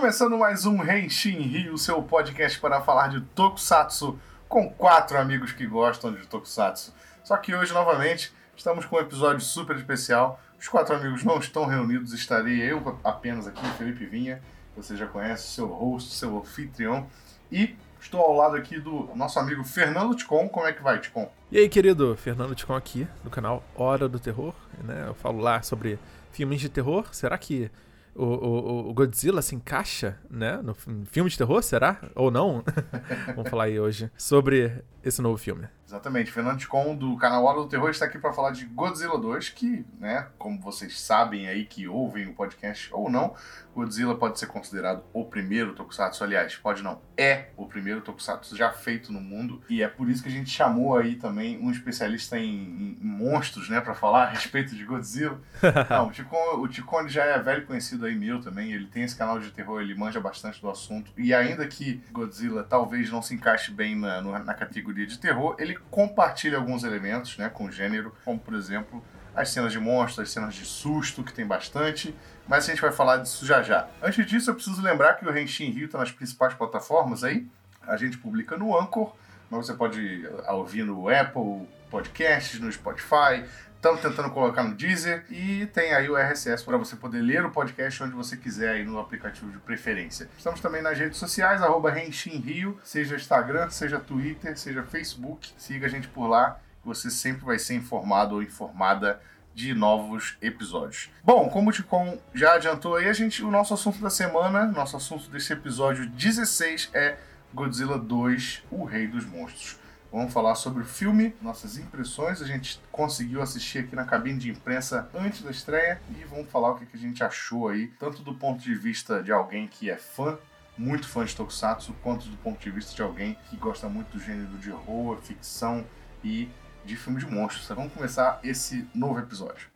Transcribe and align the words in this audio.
Começando 0.00 0.38
mais 0.38 0.64
um 0.64 0.78
Renshin 0.78 1.42
Rio, 1.42 1.76
seu 1.76 2.02
podcast 2.02 2.58
para 2.58 2.80
falar 2.80 3.08
de 3.08 3.20
Tokusatsu 3.20 4.18
com 4.48 4.66
quatro 4.70 5.18
amigos 5.18 5.52
que 5.52 5.66
gostam 5.66 6.10
de 6.10 6.26
Tokusatsu. 6.26 6.94
Só 7.22 7.36
que 7.36 7.54
hoje, 7.54 7.74
novamente, 7.74 8.32
estamos 8.56 8.86
com 8.86 8.96
um 8.96 9.00
episódio 9.00 9.42
super 9.42 9.76
especial. 9.76 10.40
Os 10.58 10.66
quatro 10.68 10.96
amigos 10.96 11.22
não 11.22 11.38
estão 11.38 11.66
reunidos, 11.66 12.14
estarei 12.14 12.62
eu 12.62 12.98
apenas 13.04 13.46
aqui, 13.46 13.62
Felipe 13.76 14.06
Vinha, 14.06 14.40
você 14.74 14.96
já 14.96 15.06
conhece, 15.06 15.48
seu 15.48 15.66
host, 15.66 16.14
seu 16.14 16.34
anfitrião. 16.38 17.06
E 17.52 17.76
estou 18.00 18.22
ao 18.22 18.32
lado 18.32 18.56
aqui 18.56 18.80
do 18.80 19.10
nosso 19.14 19.38
amigo 19.38 19.62
Fernando 19.64 20.14
Ticon. 20.14 20.48
Como 20.48 20.66
é 20.66 20.72
que 20.72 20.82
vai, 20.82 20.98
Ticon? 20.98 21.30
E 21.52 21.58
aí, 21.58 21.68
querido, 21.68 22.16
Fernando 22.16 22.54
Ticon 22.54 22.74
aqui, 22.74 23.06
no 23.22 23.28
canal 23.28 23.62
Hora 23.76 24.08
do 24.08 24.18
Terror. 24.18 24.54
Né? 24.82 25.04
Eu 25.08 25.14
falo 25.14 25.40
lá 25.40 25.60
sobre 25.60 25.98
filmes 26.32 26.58
de 26.58 26.70
terror. 26.70 27.06
Será 27.12 27.36
que 27.36 27.70
o, 28.14 28.24
o, 28.24 28.90
o, 28.90 28.94
Godzilla 28.94 29.42
se 29.42 29.54
encaixa, 29.54 30.18
né? 30.30 30.60
No 30.62 30.74
filme 31.06 31.30
de 31.30 31.38
terror, 31.38 31.62
será? 31.62 32.00
Ou 32.14 32.30
não? 32.30 32.62
Vamos 33.34 33.50
falar 33.50 33.64
aí 33.64 33.78
hoje 33.78 34.10
sobre 34.16 34.82
esse 35.02 35.20
novo 35.22 35.38
filme. 35.38 35.68
Exatamente. 35.90 36.30
Fernando 36.30 36.58
Ticon, 36.58 36.94
do 36.94 37.16
canal 37.16 37.44
Hora 37.44 37.58
do 37.58 37.66
Terror, 37.66 37.90
está 37.90 38.04
aqui 38.04 38.16
para 38.16 38.32
falar 38.32 38.52
de 38.52 38.64
Godzilla 38.64 39.18
2, 39.18 39.48
que, 39.48 39.84
né, 39.98 40.28
como 40.38 40.60
vocês 40.60 41.00
sabem 41.00 41.48
aí 41.48 41.64
que 41.66 41.88
ouvem 41.88 42.28
o 42.28 42.32
podcast 42.32 42.88
ou 42.92 43.10
não, 43.10 43.34
Godzilla 43.74 44.16
pode 44.16 44.38
ser 44.38 44.46
considerado 44.46 45.02
o 45.12 45.24
primeiro 45.24 45.74
tokusatsu, 45.74 46.22
aliás, 46.22 46.54
pode 46.56 46.82
não, 46.82 47.00
é 47.16 47.48
o 47.56 47.66
primeiro 47.66 48.00
tokusatsu 48.02 48.56
já 48.56 48.70
feito 48.70 49.12
no 49.12 49.20
mundo, 49.20 49.62
e 49.68 49.82
é 49.82 49.88
por 49.88 50.08
isso 50.08 50.22
que 50.22 50.28
a 50.28 50.32
gente 50.32 50.50
chamou 50.50 50.96
aí 50.96 51.16
também 51.16 51.58
um 51.58 51.70
especialista 51.70 52.38
em, 52.38 52.52
em 52.52 52.98
monstros, 53.00 53.68
né, 53.68 53.80
para 53.80 53.94
falar 53.94 54.24
a 54.24 54.30
respeito 54.30 54.76
de 54.76 54.84
Godzilla. 54.84 55.40
não, 55.90 56.08
o 56.08 56.12
Ticon, 56.12 57.02
o 57.02 57.08
já 57.08 57.24
é 57.24 57.38
velho 57.40 57.66
conhecido 57.66 58.06
aí 58.06 58.14
meu 58.14 58.40
também, 58.40 58.72
ele 58.72 58.86
tem 58.86 59.02
esse 59.02 59.16
canal 59.16 59.40
de 59.40 59.50
terror, 59.50 59.80
ele 59.80 59.94
manja 59.96 60.20
bastante 60.20 60.60
do 60.60 60.70
assunto, 60.70 61.10
e 61.16 61.34
ainda 61.34 61.66
que 61.66 62.00
Godzilla 62.12 62.62
talvez 62.62 63.10
não 63.10 63.22
se 63.22 63.34
encaixe 63.34 63.72
bem 63.72 63.96
na, 63.96 64.20
na 64.20 64.54
categoria 64.54 64.89
de 64.92 65.18
terror, 65.18 65.56
ele 65.58 65.76
compartilha 65.90 66.56
alguns 66.56 66.84
elementos 66.84 67.36
né, 67.38 67.48
com 67.48 67.64
o 67.64 67.72
gênero, 67.72 68.14
como 68.24 68.38
por 68.38 68.54
exemplo 68.54 69.02
as 69.34 69.50
cenas 69.50 69.72
de 69.72 69.78
monstros, 69.78 70.26
as 70.26 70.32
cenas 70.32 70.54
de 70.54 70.64
susto, 70.64 71.22
que 71.22 71.32
tem 71.32 71.46
bastante, 71.46 72.14
mas 72.48 72.64
a 72.64 72.72
gente 72.72 72.80
vai 72.80 72.92
falar 72.92 73.18
disso 73.18 73.46
já 73.46 73.62
já. 73.62 73.88
Antes 74.02 74.26
disso, 74.26 74.50
eu 74.50 74.54
preciso 74.54 74.82
lembrar 74.82 75.14
que 75.14 75.26
o 75.26 75.30
Renshin 75.30 75.70
Rio 75.70 75.86
está 75.86 75.98
nas 75.98 76.10
principais 76.10 76.54
plataformas 76.54 77.22
aí. 77.22 77.46
A 77.82 77.96
gente 77.96 78.18
publica 78.18 78.56
no 78.56 78.78
Anchor, 78.78 79.14
mas 79.50 79.66
você 79.66 79.74
pode 79.74 80.28
ouvir 80.48 80.84
no 80.84 81.08
Apple 81.08 81.66
Podcasts, 81.90 82.60
no 82.60 82.70
Spotify, 82.70 83.44
Estamos 83.80 84.02
tentando 84.02 84.28
colocar 84.28 84.62
no 84.62 84.74
Deezer 84.74 85.24
e 85.30 85.64
tem 85.72 85.94
aí 85.94 86.06
o 86.10 86.14
RSS 86.14 86.62
para 86.62 86.76
você 86.76 86.96
poder 86.96 87.22
ler 87.22 87.46
o 87.46 87.50
podcast 87.50 88.02
onde 88.02 88.12
você 88.12 88.36
quiser 88.36 88.72
aí 88.72 88.84
no 88.84 89.00
aplicativo 89.00 89.50
de 89.50 89.56
preferência. 89.56 90.28
Estamos 90.36 90.60
também 90.60 90.82
nas 90.82 90.98
redes 90.98 91.16
sociais, 91.16 91.62
arroba 91.62 91.90
Rio, 91.90 92.78
seja 92.84 93.16
Instagram, 93.16 93.70
seja 93.70 93.98
Twitter, 93.98 94.54
seja 94.58 94.82
Facebook. 94.82 95.54
Siga 95.56 95.86
a 95.86 95.88
gente 95.88 96.08
por 96.08 96.26
lá, 96.26 96.60
você 96.84 97.10
sempre 97.10 97.42
vai 97.42 97.58
ser 97.58 97.72
informado 97.72 98.34
ou 98.34 98.42
informada 98.42 99.18
de 99.54 99.72
novos 99.72 100.36
episódios. 100.42 101.10
Bom, 101.24 101.48
como 101.48 101.70
o 101.70 101.72
Ticon 101.72 102.18
já 102.34 102.56
adiantou 102.56 102.96
aí, 102.96 103.08
a 103.08 103.14
gente, 103.14 103.42
o 103.42 103.50
nosso 103.50 103.72
assunto 103.72 103.98
da 103.98 104.10
semana, 104.10 104.66
nosso 104.66 104.94
assunto 104.94 105.30
desse 105.30 105.54
episódio 105.54 106.06
16 106.06 106.90
é 106.92 107.16
Godzilla 107.54 107.98
2, 107.98 108.62
o 108.70 108.84
Rei 108.84 109.06
dos 109.06 109.24
Monstros. 109.24 109.79
Vamos 110.12 110.32
falar 110.32 110.56
sobre 110.56 110.82
o 110.82 110.86
filme, 110.86 111.34
nossas 111.40 111.78
impressões. 111.78 112.42
A 112.42 112.46
gente 112.46 112.80
conseguiu 112.90 113.40
assistir 113.40 113.78
aqui 113.78 113.94
na 113.94 114.04
cabine 114.04 114.40
de 114.40 114.50
imprensa 114.50 115.08
antes 115.14 115.42
da 115.42 115.52
estreia 115.52 116.00
e 116.10 116.24
vamos 116.24 116.50
falar 116.50 116.72
o 116.72 116.78
que 116.78 116.86
a 116.92 116.98
gente 116.98 117.22
achou 117.22 117.68
aí, 117.68 117.86
tanto 117.98 118.22
do 118.22 118.34
ponto 118.34 118.60
de 118.60 118.74
vista 118.74 119.22
de 119.22 119.30
alguém 119.30 119.68
que 119.68 119.88
é 119.88 119.96
fã, 119.96 120.36
muito 120.76 121.08
fã 121.08 121.24
de 121.24 121.36
Tokusatsu, 121.36 121.94
quanto 122.02 122.28
do 122.28 122.36
ponto 122.38 122.58
de 122.58 122.70
vista 122.70 122.92
de 122.92 123.02
alguém 123.02 123.38
que 123.48 123.56
gosta 123.56 123.88
muito 123.88 124.10
do 124.10 124.18
gênero 124.18 124.58
de 124.58 124.72
horror, 124.72 125.18
ficção 125.18 125.84
e 126.24 126.48
de 126.84 126.96
filme 126.96 127.20
de 127.20 127.26
monstros. 127.26 127.68
Vamos 127.68 127.92
começar 127.92 128.40
esse 128.42 128.88
novo 128.92 129.20
episódio. 129.20 129.68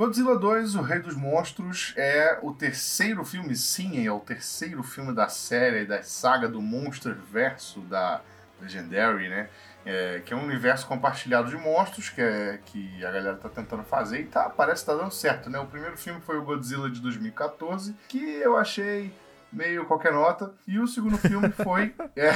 Godzilla 0.00 0.34
2, 0.38 0.76
O 0.76 0.80
Rei 0.80 0.98
dos 0.98 1.14
Monstros, 1.14 1.92
é 1.94 2.38
o 2.40 2.54
terceiro 2.54 3.22
filme, 3.22 3.54
sim, 3.54 4.06
é 4.06 4.10
o 4.10 4.18
terceiro 4.18 4.82
filme 4.82 5.14
da 5.14 5.28
série, 5.28 5.84
da 5.84 6.02
saga 6.02 6.48
do 6.48 6.62
Monster 6.62 7.14
Verso 7.30 7.80
da 7.80 8.22
Legendary, 8.62 9.28
né? 9.28 9.50
É, 9.84 10.22
que 10.24 10.32
é 10.32 10.36
um 10.38 10.44
universo 10.44 10.86
compartilhado 10.86 11.50
de 11.50 11.56
monstros 11.58 12.08
que, 12.08 12.22
é, 12.22 12.58
que 12.64 13.04
a 13.04 13.10
galera 13.10 13.36
tá 13.36 13.50
tentando 13.50 13.82
fazer 13.82 14.20
e 14.20 14.24
tá, 14.24 14.48
parece 14.48 14.86
que 14.86 14.90
tá 14.90 14.96
dando 14.96 15.10
certo, 15.10 15.50
né? 15.50 15.58
O 15.58 15.66
primeiro 15.66 15.98
filme 15.98 16.18
foi 16.22 16.38
o 16.38 16.44
Godzilla 16.44 16.88
de 16.88 17.02
2014, 17.02 17.94
que 18.08 18.24
eu 18.36 18.56
achei 18.56 19.12
meio 19.52 19.84
qualquer 19.84 20.14
nota. 20.14 20.50
E 20.66 20.78
o 20.78 20.86
segundo 20.86 21.18
filme 21.18 21.50
foi. 21.50 21.94
é, 22.16 22.30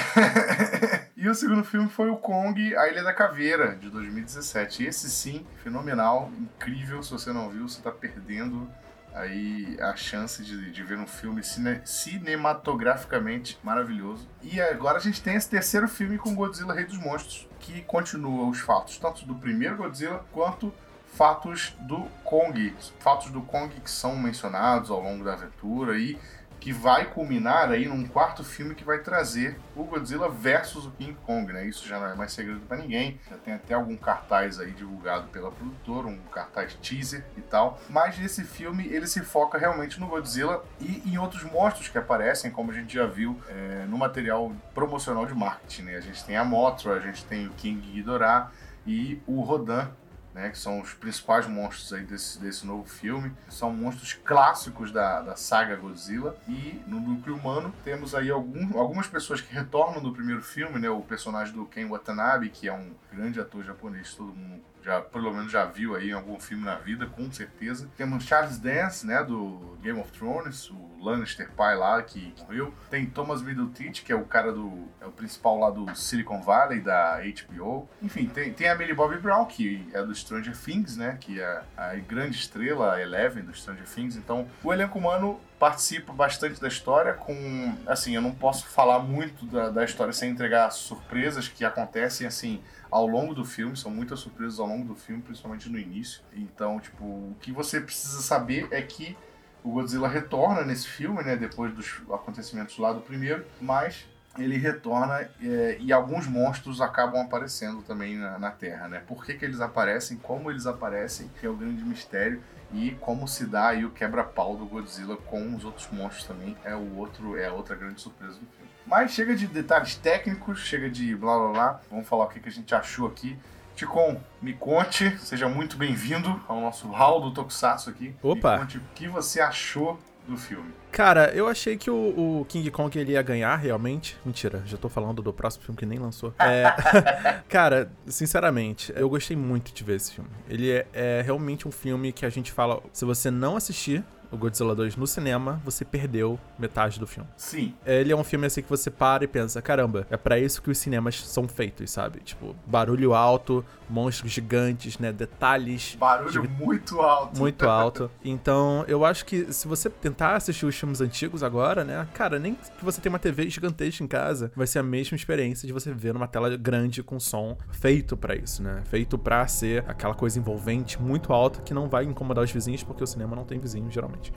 e 1.25 1.29
o 1.31 1.35
segundo 1.35 1.65
filme 1.65 1.89
foi 1.89 2.11
o 2.11 2.19
Kong, 2.19 2.77
A 2.77 2.87
Ilha 2.87 3.03
da 3.03 3.11
Caveira, 3.11 3.75
de 3.77 3.89
2017. 3.89 4.85
Esse 4.85 5.09
sim, 5.09 5.47
fenomenal, 5.63 6.31
incrível. 6.39 7.03
Se 7.03 7.13
você 7.13 7.33
não 7.33 7.49
viu, 7.49 7.67
você 7.67 7.79
está 7.79 7.91
perdendo 7.91 8.69
aí 9.15 9.75
a 9.81 9.97
chance 9.97 10.45
de, 10.45 10.71
de 10.71 10.83
ver 10.83 10.99
um 10.99 11.07
filme 11.07 11.43
cine, 11.43 11.81
cinematograficamente 11.83 13.59
maravilhoso. 13.63 14.29
E 14.43 14.61
agora 14.61 14.99
a 14.99 15.01
gente 15.01 15.23
tem 15.23 15.35
esse 15.35 15.49
terceiro 15.49 15.89
filme 15.89 16.19
com 16.19 16.35
Godzilla 16.35 16.75
Rei 16.75 16.85
dos 16.85 16.99
Monstros, 16.99 17.49
que 17.59 17.81
continua 17.85 18.47
os 18.51 18.61
fatos, 18.61 18.99
tanto 18.99 19.25
do 19.25 19.35
primeiro 19.35 19.79
Godzilla 19.79 20.27
quanto 20.31 20.75
fatos 21.15 21.75
do 21.81 22.03
Kong. 22.23 22.75
Fatos 22.99 23.31
do 23.31 23.41
Kong 23.41 23.75
que 23.81 23.91
são 23.91 24.15
mencionados 24.15 24.91
ao 24.91 25.01
longo 25.01 25.25
da 25.25 25.33
aventura 25.33 25.97
e 25.97 26.19
que 26.65 26.73
vai 26.73 27.05
culminar 27.05 27.71
aí 27.71 27.87
num 27.87 28.07
quarto 28.07 28.43
filme 28.43 28.75
que 28.75 28.85
vai 28.85 29.01
trazer 29.01 29.61
o 29.77 29.85
Godzilla 29.85 30.31
versus 30.31 30.87
o 30.87 30.91
King 30.93 31.13
Kong, 31.27 31.53
né? 31.53 31.67
Isso 31.67 31.87
já 31.87 32.01
não 32.01 32.07
é 32.07 32.15
mais 32.15 32.33
segredo 32.33 32.61
para 32.61 32.79
ninguém. 32.79 33.21
Já 33.29 33.37
tem 33.37 33.53
até 33.53 33.75
algum 33.75 33.95
cartaz 33.99 34.59
aí 34.59 34.71
divulgado 34.71 35.29
pela 35.29 35.53
produtora, 35.53 36.07
um 36.07 36.17
cartaz 36.33 36.73
teaser 36.81 37.23
e 37.37 37.43
tal. 37.43 37.79
Mas 37.91 38.19
nesse 38.19 38.45
filme 38.45 38.87
ele 38.87 39.07
se 39.07 39.21
foca 39.21 39.59
realmente 39.59 40.01
no 40.01 40.07
Godzilla 40.07 40.65
e 40.81 41.03
em 41.05 41.19
outros 41.19 41.43
monstros 41.43 41.89
que 41.89 41.99
aparecem, 41.99 42.51
como 42.51 42.71
a 42.71 42.75
gente 42.75 42.95
já 42.95 43.05
viu 43.05 43.39
é, 43.47 43.85
no 43.87 43.99
material 43.99 44.51
promocional 44.75 45.27
de 45.27 45.35
marketing, 45.35 45.83
né? 45.83 45.97
A 45.97 46.01
gente 46.01 46.25
tem 46.25 46.39
a 46.39 46.45
Mothra, 46.47 46.95
a 46.95 47.01
gente 47.01 47.27
tem 47.27 47.47
o 47.47 47.51
King 47.51 47.93
Ghidorah 47.93 48.51
e 48.87 49.21
o 49.27 49.43
Rodan, 49.43 49.91
né, 50.35 50.51
que 50.51 50.59
são 50.59 50.81
os 50.81 50.93
principais 50.93 51.47
monstros 51.47 51.93
aí 51.93 52.05
desse, 52.05 52.41
desse 52.41 52.67
novo 52.67 52.85
filme. 52.85 53.33
São 53.49 53.73
monstros 53.73 54.13
clássicos 54.13 54.91
da, 54.91 55.23
da 55.23 55.37
saga 55.37 55.77
Godzilla. 55.77 56.37
E 56.49 56.83
no 56.87 56.99
núcleo 56.99 57.37
humano 57.37 57.73
temos 57.85 58.15
aí 58.15 58.31
algum, 58.31 58.77
algumas 58.79 59.07
pessoas 59.07 59.41
que 59.41 59.55
retornam 59.55 60.03
do 60.03 60.13
primeiro 60.13 60.43
filme, 60.43 60.81
né? 60.81 60.91
O 60.91 61.01
personagem 61.03 61.55
do 61.55 61.65
Ken 61.65 61.87
Watanabe, 61.87 62.51
que 62.51 62.69
é 62.69 62.73
um 62.73 62.93
grande 63.13 63.41
ator 63.41 63.63
japonês, 63.63 64.13
todo 64.15 64.35
mundo 64.35 64.63
já 64.85 65.01
pelo 65.01 65.33
menos 65.33 65.51
já 65.51 65.65
viu 65.65 65.97
aí 65.97 66.11
em 66.11 66.13
algum 66.13 66.39
filme 66.39 66.65
na 66.65 66.77
vida, 66.77 67.07
com 67.07 67.31
certeza. 67.33 67.89
Temos 67.97 68.25
Charles 68.25 68.59
Dance, 68.59 69.07
né, 69.07 69.25
do 69.25 69.79
Game 69.83 69.99
of 69.99 70.13
Thrones, 70.13 70.71
o 70.71 70.95
Lannister 71.01 71.51
pai 71.53 71.77
lá 71.77 72.03
que, 72.03 72.35
morreu. 72.41 72.73
Tem 72.91 73.07
Thomas 73.07 73.43
Middleton, 73.43 73.93
que 73.93 74.13
é 74.13 74.15
o 74.15 74.25
cara 74.25 74.53
do 74.53 74.85
é 75.01 75.07
o 75.07 75.11
principal 75.11 75.59
lá 75.59 75.71
do 75.71 75.95
Silicon 75.95 76.41
Valley 76.41 76.81
da 76.81 77.21
HBO. 77.21 77.89
Enfim, 78.03 78.27
tem, 78.27 78.53
tem 78.53 78.69
a 78.69 78.75
Millie 78.75 78.95
Bobby 78.95 79.19
Brown, 79.19 79.45
que 79.47 79.87
é 79.93 80.03
do 80.03 80.15
Stranger 80.15 80.57
Things, 80.57 80.97
né, 80.97 81.17
que 81.21 81.41
é 81.41 81.63
a 81.77 81.95
grande 81.97 82.37
estrela, 82.37 83.01
Eleven 83.01 83.43
do 83.43 83.55
Stranger 83.55 83.87
Things. 83.87 84.17
Então, 84.17 84.47
o 84.63 84.73
elenco 84.73 84.99
humano 84.99 85.41
participa 85.65 86.13
bastante 86.13 86.61
da 86.61 86.69
história 86.69 87.15
com 87.15 87.75
assim 87.87 88.15
eu 88.15 88.21
não 88.21 88.33
posso 88.35 88.67
falar 88.67 88.99
muito 88.99 89.47
da, 89.47 89.71
da 89.71 89.83
história 89.83 90.13
sem 90.13 90.29
entregar 90.29 90.71
surpresas 90.71 91.49
que 91.49 91.65
acontecem 91.65 92.27
assim 92.27 92.61
ao 92.91 93.07
longo 93.07 93.35
do 93.35 93.47
filme, 93.47 93.75
são 93.75 93.91
muitas 93.91 94.21
surpresas 94.21 94.61
ao 94.61 94.67
longo 94.67 94.85
do 94.85 94.95
filme, 94.95 95.23
principalmente 95.23 95.69
no 95.71 95.79
início. 95.79 96.21
Então, 96.35 96.79
tipo, 96.79 97.03
o 97.03 97.37
que 97.41 97.51
você 97.51 97.81
precisa 97.81 98.21
saber 98.21 98.69
é 98.71 98.81
que 98.83 99.17
o 99.65 99.71
Godzilla 99.73 100.07
retorna 100.07 100.63
nesse 100.63 100.87
filme, 100.87 101.25
né, 101.25 101.35
depois 101.35 101.73
dos 101.73 102.03
acontecimentos 102.13 102.77
lá 102.79 102.93
do 102.93 103.01
primeiro, 103.01 103.45
mas 103.59 104.07
ele 104.39 104.59
retorna 104.59 105.29
é, 105.43 105.79
e 105.81 105.93
alguns 105.93 106.27
monstros 106.27 106.81
acabam 106.81 107.23
aparecendo 107.23 107.81
também 107.83 108.17
na, 108.17 108.39
na 108.39 108.51
Terra, 108.51 108.87
né? 108.87 109.03
Por 109.07 109.25
que, 109.25 109.35
que 109.35 109.45
eles 109.45 109.61
aparecem, 109.61 110.19
como 110.19 110.51
eles 110.51 110.67
aparecem, 110.67 111.31
que 111.41 111.47
é 111.47 111.49
o 111.49 111.57
grande 111.57 111.83
mistério 111.83 112.43
e 112.75 112.91
como 113.01 113.29
se 113.29 113.47
dá 113.47 113.69
aí 113.69 113.85
o 113.85 113.91
quebra-pau 113.91 114.57
do 114.57 114.67
Godzilla 114.67 115.17
com 115.17 115.55
os 115.55 115.65
outros 115.65 115.89
monstros 115.93 116.25
também 116.25 116.57
é 116.65 116.75
o 116.75 116.97
outro 116.97 117.39
é 117.39 117.47
a 117.47 117.53
outra 117.53 117.77
grande 117.77 118.01
surpresa 118.01 118.35
do 118.35 118.47
filme. 118.47 118.71
Mas 118.87 119.13
chega 119.13 119.35
de 119.35 119.47
detalhes 119.47 119.95
técnicos, 119.95 120.59
chega 120.59 120.91
de 120.91 121.15
blá 121.15 121.39
blá 121.39 121.53
blá. 121.53 121.81
Vamos 121.91 122.07
falar 122.07 122.25
o 122.25 122.29
que, 122.29 122.41
que 122.41 122.49
a 122.49 122.53
gente 122.53 122.75
achou 122.75 123.07
aqui. 123.07 123.39
Ticon, 123.77 124.21
me 124.43 124.53
conte, 124.53 125.17
seja 125.19 125.49
muito 125.49 125.77
bem-vindo 125.77 126.41
ao 126.47 126.61
nosso 126.61 126.89
hall 126.89 127.21
do 127.21 127.33
Tokusatsu 127.33 127.91
aqui. 127.91 128.15
Opa! 128.23 128.53
Me 128.53 128.59
conte 128.59 128.79
o 128.79 128.83
que 128.95 129.09
você 129.09 129.41
achou 129.41 129.99
do 130.27 130.37
filme? 130.37 130.73
Cara, 130.91 131.33
eu 131.35 131.49
achei 131.49 131.77
que 131.77 131.91
o, 131.91 132.41
o, 132.41 132.47
King 132.49 132.71
Kong 132.71 132.97
ele 132.99 133.13
ia 133.13 133.23
ganhar 133.23 133.57
realmente. 133.57 134.17
Mentira, 134.25 134.63
já 134.65 134.77
tô 134.77 134.89
falando 134.89 135.21
do 135.21 135.33
próximo 135.33 135.65
filme 135.65 135.77
que 135.77 135.85
nem 135.85 135.99
lançou. 135.99 136.33
É, 136.39 136.65
cara, 137.49 137.91
sinceramente, 138.07 138.93
eu 138.95 139.09
gostei 139.09 139.37
muito 139.37 139.73
de 139.73 139.83
ver 139.83 139.97
esse 139.97 140.13
filme. 140.13 140.31
Ele 140.49 140.71
é, 140.71 140.87
é 140.93 141.23
realmente 141.23 141.67
um 141.67 141.73
filme 141.73 142.13
que 142.13 142.25
a 142.25 142.31
gente 142.31 142.53
fala, 142.53 142.81
se 142.93 143.05
você 143.05 143.31
não 143.31 143.57
assistir, 143.57 144.05
o 144.35 144.37
Godzilla 144.37 144.75
2 144.75 144.97
no 144.97 145.07
cinema, 145.07 145.61
você 145.65 145.85
perdeu 145.85 146.39
metade 146.59 146.99
do 146.99 147.07
filme. 147.07 147.29
Sim. 147.37 147.75
Ele 147.87 148.13
é 148.13 148.17
um 148.17 148.25
filme 148.25 148.47
assim 148.47 148.63
que 148.63 148.69
você 148.69 148.91
para 148.91 149.25
e 149.25 149.29
pensa, 149.29 149.63
caramba, 149.63 150.07
é 150.11 150.17
para 150.17 150.39
isso 150.39 150.61
que 150.61 150.71
os 150.71 150.77
cinemas 150.77 151.21
são 151.21 151.49
feitos, 151.49 151.91
sabe? 151.91 152.21
Tipo, 152.21 152.55
barulho 152.67 153.15
alto, 153.15 153.65
monstros 153.89 154.33
gigantes, 154.33 154.99
né? 154.99 155.13
Detalhes. 155.13 155.97
Barulho 155.99 156.43
de... 156.43 156.49
muito 156.49 157.01
alto. 157.01 157.39
Muito 157.39 157.65
alto. 157.69 158.11
Então, 158.25 158.85
eu 158.89 159.05
acho 159.05 159.25
que 159.25 159.53
se 159.53 159.67
você 159.67 159.89
tentar 159.91 160.37
assistir 160.37 160.67
os 160.67 160.75
filmes 160.75 161.01
antigos 161.01 161.43
agora, 161.43 161.85
né? 161.85 162.07
Cara, 162.15 162.39
nem 162.39 162.55
que 162.55 162.85
você 162.85 163.01
tenha 163.01 163.13
uma 163.13 163.19
TV 163.19 163.49
gigantesca 163.49 164.03
em 164.03 164.07
casa, 164.07 164.51
vai 164.55 164.67
ser 164.67 164.79
a 164.79 164.83
mesma 164.83 165.17
experiência 165.17 165.67
de 165.67 165.73
você 165.73 165.93
ver 165.93 166.15
numa 166.15 166.29
tela 166.29 166.57
grande 166.57 167.03
com 167.03 167.19
som 167.21 167.57
feito 167.71 168.17
para 168.17 168.35
isso, 168.35 168.63
né? 168.63 168.83
Feito 168.87 169.19
para 169.19 169.47
ser 169.47 169.85
aquela 169.89 170.15
coisa 170.15 170.39
envolvente 170.39 171.01
muito 171.01 171.33
alta 171.33 171.61
que 171.63 171.75
não 171.75 171.89
vai 171.89 172.05
incomodar 172.05 172.45
os 172.45 172.51
vizinhos, 172.51 172.83
porque 172.83 173.03
o 173.03 173.07
cinema 173.07 173.37
não 173.37 173.45
tem 173.45 173.59
vizinhos, 173.59 173.93
geralmente. 173.93 174.33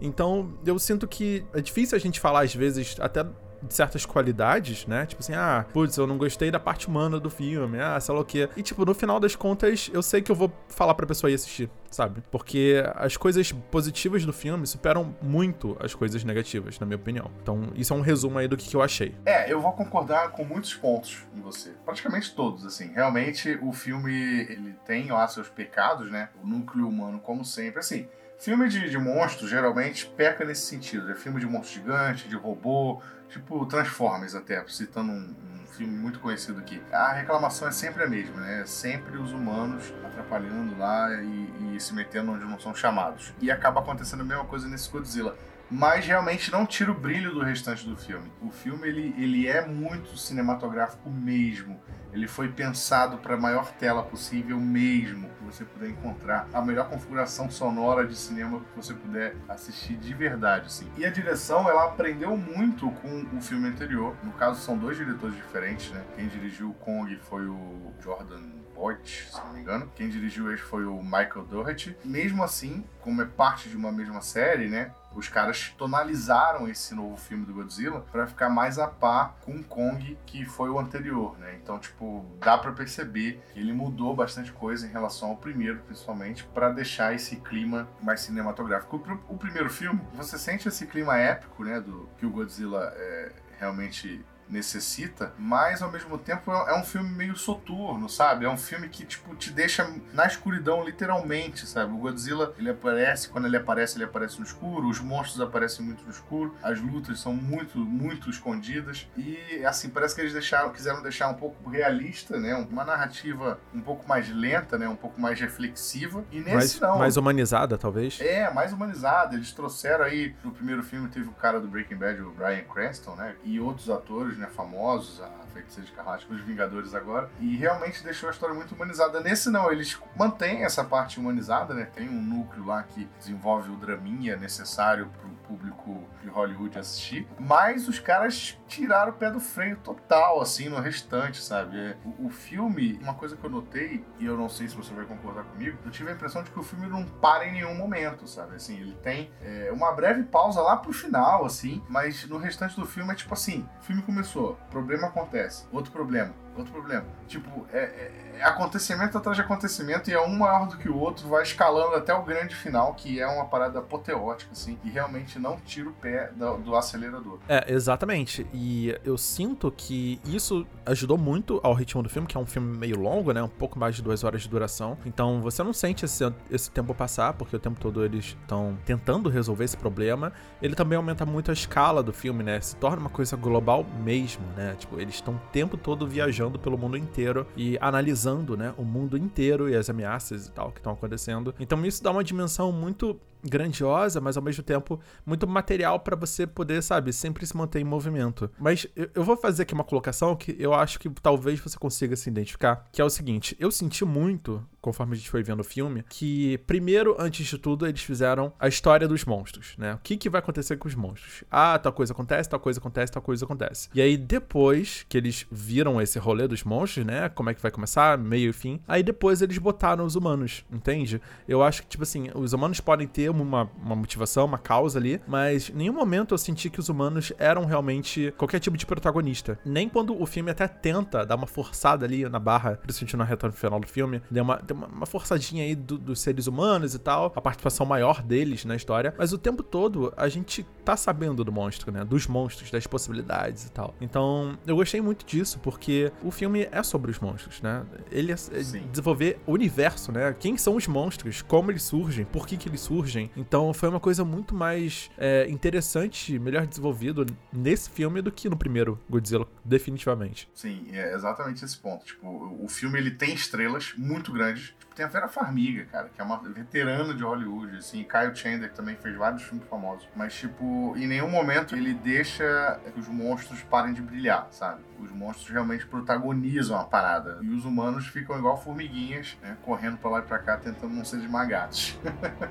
Então, 0.00 0.52
eu 0.66 0.78
sinto 0.78 1.06
que 1.06 1.44
é 1.54 1.60
difícil 1.60 1.96
a 1.96 2.00
gente 2.00 2.18
falar, 2.18 2.42
às 2.42 2.54
vezes, 2.54 2.96
até 2.98 3.24
de 3.62 3.74
certas 3.74 4.04
qualidades, 4.04 4.86
né? 4.86 5.06
Tipo 5.06 5.22
assim, 5.22 5.34
ah, 5.34 5.64
putz, 5.72 5.96
eu 5.96 6.06
não 6.06 6.18
gostei 6.18 6.50
da 6.50 6.60
parte 6.60 6.88
humana 6.88 7.18
do 7.18 7.30
filme, 7.30 7.80
ah, 7.80 7.98
sei 8.00 8.14
lá 8.14 8.20
o 8.20 8.24
quê. 8.24 8.48
E, 8.56 8.62
tipo, 8.62 8.84
no 8.84 8.94
final 8.94 9.20
das 9.20 9.36
contas, 9.36 9.90
eu 9.92 10.02
sei 10.02 10.22
que 10.22 10.30
eu 10.30 10.36
vou 10.36 10.52
falar 10.68 10.94
pra 10.94 11.06
pessoa 11.06 11.30
ir 11.30 11.34
assistir, 11.34 11.70
sabe? 11.90 12.22
Porque 12.30 12.82
as 12.94 13.16
coisas 13.16 13.52
positivas 13.52 14.24
do 14.24 14.32
filme 14.32 14.66
superam 14.66 15.14
muito 15.22 15.76
as 15.80 15.94
coisas 15.94 16.24
negativas, 16.24 16.78
na 16.78 16.86
minha 16.86 16.96
opinião. 16.96 17.30
Então, 17.42 17.68
isso 17.74 17.92
é 17.92 17.96
um 17.96 18.00
resumo 18.00 18.38
aí 18.38 18.48
do 18.48 18.56
que, 18.56 18.68
que 18.68 18.76
eu 18.76 18.82
achei. 18.82 19.14
É, 19.24 19.52
eu 19.52 19.60
vou 19.60 19.72
concordar 19.72 20.30
com 20.30 20.44
muitos 20.44 20.74
pontos 20.74 21.24
em 21.34 21.40
você. 21.40 21.70
Praticamente 21.84 22.34
todos, 22.34 22.66
assim. 22.66 22.92
Realmente, 22.92 23.58
o 23.62 23.72
filme, 23.72 24.12
ele 24.12 24.74
tem 24.84 25.10
lá 25.10 25.26
seus 25.28 25.48
pecados, 25.48 26.10
né? 26.10 26.28
O 26.42 26.46
núcleo 26.46 26.88
humano, 26.88 27.20
como 27.20 27.44
sempre, 27.44 27.80
assim 27.80 28.08
Filme 28.42 28.68
de, 28.68 28.90
de 28.90 28.98
monstros 28.98 29.48
geralmente 29.48 30.04
peca 30.04 30.44
nesse 30.44 30.62
sentido. 30.62 31.12
É 31.12 31.14
filme 31.14 31.38
de 31.38 31.46
monstro 31.46 31.74
gigante, 31.74 32.28
de 32.28 32.34
robô, 32.34 33.00
tipo 33.28 33.64
Transformers 33.66 34.34
até, 34.34 34.64
citando 34.66 35.12
um, 35.12 35.32
um, 35.62 35.66
filme 35.68 35.96
muito 35.96 36.18
conhecido 36.18 36.58
aqui. 36.58 36.82
A 36.92 37.12
reclamação 37.12 37.68
é 37.68 37.70
sempre 37.70 38.02
a 38.02 38.08
mesma, 38.08 38.40
né? 38.40 38.62
É 38.62 38.66
sempre 38.66 39.16
os 39.16 39.30
humanos 39.30 39.94
atrapalhando 40.04 40.76
lá 40.76 41.22
e, 41.22 41.76
e 41.76 41.80
se 41.80 41.94
metendo 41.94 42.32
onde 42.32 42.44
não 42.44 42.58
são 42.58 42.74
chamados. 42.74 43.32
E 43.40 43.48
acaba 43.48 43.78
acontecendo 43.78 44.22
a 44.22 44.24
mesma 44.24 44.44
coisa 44.44 44.66
nesse 44.66 44.90
Godzilla 44.90 45.36
mas 45.74 46.04
realmente 46.04 46.52
não 46.52 46.66
tira 46.66 46.92
o 46.92 46.94
brilho 46.94 47.32
do 47.32 47.40
restante 47.40 47.88
do 47.88 47.96
filme. 47.96 48.30
O 48.42 48.50
filme 48.50 48.86
ele, 48.86 49.14
ele 49.16 49.48
é 49.48 49.66
muito 49.66 50.18
cinematográfico 50.18 51.08
mesmo. 51.08 51.80
Ele 52.12 52.28
foi 52.28 52.48
pensado 52.48 53.18
para 53.18 53.34
a 53.34 53.38
maior 53.38 53.72
tela 53.72 54.02
possível 54.02 54.58
mesmo, 54.60 55.28
que 55.30 55.44
você 55.44 55.64
puder 55.64 55.88
encontrar 55.88 56.48
a 56.52 56.60
melhor 56.60 56.88
configuração 56.88 57.50
sonora 57.50 58.06
de 58.06 58.14
cinema 58.14 58.60
que 58.60 58.76
você 58.76 58.92
puder 58.92 59.34
assistir 59.48 59.96
de 59.96 60.12
verdade, 60.12 60.66
assim. 60.66 60.90
E 60.96 61.06
a 61.06 61.10
direção, 61.10 61.68
ela 61.68 61.84
aprendeu 61.84 62.36
muito 62.36 62.90
com 62.90 63.24
o 63.36 63.40
filme 63.40 63.68
anterior. 63.68 64.14
No 64.22 64.32
caso, 64.32 64.60
são 64.60 64.76
dois 64.76 64.96
diretores 64.96 65.34
diferentes, 65.34 65.90
né? 65.90 66.04
Quem 66.14 66.28
dirigiu 66.28 66.70
o 66.70 66.74
Kong 66.74 67.16
foi 67.16 67.46
o 67.46 67.92
Jordan 68.00 68.42
Voight, 68.74 69.28
se 69.30 69.38
não 69.38 69.52
me 69.52 69.60
engano. 69.60 69.90
Quem 69.94 70.08
dirigiu 70.08 70.52
esse 70.52 70.62
foi 70.62 70.84
o 70.84 71.02
Michael 71.02 71.46
Dougherty. 71.48 71.96
Mesmo 72.04 72.42
assim, 72.42 72.84
como 73.00 73.22
é 73.22 73.24
parte 73.24 73.68
de 73.68 73.76
uma 73.76 73.92
mesma 73.92 74.20
série, 74.20 74.68
né? 74.68 74.92
Os 75.14 75.28
caras 75.28 75.74
tonalizaram 75.76 76.68
esse 76.68 76.94
novo 76.94 77.16
filme 77.16 77.44
do 77.44 77.54
Godzilla 77.54 78.00
para 78.12 78.26
ficar 78.26 78.48
mais 78.48 78.78
a 78.78 78.86
par 78.86 79.36
com 79.40 79.62
Kong, 79.62 80.18
que 80.26 80.44
foi 80.44 80.70
o 80.70 80.78
anterior, 80.78 81.38
né? 81.38 81.58
Então, 81.62 81.78
tipo, 81.78 82.24
dá 82.40 82.56
para 82.58 82.72
perceber 82.72 83.42
que 83.52 83.60
ele 83.60 83.72
mudou 83.72 84.14
bastante 84.14 84.52
coisa 84.52 84.86
em 84.86 84.90
relação 84.90 85.30
ao 85.30 85.36
primeiro, 85.36 85.80
principalmente, 85.80 86.44
para 86.44 86.70
deixar 86.70 87.14
esse 87.14 87.36
clima 87.36 87.88
mais 88.02 88.20
cinematográfico. 88.20 88.96
O, 88.96 89.34
o, 89.34 89.38
primeiro 89.38 89.70
filme, 89.70 90.00
você 90.14 90.38
sente 90.38 90.68
esse 90.68 90.86
clima 90.86 91.16
épico, 91.16 91.64
né, 91.64 91.80
do 91.80 92.08
que 92.18 92.26
o 92.26 92.30
Godzilla 92.30 92.92
é, 92.96 93.32
realmente 93.58 94.24
necessita, 94.52 95.32
mas 95.38 95.82
ao 95.82 95.90
mesmo 95.90 96.18
tempo 96.18 96.52
é, 96.52 96.72
é 96.72 96.78
um 96.78 96.84
filme 96.84 97.08
meio 97.10 97.34
soturno, 97.36 98.08
sabe? 98.08 98.44
É 98.44 98.48
um 98.48 98.58
filme 98.58 98.88
que, 98.88 99.04
tipo, 99.04 99.34
te 99.34 99.50
deixa 99.50 99.90
na 100.12 100.26
escuridão, 100.26 100.84
literalmente, 100.84 101.66
sabe? 101.66 101.92
O 101.92 101.96
Godzilla, 101.96 102.54
ele 102.58 102.70
aparece, 102.70 103.28
quando 103.28 103.46
ele 103.46 103.56
aparece, 103.56 103.96
ele 103.96 104.04
aparece 104.04 104.38
no 104.38 104.44
escuro, 104.44 104.88
os 104.88 105.00
monstros 105.00 105.40
aparecem 105.40 105.84
muito 105.84 106.04
no 106.04 106.10
escuro, 106.10 106.54
as 106.62 106.80
lutas 106.80 107.18
são 107.18 107.32
muito, 107.32 107.78
muito 107.78 108.28
escondidas, 108.28 109.08
e, 109.16 109.64
assim, 109.64 109.88
parece 109.88 110.14
que 110.14 110.20
eles 110.20 110.32
deixaram, 110.32 110.70
quiseram 110.70 111.02
deixar 111.02 111.28
um 111.28 111.34
pouco 111.34 111.70
realista, 111.70 112.38
né? 112.38 112.54
Uma 112.54 112.84
narrativa 112.84 113.58
um 113.74 113.80
pouco 113.80 114.06
mais 114.06 114.28
lenta, 114.28 114.76
né? 114.78 114.86
Um 114.88 114.96
pouco 114.96 115.20
mais 115.20 115.40
reflexiva, 115.40 116.24
e 116.30 116.40
nesse 116.40 116.54
mais, 116.54 116.80
não. 116.80 116.98
Mais 116.98 117.16
humanizada, 117.16 117.78
talvez? 117.78 118.20
É, 118.20 118.52
mais 118.52 118.72
humanizada. 118.72 119.34
Eles 119.34 119.52
trouxeram 119.52 120.04
aí, 120.04 120.34
no 120.44 120.52
primeiro 120.52 120.82
filme 120.82 121.08
teve 121.08 121.28
o 121.28 121.32
cara 121.32 121.58
do 121.58 121.68
Breaking 121.68 121.96
Bad, 121.96 122.20
o 122.20 122.30
Brian 122.32 122.64
Cranston, 122.64 123.14
né? 123.14 123.34
E 123.44 123.58
outros 123.58 123.88
atores, 123.88 124.41
né, 124.42 124.48
famosos, 124.48 125.20
a 125.20 125.41
Feiticeira 125.52 125.88
de 126.18 126.32
os 126.32 126.40
Vingadores 126.40 126.94
agora, 126.94 127.30
e 127.40 127.56
realmente 127.56 128.02
deixou 128.02 128.28
a 128.28 128.32
história 128.32 128.54
muito 128.54 128.74
humanizada. 128.74 129.20
Nesse 129.20 129.50
não, 129.50 129.70
eles 129.70 129.98
mantêm 130.16 130.64
essa 130.64 130.84
parte 130.84 131.18
humanizada, 131.18 131.74
né? 131.74 131.84
Tem 131.84 132.08
um 132.08 132.20
núcleo 132.20 132.66
lá 132.66 132.82
que 132.82 133.08
desenvolve 133.18 133.70
o 133.70 133.76
draminha 133.76 134.36
necessário 134.36 135.10
pro 135.20 135.30
público 135.46 136.04
de 136.22 136.28
Hollywood 136.28 136.78
assistir, 136.78 137.26
mas 137.38 137.88
os 137.88 137.98
caras 137.98 138.58
tiraram 138.66 139.12
o 139.12 139.14
pé 139.14 139.30
do 139.30 139.40
freio 139.40 139.76
total, 139.76 140.40
assim, 140.40 140.68
no 140.68 140.80
restante, 140.80 141.42
sabe? 141.42 141.78
É, 141.78 141.96
o, 142.04 142.26
o 142.26 142.30
filme, 142.30 142.98
uma 143.02 143.14
coisa 143.14 143.36
que 143.36 143.44
eu 143.44 143.50
notei, 143.50 144.04
e 144.18 144.24
eu 144.24 144.36
não 144.36 144.48
sei 144.48 144.68
se 144.68 144.76
você 144.76 144.94
vai 144.94 145.04
concordar 145.04 145.44
comigo, 145.44 145.76
eu 145.84 145.90
tive 145.90 146.10
a 146.10 146.14
impressão 146.14 146.42
de 146.42 146.50
que 146.50 146.58
o 146.58 146.62
filme 146.62 146.86
não 146.88 147.04
para 147.04 147.46
em 147.46 147.52
nenhum 147.52 147.74
momento, 147.74 148.26
sabe? 148.26 148.56
Assim, 148.56 148.80
ele 148.80 148.94
tem 149.02 149.30
é, 149.42 149.70
uma 149.72 149.92
breve 149.92 150.22
pausa 150.22 150.60
lá 150.62 150.76
pro 150.76 150.92
final, 150.92 151.44
assim, 151.44 151.82
mas 151.88 152.26
no 152.26 152.38
restante 152.38 152.74
do 152.76 152.86
filme 152.86 153.12
é 153.12 153.14
tipo 153.14 153.34
assim, 153.34 153.68
o 153.80 153.84
filme 153.84 154.02
começou, 154.02 154.58
problema 154.70 155.08
acontece, 155.08 155.41
outro 155.72 155.92
problema, 155.92 156.32
outro 156.56 156.72
problema. 156.72 157.04
Tipo, 157.26 157.66
é, 157.72 157.78
é, 157.78 158.12
é, 158.38 158.44
acontecimento 158.44 159.16
atrás 159.16 159.36
de 159.36 159.42
acontecimento 159.42 160.10
e 160.10 160.12
é 160.12 160.20
um 160.20 160.36
maior 160.36 160.68
do 160.68 160.76
que 160.76 160.88
o 160.88 160.98
outro, 160.98 161.28
vai 161.28 161.42
escalando 161.42 161.94
até 161.94 162.12
o 162.12 162.22
grande 162.22 162.54
final, 162.54 162.94
que 162.94 163.20
é 163.20 163.26
uma 163.26 163.46
parada 163.46 163.78
apoteótica, 163.78 164.52
assim, 164.52 164.78
e 164.84 164.90
realmente 164.90 165.38
não 165.38 165.56
tira 165.58 165.88
o 165.88 165.92
pé 165.92 166.30
do, 166.34 166.58
do 166.58 166.76
acelerador. 166.76 167.38
É, 167.48 167.72
exatamente. 167.72 168.46
E 168.52 168.98
eu 169.04 169.16
sinto 169.16 169.70
que 169.70 170.20
isso 170.24 170.66
ajudou 170.84 171.16
muito 171.16 171.60
ao 171.62 171.72
ritmo 171.72 172.02
do 172.02 172.08
filme, 172.08 172.26
que 172.26 172.36
é 172.36 172.40
um 172.40 172.46
filme 172.46 172.76
meio 172.76 172.98
longo, 172.98 173.32
né? 173.32 173.42
Um 173.42 173.48
pouco 173.48 173.78
mais 173.78 173.96
de 173.96 174.02
duas 174.02 174.24
horas 174.24 174.42
de 174.42 174.48
duração. 174.48 174.98
Então 175.06 175.40
você 175.40 175.62
não 175.62 175.72
sente 175.72 176.04
esse, 176.04 176.32
esse 176.50 176.70
tempo 176.70 176.94
passar, 176.94 177.32
porque 177.34 177.56
o 177.56 177.58
tempo 177.58 177.80
todo 177.80 178.04
eles 178.04 178.36
estão 178.40 178.76
tentando 178.84 179.28
resolver 179.28 179.64
esse 179.64 179.76
problema. 179.76 180.32
Ele 180.60 180.74
também 180.74 180.96
aumenta 180.96 181.24
muito 181.24 181.50
a 181.50 181.54
escala 181.54 182.02
do 182.02 182.12
filme, 182.12 182.42
né? 182.42 182.60
Se 182.60 182.76
torna 182.76 182.98
uma 182.98 183.10
coisa 183.10 183.36
global 183.36 183.84
mesmo, 184.02 184.44
né? 184.56 184.74
Tipo, 184.78 185.00
eles 185.00 185.14
estão 185.14 185.31
o 185.32 185.40
tempo 185.52 185.76
todo 185.76 186.06
viajando 186.06 186.22
viajando 186.22 186.58
pelo 186.58 186.78
mundo 186.78 186.96
inteiro 186.96 187.46
e 187.56 187.76
analisando, 187.80 188.56
né, 188.56 188.74
o 188.76 188.84
mundo 188.84 189.16
inteiro 189.16 189.68
e 189.68 189.76
as 189.76 189.90
ameaças 189.90 190.46
e 190.46 190.50
tal 190.50 190.70
que 190.72 190.78
estão 190.78 190.92
acontecendo. 190.92 191.54
Então 191.60 191.84
isso 191.84 192.02
dá 192.02 192.10
uma 192.10 192.24
dimensão 192.24 192.72
muito 192.72 193.20
grandiosa, 193.44 194.20
mas 194.20 194.36
ao 194.36 194.42
mesmo 194.42 194.62
tempo 194.62 195.00
muito 195.26 195.46
material 195.46 195.98
para 196.00 196.16
você 196.16 196.46
poder, 196.46 196.82
sabe, 196.82 197.12
sempre 197.12 197.44
se 197.44 197.56
manter 197.56 197.80
em 197.80 197.84
movimento. 197.84 198.50
Mas 198.58 198.86
eu 199.14 199.24
vou 199.24 199.36
fazer 199.36 199.64
aqui 199.64 199.74
uma 199.74 199.84
colocação 199.84 200.36
que 200.36 200.56
eu 200.58 200.72
acho 200.72 200.98
que 200.98 201.10
talvez 201.10 201.58
você 201.60 201.76
consiga 201.76 202.14
se 202.14 202.30
identificar, 202.30 202.86
que 202.92 203.02
é 203.02 203.04
o 203.04 203.10
seguinte: 203.10 203.56
eu 203.58 203.70
senti 203.70 204.04
muito, 204.04 204.64
conforme 204.82 205.14
a 205.14 205.16
gente 205.16 205.30
foi 205.30 205.42
vendo 205.42 205.60
o 205.60 205.64
filme, 205.64 206.04
que 206.08 206.58
primeiro, 206.66 207.16
antes 207.18 207.46
de 207.46 207.56
tudo, 207.56 207.86
eles 207.86 208.02
fizeram 208.02 208.52
a 208.58 208.66
história 208.66 209.06
dos 209.06 209.24
monstros, 209.24 209.74
né? 209.78 209.94
O 209.94 209.98
que, 209.98 210.16
que 210.16 210.28
vai 210.28 210.40
acontecer 210.40 210.76
com 210.76 210.88
os 210.88 210.94
monstros? 210.94 211.44
Ah, 211.50 211.78
tal 211.78 211.92
coisa 211.92 212.12
acontece, 212.12 212.50
tal 212.50 212.58
coisa 212.58 212.80
acontece, 212.80 213.12
tal 213.12 213.22
coisa 213.22 213.44
acontece. 213.44 213.88
E 213.94 214.02
aí 214.02 214.16
depois 214.16 215.06
que 215.08 215.16
eles 215.16 215.46
viram 215.50 216.02
esse 216.02 216.18
rolê 216.18 216.48
dos 216.48 216.64
monstros, 216.64 217.06
né? 217.06 217.28
Como 217.28 217.48
é 217.48 217.54
que 217.54 217.62
vai 217.62 217.70
começar, 217.70 218.18
meio 218.18 218.50
e 218.50 218.52
fim. 218.52 218.80
Aí 218.88 219.02
depois 219.02 219.40
eles 219.40 219.56
botaram 219.56 220.04
os 220.04 220.16
humanos, 220.16 220.64
entende? 220.70 221.22
Eu 221.46 221.62
acho 221.62 221.82
que 221.82 221.88
tipo 221.88 222.02
assim, 222.02 222.28
os 222.34 222.52
humanos 222.52 222.80
podem 222.80 223.06
ter 223.06 223.30
uma, 223.30 223.70
uma 223.80 223.94
motivação, 223.94 224.46
uma 224.46 224.58
causa 224.58 224.98
ali, 224.98 225.20
mas 225.28 225.70
em 225.70 225.74
nenhum 225.74 225.92
momento 225.92 226.34
eu 226.34 226.38
senti 226.38 226.68
que 226.68 226.80
os 226.80 226.88
humanos 226.88 227.32
eram 227.38 227.64
realmente 227.64 228.34
qualquer 228.36 228.58
tipo 228.58 228.76
de 228.76 228.84
protagonista. 228.84 229.58
Nem 229.64 229.88
quando 229.88 230.20
o 230.20 230.26
filme 230.26 230.50
até 230.50 230.66
tenta 230.66 231.24
dar 231.24 231.36
uma 231.36 231.46
forçada 231.46 232.04
ali 232.04 232.28
na 232.28 232.40
barra, 232.40 232.76
principalmente 232.82 233.16
na 233.16 233.24
reta 233.24 233.52
final 233.52 233.78
do 233.78 233.86
filme, 233.86 234.20
deu 234.30 234.42
uma, 234.42 234.56
tem 234.72 234.76
uma, 234.76 234.86
uma 234.86 235.06
forçadinha 235.06 235.62
aí 235.62 235.74
do, 235.74 235.98
dos 235.98 236.20
seres 236.20 236.46
humanos 236.46 236.94
e 236.94 236.98
tal, 236.98 237.26
a 237.34 237.40
participação 237.40 237.86
maior 237.86 238.22
deles 238.22 238.64
na 238.64 238.74
história, 238.74 239.14
mas 239.16 239.32
o 239.32 239.38
tempo 239.38 239.62
todo 239.62 240.12
a 240.16 240.28
gente 240.28 240.66
tá 240.84 240.96
sabendo 240.96 241.44
do 241.44 241.52
monstro, 241.52 241.92
né? 241.92 242.04
Dos 242.04 242.26
monstros, 242.26 242.70
das 242.70 242.86
possibilidades 242.86 243.66
e 243.66 243.72
tal. 243.72 243.94
Então, 244.00 244.58
eu 244.66 244.76
gostei 244.76 245.00
muito 245.00 245.24
disso, 245.24 245.58
porque 245.60 246.12
o 246.22 246.30
filme 246.30 246.68
é 246.70 246.82
sobre 246.82 247.10
os 247.10 247.18
monstros, 247.18 247.60
né? 247.60 247.84
Ele 248.10 248.32
é, 248.32 248.34
é 248.34 248.62
desenvolver 248.90 249.38
o 249.46 249.52
universo, 249.52 250.10
né? 250.10 250.34
Quem 250.38 250.56
são 250.56 250.76
os 250.76 250.86
monstros, 250.86 251.42
como 251.42 251.70
eles 251.70 251.82
surgem, 251.82 252.24
por 252.24 252.46
que, 252.46 252.56
que 252.56 252.68
eles 252.68 252.80
surgem. 252.80 253.30
Então, 253.36 253.72
foi 253.72 253.88
uma 253.88 254.00
coisa 254.00 254.24
muito 254.24 254.54
mais 254.54 255.10
é, 255.18 255.48
interessante, 255.48 256.38
melhor 256.38 256.66
desenvolvido 256.66 257.26
nesse 257.52 257.90
filme 257.90 258.20
do 258.22 258.32
que 258.32 258.48
no 258.48 258.56
primeiro 258.56 258.98
Godzilla, 259.08 259.46
definitivamente. 259.64 260.48
Sim, 260.54 260.86
é 260.92 261.14
exatamente 261.14 261.64
esse 261.64 261.76
ponto. 261.76 262.04
Tipo, 262.04 262.26
o 262.60 262.68
filme 262.68 262.98
ele 262.98 263.10
tem 263.10 263.34
estrelas 263.34 263.92
muito 263.96 264.32
grandes. 264.32 264.61
Tipo, 264.62 264.94
tem 264.94 265.04
a 265.04 265.08
Vera 265.08 265.28
Farmiga, 265.28 265.84
cara, 265.86 266.08
que 266.14 266.20
é 266.20 266.24
uma 266.24 266.38
veterana 266.38 267.14
de 267.14 267.22
Hollywood, 267.22 267.76
assim. 267.76 268.04
Kyle 268.04 268.34
Chandler, 268.34 268.70
que 268.70 268.76
também 268.76 268.96
fez 268.96 269.16
vários 269.16 269.42
filmes 269.42 269.66
famosos. 269.68 270.08
Mas, 270.14 270.34
tipo, 270.34 270.94
em 270.96 271.06
nenhum 271.06 271.30
momento 271.30 271.74
ele 271.74 271.94
deixa 271.94 272.80
que 272.92 273.00
os 273.00 273.08
monstros 273.08 273.62
parem 273.62 273.92
de 273.92 274.02
brilhar, 274.02 274.48
sabe? 274.50 274.82
Os 274.98 275.10
monstros 275.10 275.48
realmente 275.50 275.86
protagonizam 275.86 276.78
a 276.78 276.84
parada. 276.84 277.38
E 277.42 277.48
os 277.50 277.64
humanos 277.64 278.06
ficam 278.06 278.38
igual 278.38 278.60
formiguinhas, 278.60 279.36
né? 279.42 279.56
Correndo 279.62 279.96
pra 279.98 280.10
lá 280.10 280.18
e 280.20 280.22
pra 280.22 280.38
cá, 280.38 280.56
tentando 280.56 280.94
não 280.94 281.04
ser 281.04 281.16
esmagados. 281.18 281.98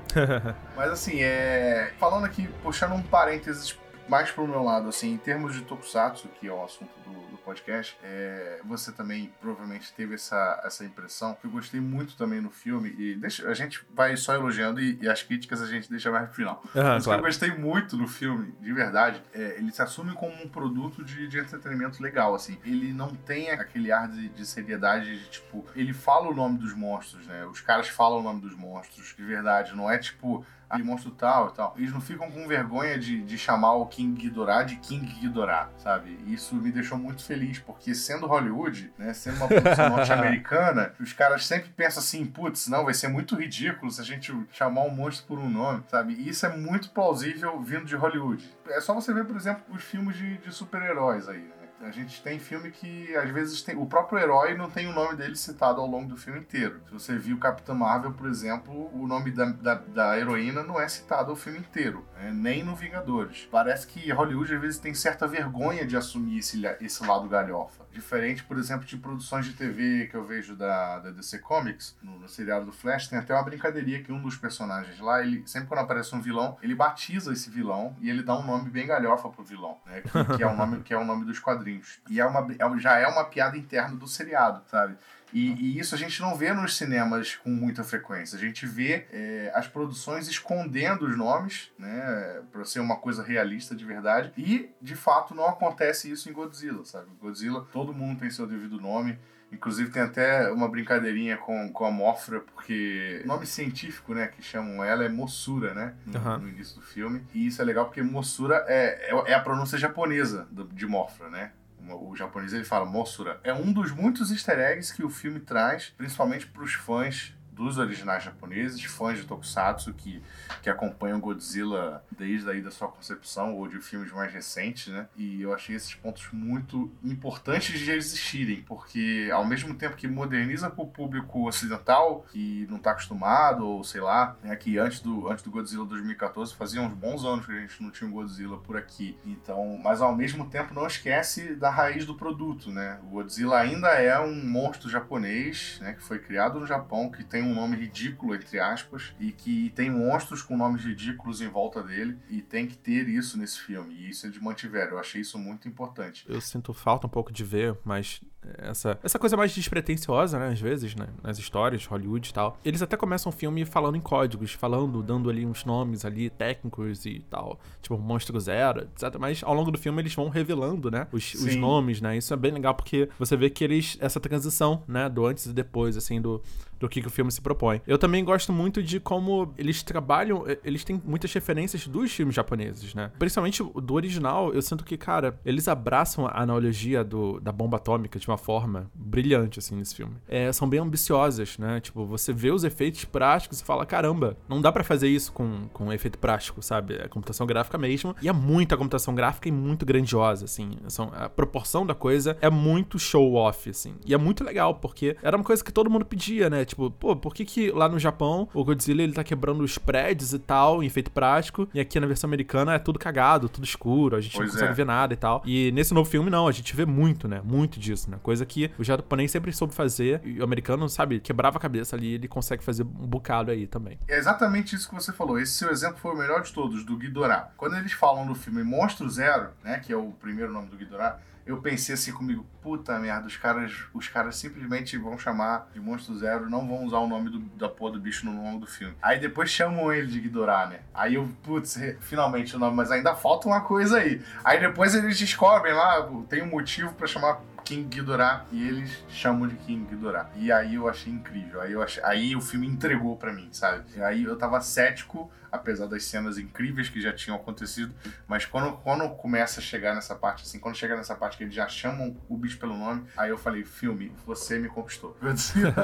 Mas, 0.76 0.90
assim, 0.90 1.22
é... 1.22 1.92
Falando 1.98 2.24
aqui, 2.24 2.48
puxando 2.62 2.92
um 2.92 3.02
parênteses 3.02 3.78
mais 4.08 4.30
pro 4.30 4.46
meu 4.46 4.62
lado, 4.62 4.88
assim, 4.88 5.12
em 5.12 5.18
termos 5.18 5.54
de 5.54 5.62
Tokusatsu, 5.62 6.28
que 6.28 6.48
é 6.48 6.52
o 6.52 6.62
assunto 6.62 6.90
do 7.04 7.31
podcast, 7.44 7.98
é, 8.02 8.60
você 8.64 8.92
também 8.92 9.32
provavelmente 9.40 9.92
teve 9.92 10.14
essa, 10.14 10.60
essa 10.64 10.84
impressão. 10.84 11.36
Eu 11.42 11.50
gostei 11.50 11.80
muito 11.80 12.16
também 12.16 12.40
no 12.40 12.50
filme, 12.50 12.94
e 12.98 13.14
deixa, 13.14 13.48
a 13.48 13.54
gente 13.54 13.84
vai 13.94 14.16
só 14.16 14.34
elogiando 14.34 14.80
e, 14.80 14.98
e 15.00 15.08
as 15.08 15.22
críticas 15.22 15.60
a 15.60 15.66
gente 15.66 15.90
deixa 15.90 16.10
mais 16.10 16.26
pro 16.26 16.34
final. 16.34 16.62
Uhum, 16.74 16.82
Mas 16.82 17.04
claro. 17.04 17.20
que 17.20 17.26
eu 17.26 17.30
gostei 17.30 17.50
muito 17.50 17.96
no 17.96 18.08
filme, 18.08 18.54
de 18.60 18.72
verdade, 18.72 19.22
é, 19.34 19.56
ele 19.58 19.70
se 19.72 19.82
assume 19.82 20.12
como 20.14 20.32
um 20.42 20.48
produto 20.48 21.04
de, 21.04 21.28
de 21.28 21.38
entretenimento 21.38 22.02
legal, 22.02 22.34
assim. 22.34 22.58
Ele 22.64 22.92
não 22.92 23.14
tem 23.14 23.50
aquele 23.50 23.92
ar 23.92 24.08
de, 24.08 24.28
de 24.28 24.46
seriedade 24.46 25.18
de, 25.18 25.30
tipo, 25.30 25.64
ele 25.74 25.92
fala 25.92 26.28
o 26.28 26.34
nome 26.34 26.58
dos 26.58 26.74
monstros, 26.74 27.26
né? 27.26 27.44
Os 27.46 27.60
caras 27.60 27.88
falam 27.88 28.20
o 28.20 28.22
nome 28.22 28.40
dos 28.40 28.54
monstros, 28.54 29.14
de 29.16 29.24
verdade. 29.24 29.74
Não 29.74 29.90
é 29.90 29.98
tipo, 29.98 30.44
aquele 30.72 30.82
monstro 30.82 31.10
tal 31.10 31.48
e 31.48 31.52
tal. 31.52 31.74
Eles 31.76 31.92
não 31.92 32.00
ficam 32.00 32.30
com 32.30 32.48
vergonha 32.48 32.98
de, 32.98 33.22
de 33.22 33.38
chamar 33.38 33.74
o 33.74 33.86
King 33.86 34.20
Ghidorah 34.20 34.62
de 34.62 34.76
King 34.76 35.06
Ghidorah, 35.20 35.70
sabe? 35.76 36.18
Isso 36.26 36.54
me 36.56 36.72
deixou 36.72 36.96
muito 36.96 37.22
feliz, 37.22 37.58
porque 37.58 37.94
sendo 37.94 38.26
Hollywood, 38.26 38.92
né, 38.98 39.12
sendo 39.12 39.36
uma 39.36 39.48
produção 39.48 39.90
norte-americana, 39.96 40.94
os 40.98 41.12
caras 41.12 41.46
sempre 41.46 41.70
pensam 41.70 42.02
assim, 42.02 42.24
putz, 42.24 42.68
não, 42.68 42.84
vai 42.84 42.94
ser 42.94 43.08
muito 43.08 43.36
ridículo 43.36 43.90
se 43.90 44.00
a 44.00 44.04
gente 44.04 44.34
chamar 44.50 44.82
um 44.82 44.90
monstro 44.90 45.26
por 45.26 45.38
um 45.38 45.48
nome, 45.48 45.82
sabe? 45.88 46.14
E 46.14 46.28
isso 46.28 46.46
é 46.46 46.56
muito 46.56 46.90
plausível 46.90 47.60
vindo 47.60 47.84
de 47.84 47.94
Hollywood. 47.94 48.50
É 48.68 48.80
só 48.80 48.94
você 48.94 49.12
ver, 49.12 49.26
por 49.26 49.36
exemplo, 49.36 49.62
os 49.70 49.82
filmes 49.82 50.16
de, 50.16 50.38
de 50.38 50.52
super-heróis 50.52 51.28
aí, 51.28 51.40
né? 51.40 51.61
A 51.82 51.90
gente 51.90 52.22
tem 52.22 52.38
filme 52.38 52.70
que, 52.70 53.14
às 53.16 53.28
vezes, 53.30 53.60
tem, 53.60 53.76
o 53.76 53.86
próprio 53.86 54.20
herói 54.20 54.54
não 54.54 54.70
tem 54.70 54.86
o 54.86 54.92
nome 54.92 55.16
dele 55.16 55.34
citado 55.34 55.80
ao 55.80 55.86
longo 55.86 56.08
do 56.08 56.16
filme 56.16 56.38
inteiro. 56.38 56.80
Se 56.86 56.92
você 56.92 57.18
viu 57.18 57.36
Capitã 57.38 57.74
Marvel, 57.74 58.12
por 58.12 58.28
exemplo, 58.28 58.88
o 58.94 59.04
nome 59.04 59.32
da, 59.32 59.46
da, 59.46 59.74
da 59.74 60.18
heroína 60.18 60.62
não 60.62 60.80
é 60.80 60.88
citado 60.88 61.30
ao 61.30 61.36
filme 61.36 61.58
inteiro, 61.58 62.06
né? 62.16 62.30
nem 62.32 62.62
no 62.62 62.76
Vingadores. 62.76 63.48
Parece 63.50 63.88
que 63.88 64.12
Hollywood, 64.12 64.54
às 64.54 64.60
vezes, 64.60 64.78
tem 64.78 64.94
certa 64.94 65.26
vergonha 65.26 65.84
de 65.84 65.96
assumir 65.96 66.38
esse, 66.38 66.62
esse 66.80 67.04
lado 67.04 67.28
galhofa. 67.28 67.84
Diferente, 67.90 68.44
por 68.44 68.58
exemplo, 68.58 68.86
de 68.86 68.96
produções 68.96 69.44
de 69.44 69.52
TV 69.52 70.06
que 70.06 70.16
eu 70.16 70.24
vejo 70.24 70.54
da, 70.54 71.00
da 71.00 71.10
DC 71.10 71.40
Comics, 71.40 71.96
no, 72.00 72.16
no 72.16 72.28
seriado 72.28 72.64
do 72.64 72.72
Flash, 72.72 73.08
tem 73.08 73.18
até 73.18 73.34
uma 73.34 73.42
brincadeirinha 73.42 74.02
que 74.02 74.12
um 74.12 74.22
dos 74.22 74.36
personagens 74.36 75.00
lá, 75.00 75.20
ele 75.20 75.42
sempre 75.46 75.68
quando 75.68 75.80
aparece 75.80 76.14
um 76.14 76.20
vilão, 76.20 76.56
ele 76.62 76.76
batiza 76.76 77.32
esse 77.32 77.50
vilão 77.50 77.96
e 78.00 78.08
ele 78.08 78.22
dá 78.22 78.38
um 78.38 78.46
nome 78.46 78.70
bem 78.70 78.86
galhofa 78.86 79.28
pro 79.28 79.42
vilão, 79.42 79.78
né? 79.84 80.00
Que, 80.00 80.36
que 80.36 80.42
é 80.42 80.46
o 80.46 80.56
nome 80.56 80.82
que 80.82 80.94
é 80.94 80.98
o 80.98 81.04
nome 81.04 81.24
dos 81.24 81.38
quadrinhos. 81.38 81.71
E 82.10 82.20
é 82.20 82.24
uma, 82.24 82.46
é, 82.58 82.78
já 82.78 82.98
é 82.98 83.06
uma 83.06 83.24
piada 83.24 83.56
interna 83.56 83.96
do 83.96 84.06
seriado, 84.06 84.62
sabe? 84.68 84.96
E, 85.32 85.52
e, 85.52 85.78
isso 85.78 85.94
a 85.94 85.98
gente 85.98 86.20
não 86.20 86.36
vê 86.36 86.52
nos 86.52 86.76
cinemas 86.76 87.36
com 87.36 87.48
muita 87.48 87.82
frequência. 87.82 88.36
A 88.36 88.40
gente 88.40 88.66
vê 88.66 89.06
é, 89.10 89.50
as 89.54 89.66
produções 89.66 90.28
escondendo 90.28 91.06
os 91.06 91.16
nomes, 91.16 91.72
né, 91.78 92.42
para 92.52 92.64
ser 92.64 92.80
uma 92.80 92.96
coisa 92.96 93.22
realista 93.22 93.74
de 93.74 93.84
verdade. 93.84 94.30
E, 94.36 94.70
de 94.80 94.94
fato, 94.94 95.34
não 95.34 95.48
acontece 95.48 96.10
isso 96.10 96.28
em 96.28 96.32
Godzilla, 96.32 96.84
sabe? 96.84 97.06
Godzilla, 97.18 97.66
todo 97.72 97.94
mundo 97.94 98.20
tem 98.20 98.30
seu 98.30 98.46
devido 98.46 98.78
nome. 98.78 99.18
Inclusive 99.50 99.90
tem 99.90 100.02
até 100.02 100.50
uma 100.50 100.66
brincadeirinha 100.66 101.36
com, 101.36 101.70
com 101.70 101.84
a 101.84 101.90
Mofra, 101.90 102.40
porque 102.40 103.20
o 103.22 103.26
nome 103.26 103.46
científico, 103.46 104.14
né, 104.14 104.28
que 104.28 104.42
chamam 104.42 104.82
ela 104.82 105.04
é 105.04 105.10
Mossura, 105.10 105.74
né, 105.74 105.94
no, 106.06 106.18
uhum. 106.18 106.38
no 106.38 106.48
início 106.48 106.76
do 106.76 106.82
filme. 106.82 107.22
E 107.34 107.46
isso 107.46 107.60
é 107.60 107.64
legal 107.64 107.84
porque 107.84 108.02
Mossura 108.02 108.64
é, 108.66 109.10
é, 109.10 109.30
é 109.32 109.34
a 109.34 109.40
pronúncia 109.40 109.76
japonesa 109.76 110.48
de 110.72 110.86
Mofra, 110.86 111.28
né? 111.28 111.52
O 111.90 112.14
japonês 112.16 112.52
ele 112.52 112.64
fala 112.64 112.84
Mossura, 112.84 113.40
é 113.42 113.52
um 113.52 113.72
dos 113.72 113.90
muitos 113.90 114.30
easter 114.30 114.58
eggs 114.58 114.94
que 114.94 115.04
o 115.04 115.10
filme 115.10 115.40
traz, 115.40 115.92
principalmente 115.96 116.46
para 116.46 116.62
os 116.62 116.74
fãs 116.74 117.34
dos 117.52 117.78
originais 117.78 118.24
japoneses, 118.24 118.82
fãs 118.84 119.18
de 119.18 119.24
Tokusatsu 119.24 119.92
que, 119.92 120.22
que 120.62 120.70
acompanham 120.70 121.20
Godzilla 121.20 122.02
desde 122.10 122.50
aí 122.50 122.62
da 122.62 122.70
sua 122.70 122.88
concepção 122.88 123.54
ou 123.54 123.68
de 123.68 123.78
filmes 123.78 124.10
mais 124.10 124.32
recentes, 124.32 124.92
né? 124.92 125.06
E 125.16 125.42
eu 125.42 125.52
achei 125.52 125.76
esses 125.76 125.94
pontos 125.94 126.28
muito 126.32 126.90
importantes 127.04 127.78
de 127.78 127.90
existirem, 127.90 128.62
porque 128.62 129.28
ao 129.32 129.44
mesmo 129.44 129.74
tempo 129.74 129.96
que 129.96 130.08
moderniza 130.08 130.70
para 130.70 130.82
o 130.82 130.88
público 130.88 131.46
ocidental 131.46 132.24
que 132.32 132.66
não 132.70 132.78
está 132.78 132.92
acostumado 132.92 133.66
ou 133.66 133.84
sei 133.84 134.00
lá, 134.00 134.36
né, 134.42 134.56
que 134.56 134.78
antes 134.78 135.00
do 135.00 135.28
antes 135.28 135.44
do 135.44 135.50
Godzilla 135.50 135.84
2014 135.84 136.54
fazia 136.54 136.80
uns 136.80 136.92
bons 136.94 137.24
anos 137.24 137.44
que 137.44 137.52
a 137.52 137.60
gente 137.60 137.82
não 137.82 137.90
tinha 137.90 138.08
um 138.08 138.12
Godzilla 138.12 138.56
por 138.58 138.76
aqui. 138.76 139.16
Então, 139.24 139.78
mas 139.82 140.00
ao 140.00 140.14
mesmo 140.14 140.48
tempo 140.48 140.74
não 140.74 140.86
esquece 140.86 141.54
da 141.54 141.70
raiz 141.70 142.06
do 142.06 142.14
produto, 142.14 142.70
né? 142.70 142.98
O 143.04 143.10
Godzilla 143.10 143.58
ainda 143.58 143.88
é 143.88 144.18
um 144.18 144.44
monstro 144.44 144.88
japonês, 144.88 145.78
né, 145.80 145.92
que 145.92 146.02
foi 146.02 146.18
criado 146.18 146.58
no 146.58 146.66
Japão, 146.66 147.10
que 147.10 147.22
tem 147.22 147.41
um 147.42 147.54
nome 147.54 147.76
ridículo, 147.76 148.34
entre 148.34 148.58
aspas, 148.58 149.14
e 149.18 149.32
que 149.32 149.70
tem 149.74 149.90
monstros 149.90 150.42
com 150.42 150.56
nomes 150.56 150.84
ridículos 150.84 151.40
em 151.40 151.48
volta 151.48 151.82
dele, 151.82 152.18
e 152.28 152.40
tem 152.40 152.66
que 152.66 152.76
ter 152.76 153.08
isso 153.08 153.38
nesse 153.38 153.60
filme, 153.60 153.94
e 153.94 154.10
isso 154.10 154.26
eles 154.26 154.38
mantiveram. 154.38 154.92
Eu 154.92 154.98
achei 154.98 155.20
isso 155.20 155.38
muito 155.38 155.68
importante. 155.68 156.24
Eu 156.28 156.40
sinto 156.40 156.72
falta 156.72 157.06
um 157.06 157.10
pouco 157.10 157.32
de 157.32 157.44
ver, 157.44 157.76
mas 157.84 158.20
essa, 158.58 158.98
essa 159.02 159.18
coisa 159.18 159.36
mais 159.36 159.54
despretensiosa, 159.54 160.38
né, 160.38 160.48
às 160.48 160.60
vezes, 160.60 160.94
né, 160.94 161.06
nas 161.22 161.38
histórias, 161.38 161.84
Hollywood 161.86 162.28
e 162.28 162.32
tal. 162.32 162.58
Eles 162.64 162.82
até 162.82 162.96
começam 162.96 163.30
o 163.30 163.32
filme 163.32 163.64
falando 163.64 163.96
em 163.96 164.00
códigos, 164.00 164.52
falando, 164.52 165.02
dando 165.02 165.30
ali 165.30 165.46
uns 165.46 165.64
nomes 165.64 166.04
ali 166.04 166.28
técnicos 166.30 167.06
e 167.06 167.20
tal, 167.30 167.58
tipo 167.80 167.96
Monstro 167.98 168.38
Zero, 168.40 168.82
etc. 168.82 169.16
Mas 169.18 169.42
ao 169.42 169.54
longo 169.54 169.70
do 169.70 169.78
filme 169.78 170.00
eles 170.02 170.14
vão 170.14 170.28
revelando, 170.28 170.90
né, 170.90 171.06
os, 171.12 171.34
os 171.34 171.54
nomes, 171.54 172.00
né. 172.00 172.16
Isso 172.16 172.32
é 172.32 172.36
bem 172.36 172.52
legal 172.52 172.74
porque 172.74 173.08
você 173.18 173.36
vê 173.36 173.48
que 173.48 173.62
eles 173.62 173.96
essa 174.00 174.18
transição, 174.18 174.82
né, 174.86 175.08
do 175.08 175.26
antes 175.26 175.46
e 175.46 175.52
depois, 175.52 175.96
assim, 175.96 176.20
do 176.20 176.42
do 176.82 176.88
que, 176.88 177.00
que 177.00 177.06
o 177.06 177.10
filme 177.10 177.30
se 177.30 177.40
propõe. 177.40 177.80
Eu 177.86 177.96
também 177.96 178.24
gosto 178.24 178.52
muito 178.52 178.82
de 178.82 178.98
como 178.98 179.54
eles 179.56 179.84
trabalham, 179.84 180.44
eles 180.64 180.82
têm 180.82 181.00
muitas 181.04 181.32
referências 181.32 181.86
dos 181.86 182.10
filmes 182.10 182.34
japoneses, 182.34 182.92
né? 182.92 183.12
Principalmente 183.20 183.62
do 183.62 183.94
original, 183.94 184.52
eu 184.52 184.60
sinto 184.60 184.84
que, 184.84 184.96
cara, 184.96 185.38
eles 185.44 185.68
abraçam 185.68 186.26
a 186.26 186.42
analogia 186.42 187.04
do, 187.04 187.38
da 187.38 187.52
bomba 187.52 187.76
atômica 187.76 188.18
de 188.18 188.26
uma 188.32 188.38
forma 188.38 188.90
brilhante, 188.94 189.58
assim, 189.58 189.76
nesse 189.76 189.94
filme. 189.94 190.14
É, 190.28 190.52
são 190.52 190.68
bem 190.68 190.80
ambiciosas, 190.80 191.58
né? 191.58 191.80
Tipo, 191.80 192.04
você 192.06 192.32
vê 192.32 192.50
os 192.50 192.64
efeitos 192.64 193.04
práticos 193.04 193.60
e 193.60 193.64
fala, 193.64 193.84
caramba, 193.86 194.36
não 194.48 194.60
dá 194.60 194.72
para 194.72 194.82
fazer 194.82 195.08
isso 195.08 195.32
com, 195.32 195.68
com 195.72 195.92
efeito 195.92 196.18
prático, 196.18 196.62
sabe? 196.62 196.94
É 196.94 197.08
computação 197.08 197.46
gráfica 197.46 197.78
mesmo. 197.78 198.14
E 198.22 198.28
é 198.28 198.32
muita 198.32 198.76
computação 198.76 199.14
gráfica 199.14 199.48
e 199.48 199.52
muito 199.52 199.84
grandiosa, 199.84 200.44
assim. 200.44 200.72
São, 200.88 201.10
a 201.14 201.28
proporção 201.28 201.86
da 201.86 201.94
coisa 201.94 202.36
é 202.40 202.50
muito 202.50 202.98
show-off, 202.98 203.70
assim. 203.70 203.94
E 204.06 204.14
é 204.14 204.18
muito 204.18 204.42
legal, 204.44 204.76
porque 204.76 205.16
era 205.22 205.36
uma 205.36 205.44
coisa 205.44 205.62
que 205.62 205.72
todo 205.72 205.90
mundo 205.90 206.04
pedia, 206.04 206.48
né? 206.48 206.64
Tipo, 206.64 206.90
pô, 206.90 207.14
por 207.16 207.34
que 207.34 207.44
que 207.44 207.70
lá 207.70 207.88
no 207.88 207.98
Japão 207.98 208.48
o 208.54 208.64
Godzilla 208.64 209.02
ele 209.02 209.12
tá 209.12 209.24
quebrando 209.24 209.62
os 209.62 209.78
prédios 209.78 210.32
e 210.32 210.38
tal, 210.38 210.82
em 210.82 210.86
efeito 210.86 211.10
prático, 211.10 211.68
e 211.74 211.80
aqui 211.80 211.98
na 212.00 212.06
versão 212.06 212.28
americana 212.28 212.74
é 212.74 212.78
tudo 212.78 212.98
cagado, 212.98 213.48
tudo 213.48 213.64
escuro, 213.64 214.16
a 214.16 214.20
gente 214.20 214.36
pois 214.36 214.48
não 214.48 214.54
consegue 214.54 214.72
é. 214.72 214.74
ver 214.74 214.86
nada 214.86 215.12
e 215.12 215.16
tal. 215.16 215.42
E 215.44 215.70
nesse 215.72 215.92
novo 215.92 216.08
filme, 216.08 216.30
não, 216.30 216.46
a 216.46 216.52
gente 216.52 216.74
vê 216.74 216.86
muito, 216.86 217.28
né? 217.28 217.40
Muito 217.44 217.78
disso, 217.78 218.10
né? 218.10 218.18
Coisa 218.22 218.46
que 218.46 218.70
o 218.78 218.84
japonês 218.84 219.30
sempre 219.30 219.52
soube 219.52 219.74
fazer, 219.74 220.20
e 220.24 220.40
o 220.40 220.44
americano, 220.44 220.88
sabe, 220.88 221.20
quebrava 221.20 221.58
a 221.58 221.60
cabeça 221.60 221.96
ali, 221.96 222.14
ele 222.14 222.28
consegue 222.28 222.62
fazer 222.62 222.82
um 222.82 223.06
bocado 223.06 223.50
aí 223.50 223.66
também. 223.66 223.98
É 224.08 224.16
exatamente 224.16 224.74
isso 224.74 224.88
que 224.88 224.94
você 224.94 225.12
falou. 225.12 225.38
Esse 225.38 225.52
seu 225.52 225.70
exemplo 225.70 225.98
foi 225.98 226.12
o 226.12 226.16
melhor 226.16 226.42
de 226.42 226.52
todos, 226.52 226.84
do 226.84 226.96
Ghidorah. 226.96 227.50
Quando 227.56 227.76
eles 227.76 227.92
falam 227.92 228.24
no 228.24 228.34
filme 228.34 228.62
Monstro 228.62 229.08
Zero, 229.08 229.50
né, 229.62 229.78
que 229.78 229.92
é 229.92 229.96
o 229.96 230.12
primeiro 230.12 230.52
nome 230.52 230.68
do 230.68 230.76
Ghidorah, 230.76 231.18
eu 231.44 231.60
pensei 231.60 231.94
assim 231.94 232.12
comigo, 232.12 232.46
puta 232.62 232.98
merda, 232.98 233.26
os 233.26 233.36
caras, 233.36 233.72
os 233.92 234.08
caras 234.08 234.36
simplesmente 234.36 234.96
vão 234.96 235.18
chamar 235.18 235.68
de 235.72 235.80
Monstro 235.80 236.16
Zero, 236.16 236.48
não 236.48 236.66
vão 236.66 236.84
usar 236.84 236.98
o 236.98 237.08
nome 237.08 237.30
do, 237.30 237.40
da 237.56 237.68
porra 237.68 237.92
do 237.92 238.00
bicho 238.00 238.24
no 238.24 238.42
longo 238.42 238.60
do 238.60 238.66
filme. 238.66 238.94
Aí 239.02 239.18
depois 239.18 239.50
chamam 239.50 239.92
ele 239.92 240.06
de 240.06 240.20
Ghidorah, 240.20 240.66
né? 240.66 240.80
Aí 240.94 241.14
eu, 241.14 241.28
putz, 241.42 241.76
finalmente 242.00 242.54
o 242.54 242.58
nome, 242.58 242.76
mas 242.76 242.92
ainda 242.92 243.14
falta 243.16 243.48
uma 243.48 243.60
coisa 243.60 243.98
aí. 243.98 244.22
Aí 244.44 244.60
depois 244.60 244.94
eles 244.94 245.18
descobrem 245.18 245.74
lá, 245.74 246.08
tem 246.28 246.42
um 246.42 246.50
motivo 246.50 246.92
para 246.94 247.08
chamar 247.08 247.40
King 247.64 247.88
Ghidorah 247.88 248.44
e 248.50 248.66
eles 248.66 249.04
chamam 249.08 249.48
de 249.48 249.56
King 249.56 249.84
Ghidorah. 249.88 250.30
E 250.36 250.50
aí 250.50 250.74
eu 250.74 250.88
achei 250.88 251.12
incrível. 251.12 251.60
Aí, 251.60 251.72
eu 251.72 251.82
achei, 251.82 252.02
aí 252.04 252.36
o 252.36 252.40
filme 252.40 252.66
entregou 252.66 253.16
para 253.16 253.32
mim, 253.32 253.48
sabe? 253.52 253.84
E 253.96 254.02
aí 254.02 254.24
eu 254.24 254.36
tava 254.36 254.60
cético, 254.60 255.30
apesar 255.50 255.86
das 255.86 256.04
cenas 256.04 256.38
incríveis 256.38 256.88
que 256.88 257.00
já 257.00 257.12
tinham 257.12 257.36
acontecido, 257.36 257.94
mas 258.26 258.44
quando, 258.44 258.72
quando 258.78 259.08
começa 259.10 259.60
a 259.60 259.62
chegar 259.62 259.94
nessa 259.94 260.14
parte, 260.14 260.42
assim, 260.42 260.58
quando 260.58 260.76
chega 260.76 260.96
nessa 260.96 261.14
parte 261.14 261.36
que 261.36 261.44
eles 261.44 261.54
já 261.54 261.68
chamam 261.68 262.16
o 262.28 262.36
bicho 262.36 262.58
pelo 262.58 262.76
nome, 262.76 263.06
aí 263.16 263.30
eu 263.30 263.38
falei, 263.38 263.64
filme, 263.64 264.12
você 264.26 264.58
me 264.58 264.68
conquistou. 264.68 265.16
Godzilla, 265.20 265.74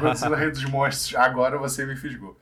Godzilla 0.00 0.36
Rei 0.36 0.50
dos 0.50 0.64
Monstros, 0.64 1.14
agora 1.14 1.58
você 1.58 1.86
me 1.86 1.96
fisgou. 1.96 2.38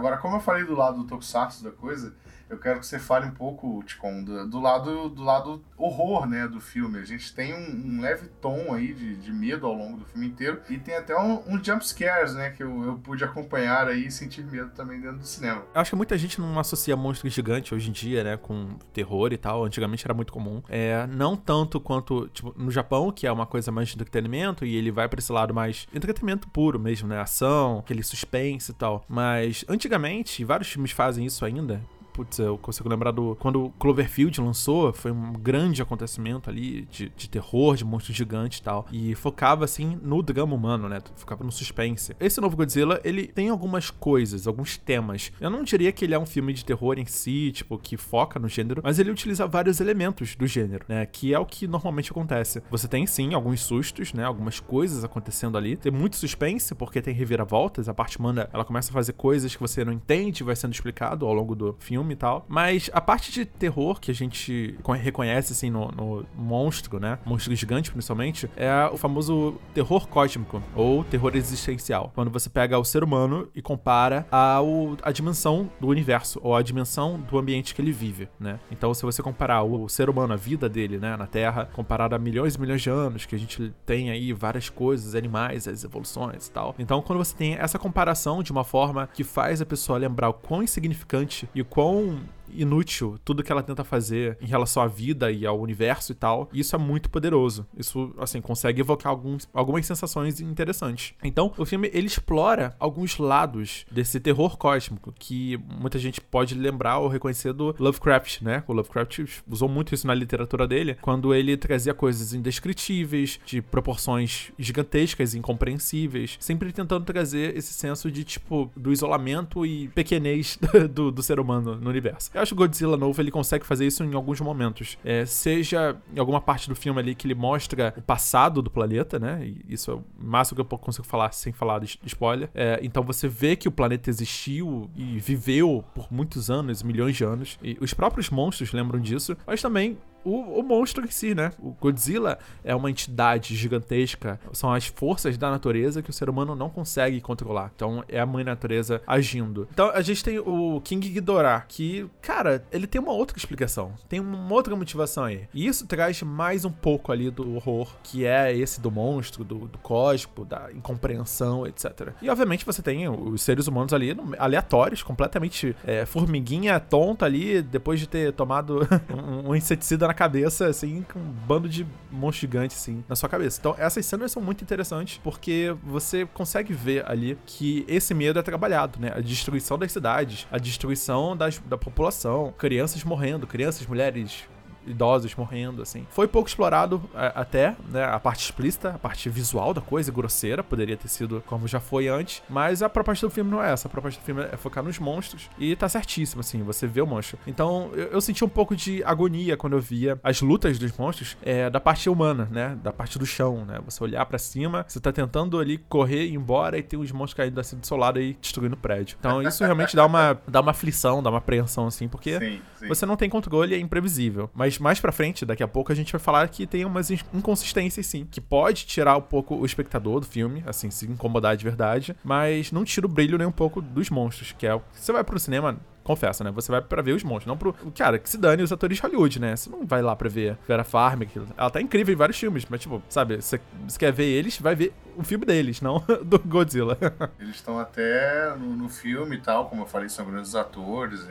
Agora, 0.00 0.16
como 0.16 0.36
eu 0.36 0.40
falei 0.40 0.64
do 0.64 0.74
lado 0.74 0.96
do 0.96 1.04
Tokusatsu 1.04 1.62
da 1.62 1.70
coisa, 1.70 2.14
eu 2.50 2.58
quero 2.58 2.80
que 2.80 2.86
você 2.86 2.98
fale 2.98 3.26
um 3.26 3.30
pouco, 3.30 3.82
Ticon, 3.86 4.24
do, 4.24 4.46
do, 4.48 4.60
lado, 4.60 5.08
do 5.08 5.22
lado 5.22 5.62
horror, 5.78 6.26
né, 6.26 6.48
do 6.48 6.60
filme. 6.60 6.98
A 6.98 7.04
gente 7.04 7.32
tem 7.32 7.54
um, 7.54 7.96
um 7.96 8.00
leve 8.00 8.26
tom 8.40 8.74
aí 8.74 8.92
de, 8.92 9.16
de, 9.16 9.32
medo 9.32 9.66
ao 9.66 9.72
longo 9.72 9.98
do 9.98 10.04
filme 10.04 10.26
inteiro 10.26 10.60
e 10.68 10.76
tem 10.76 10.96
até 10.96 11.16
um, 11.16 11.40
um 11.46 11.62
jump 11.62 11.86
scares, 11.86 12.34
né, 12.34 12.50
que 12.50 12.62
eu, 12.62 12.84
eu 12.84 12.94
pude 12.98 13.22
acompanhar 13.22 13.86
aí 13.86 14.06
e 14.06 14.10
sentir 14.10 14.44
medo 14.44 14.70
também 14.70 15.00
dentro 15.00 15.18
do 15.18 15.26
cinema. 15.26 15.62
Eu 15.72 15.80
acho 15.80 15.90
que 15.90 15.96
muita 15.96 16.18
gente 16.18 16.40
não 16.40 16.58
associa 16.58 16.96
monstro 16.96 17.30
gigante 17.30 17.72
hoje 17.72 17.88
em 17.88 17.92
dia, 17.92 18.24
né, 18.24 18.36
com 18.36 18.76
terror 18.92 19.32
e 19.32 19.38
tal. 19.38 19.64
Antigamente 19.64 20.04
era 20.04 20.12
muito 20.12 20.32
comum. 20.32 20.60
É, 20.68 21.06
não 21.06 21.36
tanto 21.36 21.80
quanto, 21.80 22.28
tipo, 22.28 22.52
no 22.58 22.70
Japão, 22.70 23.12
que 23.12 23.28
é 23.28 23.32
uma 23.32 23.46
coisa 23.46 23.70
mais 23.70 23.88
de 23.88 23.94
entretenimento 23.94 24.66
e 24.66 24.74
ele 24.74 24.90
vai 24.90 25.08
para 25.08 25.20
esse 25.20 25.30
lado 25.30 25.54
mais 25.54 25.86
entretenimento 25.94 26.48
puro 26.48 26.80
mesmo, 26.80 27.06
né, 27.06 27.20
ação, 27.20 27.78
aquele 27.78 28.02
suspense 28.02 28.72
e 28.72 28.74
tal. 28.74 29.04
Mas 29.08 29.64
antigamente, 29.68 30.44
vários 30.44 30.68
filmes 30.68 30.90
fazem 30.90 31.24
isso 31.24 31.44
ainda 31.44 31.80
putz, 32.12 32.38
eu 32.38 32.58
consigo 32.58 32.88
lembrar 32.88 33.10
do. 33.10 33.36
Quando 33.40 33.70
Cloverfield 33.78 34.40
lançou, 34.40 34.92
foi 34.92 35.10
um 35.10 35.32
grande 35.32 35.80
acontecimento 35.80 36.50
ali 36.50 36.82
de, 36.90 37.10
de 37.16 37.28
terror, 37.28 37.76
de 37.76 37.84
monstro 37.84 38.12
gigante 38.12 38.58
e 38.58 38.62
tal. 38.62 38.86
E 38.92 39.14
focava, 39.14 39.64
assim, 39.64 39.98
no 40.02 40.22
drama 40.22 40.54
humano, 40.54 40.88
né? 40.88 41.00
Ficava 41.16 41.44
no 41.44 41.52
suspense. 41.52 42.14
Esse 42.20 42.40
novo 42.40 42.56
Godzilla, 42.56 43.00
ele 43.04 43.26
tem 43.26 43.48
algumas 43.48 43.90
coisas, 43.90 44.46
alguns 44.46 44.76
temas. 44.76 45.32
Eu 45.40 45.50
não 45.50 45.62
diria 45.62 45.92
que 45.92 46.04
ele 46.04 46.14
é 46.14 46.18
um 46.18 46.26
filme 46.26 46.52
de 46.52 46.64
terror 46.64 46.98
em 46.98 47.06
si, 47.06 47.52
tipo, 47.52 47.78
que 47.78 47.96
foca 47.96 48.38
no 48.38 48.48
gênero, 48.48 48.82
mas 48.84 48.98
ele 48.98 49.10
utiliza 49.10 49.46
vários 49.46 49.80
elementos 49.80 50.34
do 50.34 50.46
gênero, 50.46 50.84
né? 50.88 51.06
Que 51.06 51.32
é 51.32 51.38
o 51.38 51.46
que 51.46 51.66
normalmente 51.66 52.10
acontece. 52.10 52.62
Você 52.70 52.88
tem, 52.88 53.06
sim, 53.06 53.34
alguns 53.34 53.60
sustos, 53.60 54.12
né? 54.12 54.24
Algumas 54.24 54.60
coisas 54.60 55.04
acontecendo 55.04 55.56
ali. 55.56 55.76
Tem 55.76 55.92
muito 55.92 56.16
suspense, 56.16 56.74
porque 56.74 57.00
tem 57.00 57.14
reviravoltas. 57.14 57.88
A 57.88 57.94
parte 57.94 58.18
humana, 58.18 58.48
ela 58.52 58.64
começa 58.64 58.90
a 58.90 58.92
fazer 58.92 59.12
coisas 59.12 59.54
que 59.54 59.60
você 59.60 59.84
não 59.84 59.92
entende, 59.92 60.42
vai 60.42 60.56
sendo 60.56 60.72
explicado 60.72 61.26
ao 61.26 61.32
longo 61.32 61.54
do 61.54 61.76
filme 61.78 61.99
filme 62.00 62.14
e 62.14 62.16
tal. 62.16 62.44
Mas 62.48 62.90
a 62.92 63.00
parte 63.00 63.30
de 63.30 63.44
terror 63.44 64.00
que 64.00 64.10
a 64.10 64.14
gente 64.14 64.78
reconhece, 65.02 65.52
assim, 65.52 65.70
no, 65.70 65.88
no 65.88 66.26
monstro, 66.34 66.98
né? 66.98 67.18
Monstro 67.24 67.54
gigante, 67.54 67.90
principalmente, 67.90 68.50
é 68.56 68.88
o 68.90 68.96
famoso 68.96 69.56
terror 69.74 70.08
cósmico 70.08 70.62
ou 70.74 71.04
terror 71.04 71.36
existencial. 71.36 72.10
Quando 72.14 72.30
você 72.30 72.48
pega 72.48 72.78
o 72.78 72.84
ser 72.84 73.04
humano 73.04 73.48
e 73.54 73.60
compara 73.60 74.26
a, 74.32 74.60
a 75.02 75.12
dimensão 75.12 75.70
do 75.78 75.88
universo 75.88 76.40
ou 76.42 76.56
a 76.56 76.62
dimensão 76.62 77.20
do 77.20 77.38
ambiente 77.38 77.74
que 77.74 77.82
ele 77.82 77.92
vive, 77.92 78.28
né? 78.38 78.58
Então, 78.70 78.92
se 78.94 79.02
você 79.02 79.22
comparar 79.22 79.62
o 79.62 79.88
ser 79.88 80.08
humano, 80.08 80.32
a 80.32 80.36
vida 80.36 80.68
dele, 80.68 80.98
né, 80.98 81.16
na 81.16 81.26
Terra, 81.26 81.68
comparado 81.72 82.14
a 82.14 82.18
milhões 82.18 82.54
e 82.54 82.60
milhões 82.60 82.82
de 82.82 82.90
anos, 82.90 83.26
que 83.26 83.34
a 83.34 83.38
gente 83.38 83.72
tem 83.84 84.10
aí 84.10 84.32
várias 84.32 84.68
coisas, 84.70 85.14
animais, 85.14 85.68
as 85.68 85.84
evoluções 85.84 86.46
e 86.46 86.50
tal. 86.50 86.74
Então, 86.78 87.02
quando 87.02 87.18
você 87.18 87.36
tem 87.36 87.54
essa 87.54 87.78
comparação 87.78 88.42
de 88.42 88.52
uma 88.52 88.64
forma 88.64 89.08
que 89.12 89.22
faz 89.22 89.60
a 89.60 89.66
pessoa 89.66 89.98
lembrar 89.98 90.30
o 90.30 90.34
quão 90.34 90.62
insignificante 90.62 91.48
e 91.54 91.60
o 91.60 91.64
quão 91.64 91.89
quão 91.90 92.20
inútil 92.54 93.18
tudo 93.24 93.42
que 93.42 93.52
ela 93.52 93.62
tenta 93.62 93.84
fazer 93.84 94.36
em 94.40 94.46
relação 94.46 94.82
à 94.82 94.86
vida 94.86 95.30
e 95.30 95.46
ao 95.46 95.60
universo 95.60 96.12
e 96.12 96.14
tal. 96.14 96.48
E 96.52 96.60
isso 96.60 96.74
é 96.74 96.78
muito 96.78 97.10
poderoso. 97.10 97.66
Isso, 97.76 98.14
assim, 98.18 98.40
consegue 98.40 98.80
evocar 98.80 99.10
alguns, 99.10 99.48
algumas 99.52 99.86
sensações 99.86 100.40
interessantes. 100.40 101.14
Então, 101.22 101.52
o 101.56 101.64
filme, 101.64 101.90
ele 101.92 102.06
explora 102.06 102.74
alguns 102.78 103.18
lados 103.18 103.84
desse 103.90 104.20
terror 104.20 104.56
cósmico 104.56 105.12
que 105.18 105.58
muita 105.78 105.98
gente 105.98 106.20
pode 106.20 106.54
lembrar 106.54 106.98
ou 106.98 107.08
reconhecer 107.08 107.52
do 107.52 107.74
Lovecraft, 107.78 108.42
né? 108.42 108.62
O 108.66 108.72
Lovecraft 108.72 109.42
usou 109.48 109.68
muito 109.68 109.94
isso 109.94 110.06
na 110.06 110.14
literatura 110.14 110.66
dele, 110.66 110.96
quando 111.00 111.34
ele 111.34 111.56
trazia 111.56 111.94
coisas 111.94 112.32
indescritíveis, 112.32 113.40
de 113.44 113.62
proporções 113.62 114.52
gigantescas 114.58 115.34
e 115.34 115.38
incompreensíveis, 115.38 116.36
sempre 116.40 116.72
tentando 116.72 117.04
trazer 117.04 117.56
esse 117.56 117.72
senso 117.72 118.10
de, 118.10 118.24
tipo, 118.24 118.70
do 118.76 118.92
isolamento 118.92 119.64
e 119.64 119.88
pequenez 119.88 120.58
do, 120.92 121.10
do 121.10 121.22
ser 121.22 121.40
humano 121.40 121.76
no 121.76 121.90
universo. 121.90 122.30
Eu 122.40 122.42
acho 122.42 122.54
que 122.54 122.62
o 122.62 122.66
Godzilla 122.66 122.96
novo 122.96 123.20
ele 123.20 123.30
consegue 123.30 123.66
fazer 123.66 123.86
isso 123.86 124.02
em 124.02 124.14
alguns 124.14 124.40
momentos. 124.40 124.96
É, 125.04 125.26
seja 125.26 125.94
em 126.14 126.18
alguma 126.18 126.40
parte 126.40 126.70
do 126.70 126.74
filme 126.74 126.98
ali 126.98 127.14
que 127.14 127.26
ele 127.26 127.34
mostra 127.34 127.92
o 127.98 128.00
passado 128.00 128.62
do 128.62 128.70
planeta, 128.70 129.18
né? 129.18 129.46
E 129.46 129.74
isso 129.74 129.90
é 129.90 129.94
o 129.94 130.04
máximo 130.18 130.56
que 130.56 130.74
eu 130.74 130.78
consigo 130.78 131.06
falar 131.06 131.32
sem 131.32 131.52
falar 131.52 131.80
de 131.80 132.00
spoiler. 132.02 132.48
É, 132.54 132.80
então 132.82 133.02
você 133.02 133.28
vê 133.28 133.56
que 133.56 133.68
o 133.68 133.70
planeta 133.70 134.08
existiu 134.08 134.90
e 134.96 135.18
viveu 135.18 135.84
por 135.94 136.10
muitos 136.10 136.50
anos, 136.50 136.82
milhões 136.82 137.14
de 137.14 137.24
anos. 137.24 137.58
E 137.62 137.76
os 137.78 137.92
próprios 137.92 138.30
monstros 138.30 138.72
lembram 138.72 138.98
disso, 138.98 139.36
mas 139.46 139.60
também 139.60 139.98
o, 140.24 140.60
o, 140.60 140.62
monstro 140.62 141.04
em 141.04 141.10
si, 141.10 141.34
né? 141.34 141.52
O 141.58 141.70
Godzilla 141.72 142.38
é 142.64 142.74
uma 142.74 142.90
entidade 142.90 143.54
gigantesca, 143.56 144.38
são 144.52 144.72
as 144.72 144.86
forças 144.86 145.36
da 145.38 145.50
natureza 145.50 146.02
que 146.02 146.10
o 146.10 146.12
ser 146.12 146.28
humano 146.28 146.54
não 146.54 146.68
consegue 146.68 147.20
controlar. 147.20 147.72
Então 147.74 148.04
é 148.08 148.20
a 148.20 148.26
mãe 148.26 148.44
natureza 148.44 149.02
agindo. 149.06 149.68
Então 149.72 149.90
a 149.90 150.00
gente 150.02 150.22
tem 150.22 150.38
o 150.38 150.80
King 150.82 151.08
Ghidorah, 151.08 151.64
que, 151.66 152.08
cara, 152.20 152.64
ele 152.70 152.86
tem 152.86 153.00
uma 153.00 153.12
outra 153.12 153.36
explicação, 153.36 153.92
tem 154.08 154.20
uma 154.20 154.52
outra 154.52 154.74
motivação 154.76 155.24
aí. 155.24 155.48
E 155.54 155.66
isso 155.66 155.86
traz 155.86 156.22
mais 156.22 156.64
um 156.64 156.70
pouco 156.70 157.12
ali 157.12 157.30
do 157.30 157.54
horror, 157.54 157.88
que 158.02 158.24
é 158.24 158.54
esse 158.54 158.80
do 158.80 158.90
monstro, 158.90 159.44
do, 159.44 159.66
do 159.66 159.78
cósmico, 159.78 160.44
da 160.44 160.70
incompreensão, 160.72 161.66
etc. 161.66 162.12
E 162.20 162.28
obviamente 162.28 162.64
você 162.64 162.82
tem 162.82 163.08
os 163.08 163.42
seres 163.42 163.66
humanos 163.66 163.92
ali 163.92 164.16
aleatórios, 164.38 165.02
completamente 165.02 165.74
é, 165.84 166.04
formiguinha 166.04 166.78
tonta 166.78 167.24
ali, 167.24 167.62
depois 167.62 168.00
de 168.00 168.08
ter 168.08 168.32
tomado 168.32 168.86
um, 169.10 169.50
um 169.50 169.56
inseticida 169.56 170.09
na 170.10 170.14
cabeça, 170.14 170.66
assim, 170.66 171.06
com 171.12 171.20
um 171.20 171.32
bando 171.46 171.68
de 171.68 171.86
monstros 172.10 172.40
gigantes, 172.40 172.76
assim, 172.76 173.04
na 173.08 173.14
sua 173.14 173.28
cabeça. 173.28 173.60
Então, 173.60 173.76
essas 173.78 174.04
cenas 174.04 174.32
são 174.32 174.42
muito 174.42 174.62
interessantes 174.62 175.20
porque 175.22 175.74
você 175.84 176.26
consegue 176.26 176.72
ver 176.72 177.08
ali 177.08 177.38
que 177.46 177.84
esse 177.86 178.12
medo 178.12 178.36
é 178.36 178.42
trabalhado, 178.42 178.98
né? 178.98 179.12
A 179.14 179.20
destruição 179.20 179.78
das 179.78 179.92
cidades, 179.92 180.48
a 180.50 180.58
destruição 180.58 181.36
das, 181.36 181.58
da 181.60 181.78
população, 181.78 182.52
crianças 182.58 183.04
morrendo, 183.04 183.46
crianças, 183.46 183.86
mulheres, 183.86 184.48
idosos 184.86 185.34
morrendo, 185.34 185.82
assim. 185.82 186.06
Foi 186.10 186.26
pouco 186.26 186.48
explorado 186.48 187.02
é, 187.14 187.32
até, 187.34 187.76
né? 187.88 188.04
A 188.04 188.18
parte 188.18 188.44
explícita, 188.44 188.90
a 188.90 188.98
parte 188.98 189.28
visual 189.28 189.72
da 189.74 189.80
coisa, 189.80 190.10
grosseira, 190.10 190.62
poderia 190.62 190.96
ter 190.96 191.08
sido 191.08 191.42
como 191.46 191.66
já 191.66 191.80
foi 191.80 192.08
antes. 192.08 192.42
Mas 192.48 192.82
a 192.82 192.88
proposta 192.88 193.26
do 193.26 193.30
filme 193.30 193.50
não 193.50 193.62
é 193.62 193.72
essa. 193.72 193.88
A 193.88 193.90
proposta 193.90 194.20
do 194.20 194.24
filme 194.24 194.42
é 194.42 194.56
focar 194.56 194.82
nos 194.82 194.98
monstros. 194.98 195.48
E 195.58 195.74
tá 195.76 195.88
certíssimo, 195.88 196.40
assim, 196.40 196.62
você 196.62 196.86
vê 196.86 197.00
o 197.00 197.06
monstro. 197.06 197.38
Então, 197.46 197.90
eu, 197.94 198.06
eu 198.08 198.20
senti 198.20 198.44
um 198.44 198.48
pouco 198.48 198.74
de 198.74 199.02
agonia 199.04 199.56
quando 199.56 199.74
eu 199.74 199.80
via 199.80 200.18
as 200.22 200.40
lutas 200.40 200.78
dos 200.78 200.96
monstros 200.96 201.36
é, 201.42 201.68
da 201.70 201.80
parte 201.80 202.08
humana, 202.08 202.48
né? 202.50 202.78
Da 202.82 202.92
parte 202.92 203.18
do 203.18 203.26
chão, 203.26 203.64
né? 203.64 203.80
Você 203.84 204.02
olhar 204.02 204.24
para 204.26 204.38
cima, 204.38 204.84
você 204.86 205.00
tá 205.00 205.12
tentando 205.12 205.58
ali 205.58 205.78
correr 205.78 206.24
e 206.24 206.30
ir 206.30 206.34
embora 206.34 206.78
e 206.78 206.82
tem 206.82 206.98
uns 206.98 207.12
monstros 207.12 207.34
caindo 207.34 207.58
assim 207.58 207.76
do 207.76 207.86
seu 207.86 207.96
lado 207.96 208.20
e 208.20 208.34
destruindo 208.40 208.74
o 208.74 208.78
prédio. 208.78 209.16
Então, 209.18 209.42
isso 209.42 209.64
realmente 209.64 209.94
dá 209.94 210.06
uma, 210.06 210.38
dá 210.46 210.60
uma 210.60 210.70
aflição, 210.70 211.22
dá 211.22 211.30
uma 211.30 211.38
apreensão, 211.38 211.86
assim, 211.86 212.08
porque 212.08 212.38
sim, 212.38 212.60
sim. 212.80 212.88
você 212.88 213.06
não 213.06 213.16
tem 213.16 213.28
controle 213.28 213.74
e 213.74 213.78
é 213.78 213.80
imprevisível. 213.80 214.50
Mas 214.54 214.78
mais 214.78 215.00
pra 215.00 215.12
frente, 215.12 215.44
daqui 215.44 215.62
a 215.62 215.68
pouco, 215.68 215.92
a 215.92 215.94
gente 215.94 216.12
vai 216.12 216.20
falar 216.20 216.48
que 216.48 216.66
tem 216.66 216.84
umas 216.84 217.10
inconsistências, 217.10 218.06
sim, 218.06 218.26
que 218.30 218.40
pode 218.40 218.86
tirar 218.86 219.16
um 219.16 219.22
pouco 219.22 219.54
o 219.54 219.64
espectador 219.64 220.20
do 220.20 220.26
filme, 220.26 220.62
assim, 220.66 220.90
se 220.90 221.06
incomodar 221.06 221.56
de 221.56 221.64
verdade, 221.64 222.16
mas 222.24 222.72
não 222.72 222.84
tira 222.84 223.06
o 223.06 223.08
brilho 223.08 223.38
nem 223.38 223.46
um 223.46 223.52
pouco 223.52 223.80
dos 223.80 224.10
monstros, 224.10 224.52
que 224.52 224.66
é 224.66 224.74
o 224.74 224.80
que 224.80 224.86
você 225.00 225.12
vai 225.12 225.22
pro 225.22 225.38
cinema, 225.38 225.78
confessa, 226.02 226.42
né? 226.42 226.50
Você 226.50 226.72
vai 226.72 226.80
pra 226.80 227.02
ver 227.02 227.12
os 227.12 227.22
monstros, 227.22 227.46
não 227.46 227.56
pro. 227.56 227.72
Cara, 227.96 228.18
que 228.18 228.28
se 228.28 228.36
dane 228.36 228.62
os 228.62 228.72
atores 228.72 228.96
de 228.96 229.02
Hollywood, 229.02 229.40
né? 229.40 229.54
Você 229.56 229.70
não 229.70 229.86
vai 229.86 230.02
lá 230.02 230.16
pra 230.16 230.28
ver 230.28 230.58
Vera 230.66 230.84
Farm, 230.84 231.22
ela 231.56 231.70
tá 231.70 231.80
incrível 231.80 232.12
em 232.12 232.16
vários 232.16 232.38
filmes, 232.38 232.66
mas, 232.68 232.80
tipo, 232.80 233.02
sabe, 233.08 233.36
você, 233.36 233.60
você 233.86 233.98
quer 233.98 234.12
ver 234.12 234.24
eles, 234.24 234.58
vai 234.58 234.74
ver 234.74 234.92
o 235.16 235.22
filme 235.22 235.44
deles, 235.44 235.80
não 235.80 236.02
do 236.24 236.38
Godzilla. 236.38 236.98
Eles 237.38 237.56
estão 237.56 237.78
até 237.78 238.54
no, 238.56 238.76
no, 238.76 238.88
filme 238.88 239.36
e 239.36 239.40
tal, 239.40 239.68
como 239.68 239.82
eu 239.82 239.86
falei, 239.86 240.08
são 240.08 240.24
grandes 240.24 240.54
atores. 240.54 241.26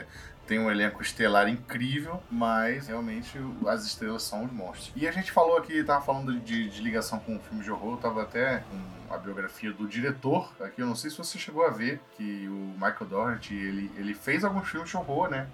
Tem 0.49 0.57
um 0.57 0.71
elenco 0.71 0.99
estelar 1.03 1.47
incrível, 1.47 2.23
mas 2.31 2.87
realmente 2.87 3.37
as 3.67 3.85
estrelas 3.85 4.23
são 4.23 4.45
os 4.45 4.51
monstros. 4.51 4.91
E 4.95 5.07
a 5.07 5.11
gente 5.11 5.31
falou 5.31 5.55
aqui, 5.55 5.83
tava 5.83 6.03
falando 6.03 6.39
de, 6.39 6.67
de 6.67 6.81
ligação 6.81 7.19
com 7.19 7.35
um 7.35 7.39
filme 7.39 7.63
de 7.63 7.69
horror, 7.69 7.97
tava 7.97 8.23
até 8.23 8.63
um 8.73 8.98
a 9.09 9.17
biografia 9.17 9.71
do 9.71 9.87
diretor. 9.87 10.51
Aqui 10.61 10.81
eu 10.81 10.87
não 10.87 10.95
sei 10.95 11.09
se 11.09 11.17
você 11.17 11.37
chegou 11.37 11.65
a 11.65 11.69
ver 11.69 11.99
que 12.15 12.47
o 12.47 12.73
Michael 12.73 13.05
Doherty 13.09 13.53
ele, 13.53 13.91
ele 13.95 14.13
fez 14.13 14.43
alguns 14.43 14.67
filmes 14.69 14.89
de 14.89 14.97
horror, 14.97 15.29
né? 15.29 15.47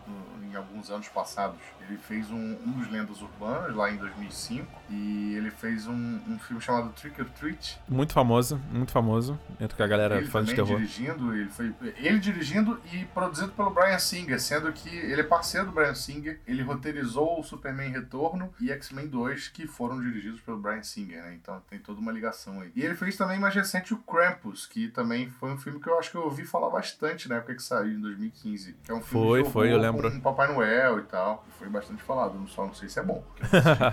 Em 0.44 0.56
alguns 0.56 0.90
anos 0.90 1.08
passados. 1.10 1.60
Ele 1.88 1.98
fez 1.98 2.32
um, 2.32 2.58
um 2.66 2.72
dos 2.72 2.92
Lendas 2.92 3.22
Urbanas 3.22 3.76
lá 3.76 3.92
em 3.92 3.98
2005 3.98 4.66
e 4.90 5.36
ele 5.36 5.52
fez 5.52 5.88
um, 5.88 6.20
um 6.28 6.40
filme 6.40 6.62
chamado 6.62 6.90
Trick 6.94 7.22
or 7.22 7.30
Treat. 7.30 7.80
Muito 7.88 8.14
famoso, 8.14 8.60
muito 8.72 8.92
famoso. 8.92 9.40
Entre 9.60 9.82
a 9.82 9.88
galera 9.88 10.18
ele 10.18 10.28
fã 10.28 10.44
de 10.44 10.56
terror. 10.56 10.78
dirigindo, 10.78 11.36
ele 11.36 11.50
foi 11.50 11.74
ele 11.98 12.20
dirigindo 12.20 12.80
e 12.92 13.06
produzido 13.06 13.52
pelo 13.52 13.70
Brian 13.70 14.00
Singer, 14.00 14.40
sendo 14.40 14.72
que 14.72 14.90
ele 14.90 15.22
é 15.22 15.24
parceiro 15.24 15.68
do 15.68 15.72
Brian 15.74 15.94
Singer. 15.94 16.40
Ele 16.48 16.64
roteirizou 16.64 17.40
o 17.40 17.44
Superman 17.44 17.92
Retorno 17.92 18.54
e 18.60 18.72
X-Men 18.72 19.08
2, 19.08 19.50
que 19.50 19.68
foram 19.68 20.00
dirigidos 20.02 20.42
pelo 20.42 20.58
Brian 20.58 20.84
Singer, 20.84 21.22
né? 21.22 21.34
Então 21.36 21.62
tem 21.70 21.78
toda 21.80 22.00
uma 22.00 22.12
ligação 22.12 22.62
aí. 22.62 22.72
E 22.76 22.82
ele 22.82 22.96
fez 22.96 23.16
também 23.16 23.40
mais 23.46 23.56
recente 23.56 23.94
o 23.94 23.98
Krampus, 23.98 24.66
que 24.66 24.88
também 24.90 25.30
foi 25.30 25.52
um 25.52 25.58
filme 25.58 25.80
que 25.80 25.88
eu 25.88 25.98
acho 26.00 26.10
que 26.10 26.18
eu 26.18 26.24
ouvi 26.24 26.44
falar 26.44 26.70
bastante 26.70 27.30
na 27.30 27.36
época 27.36 27.54
que 27.56 27.62
saiu, 27.62 27.94
em 27.94 28.02
2015. 28.02 28.76
Que 28.84 28.92
é 28.92 28.94
um 28.94 29.02
filme 29.02 29.26
Foi, 29.28 29.44
de 29.44 29.50
foi, 29.52 29.72
eu 29.72 29.78
lembro. 29.78 30.12
Com 30.12 30.20
Papai 30.20 30.52
Noel 30.52 31.00
e 31.00 31.04
tal. 31.04 31.46
Foi 31.60 31.70
bastante 31.70 32.02
falado, 32.02 32.36
só 32.48 32.66
não 32.66 32.74
sei 32.74 32.90
se 32.90 33.00
é 33.00 33.04
bom. 33.04 33.24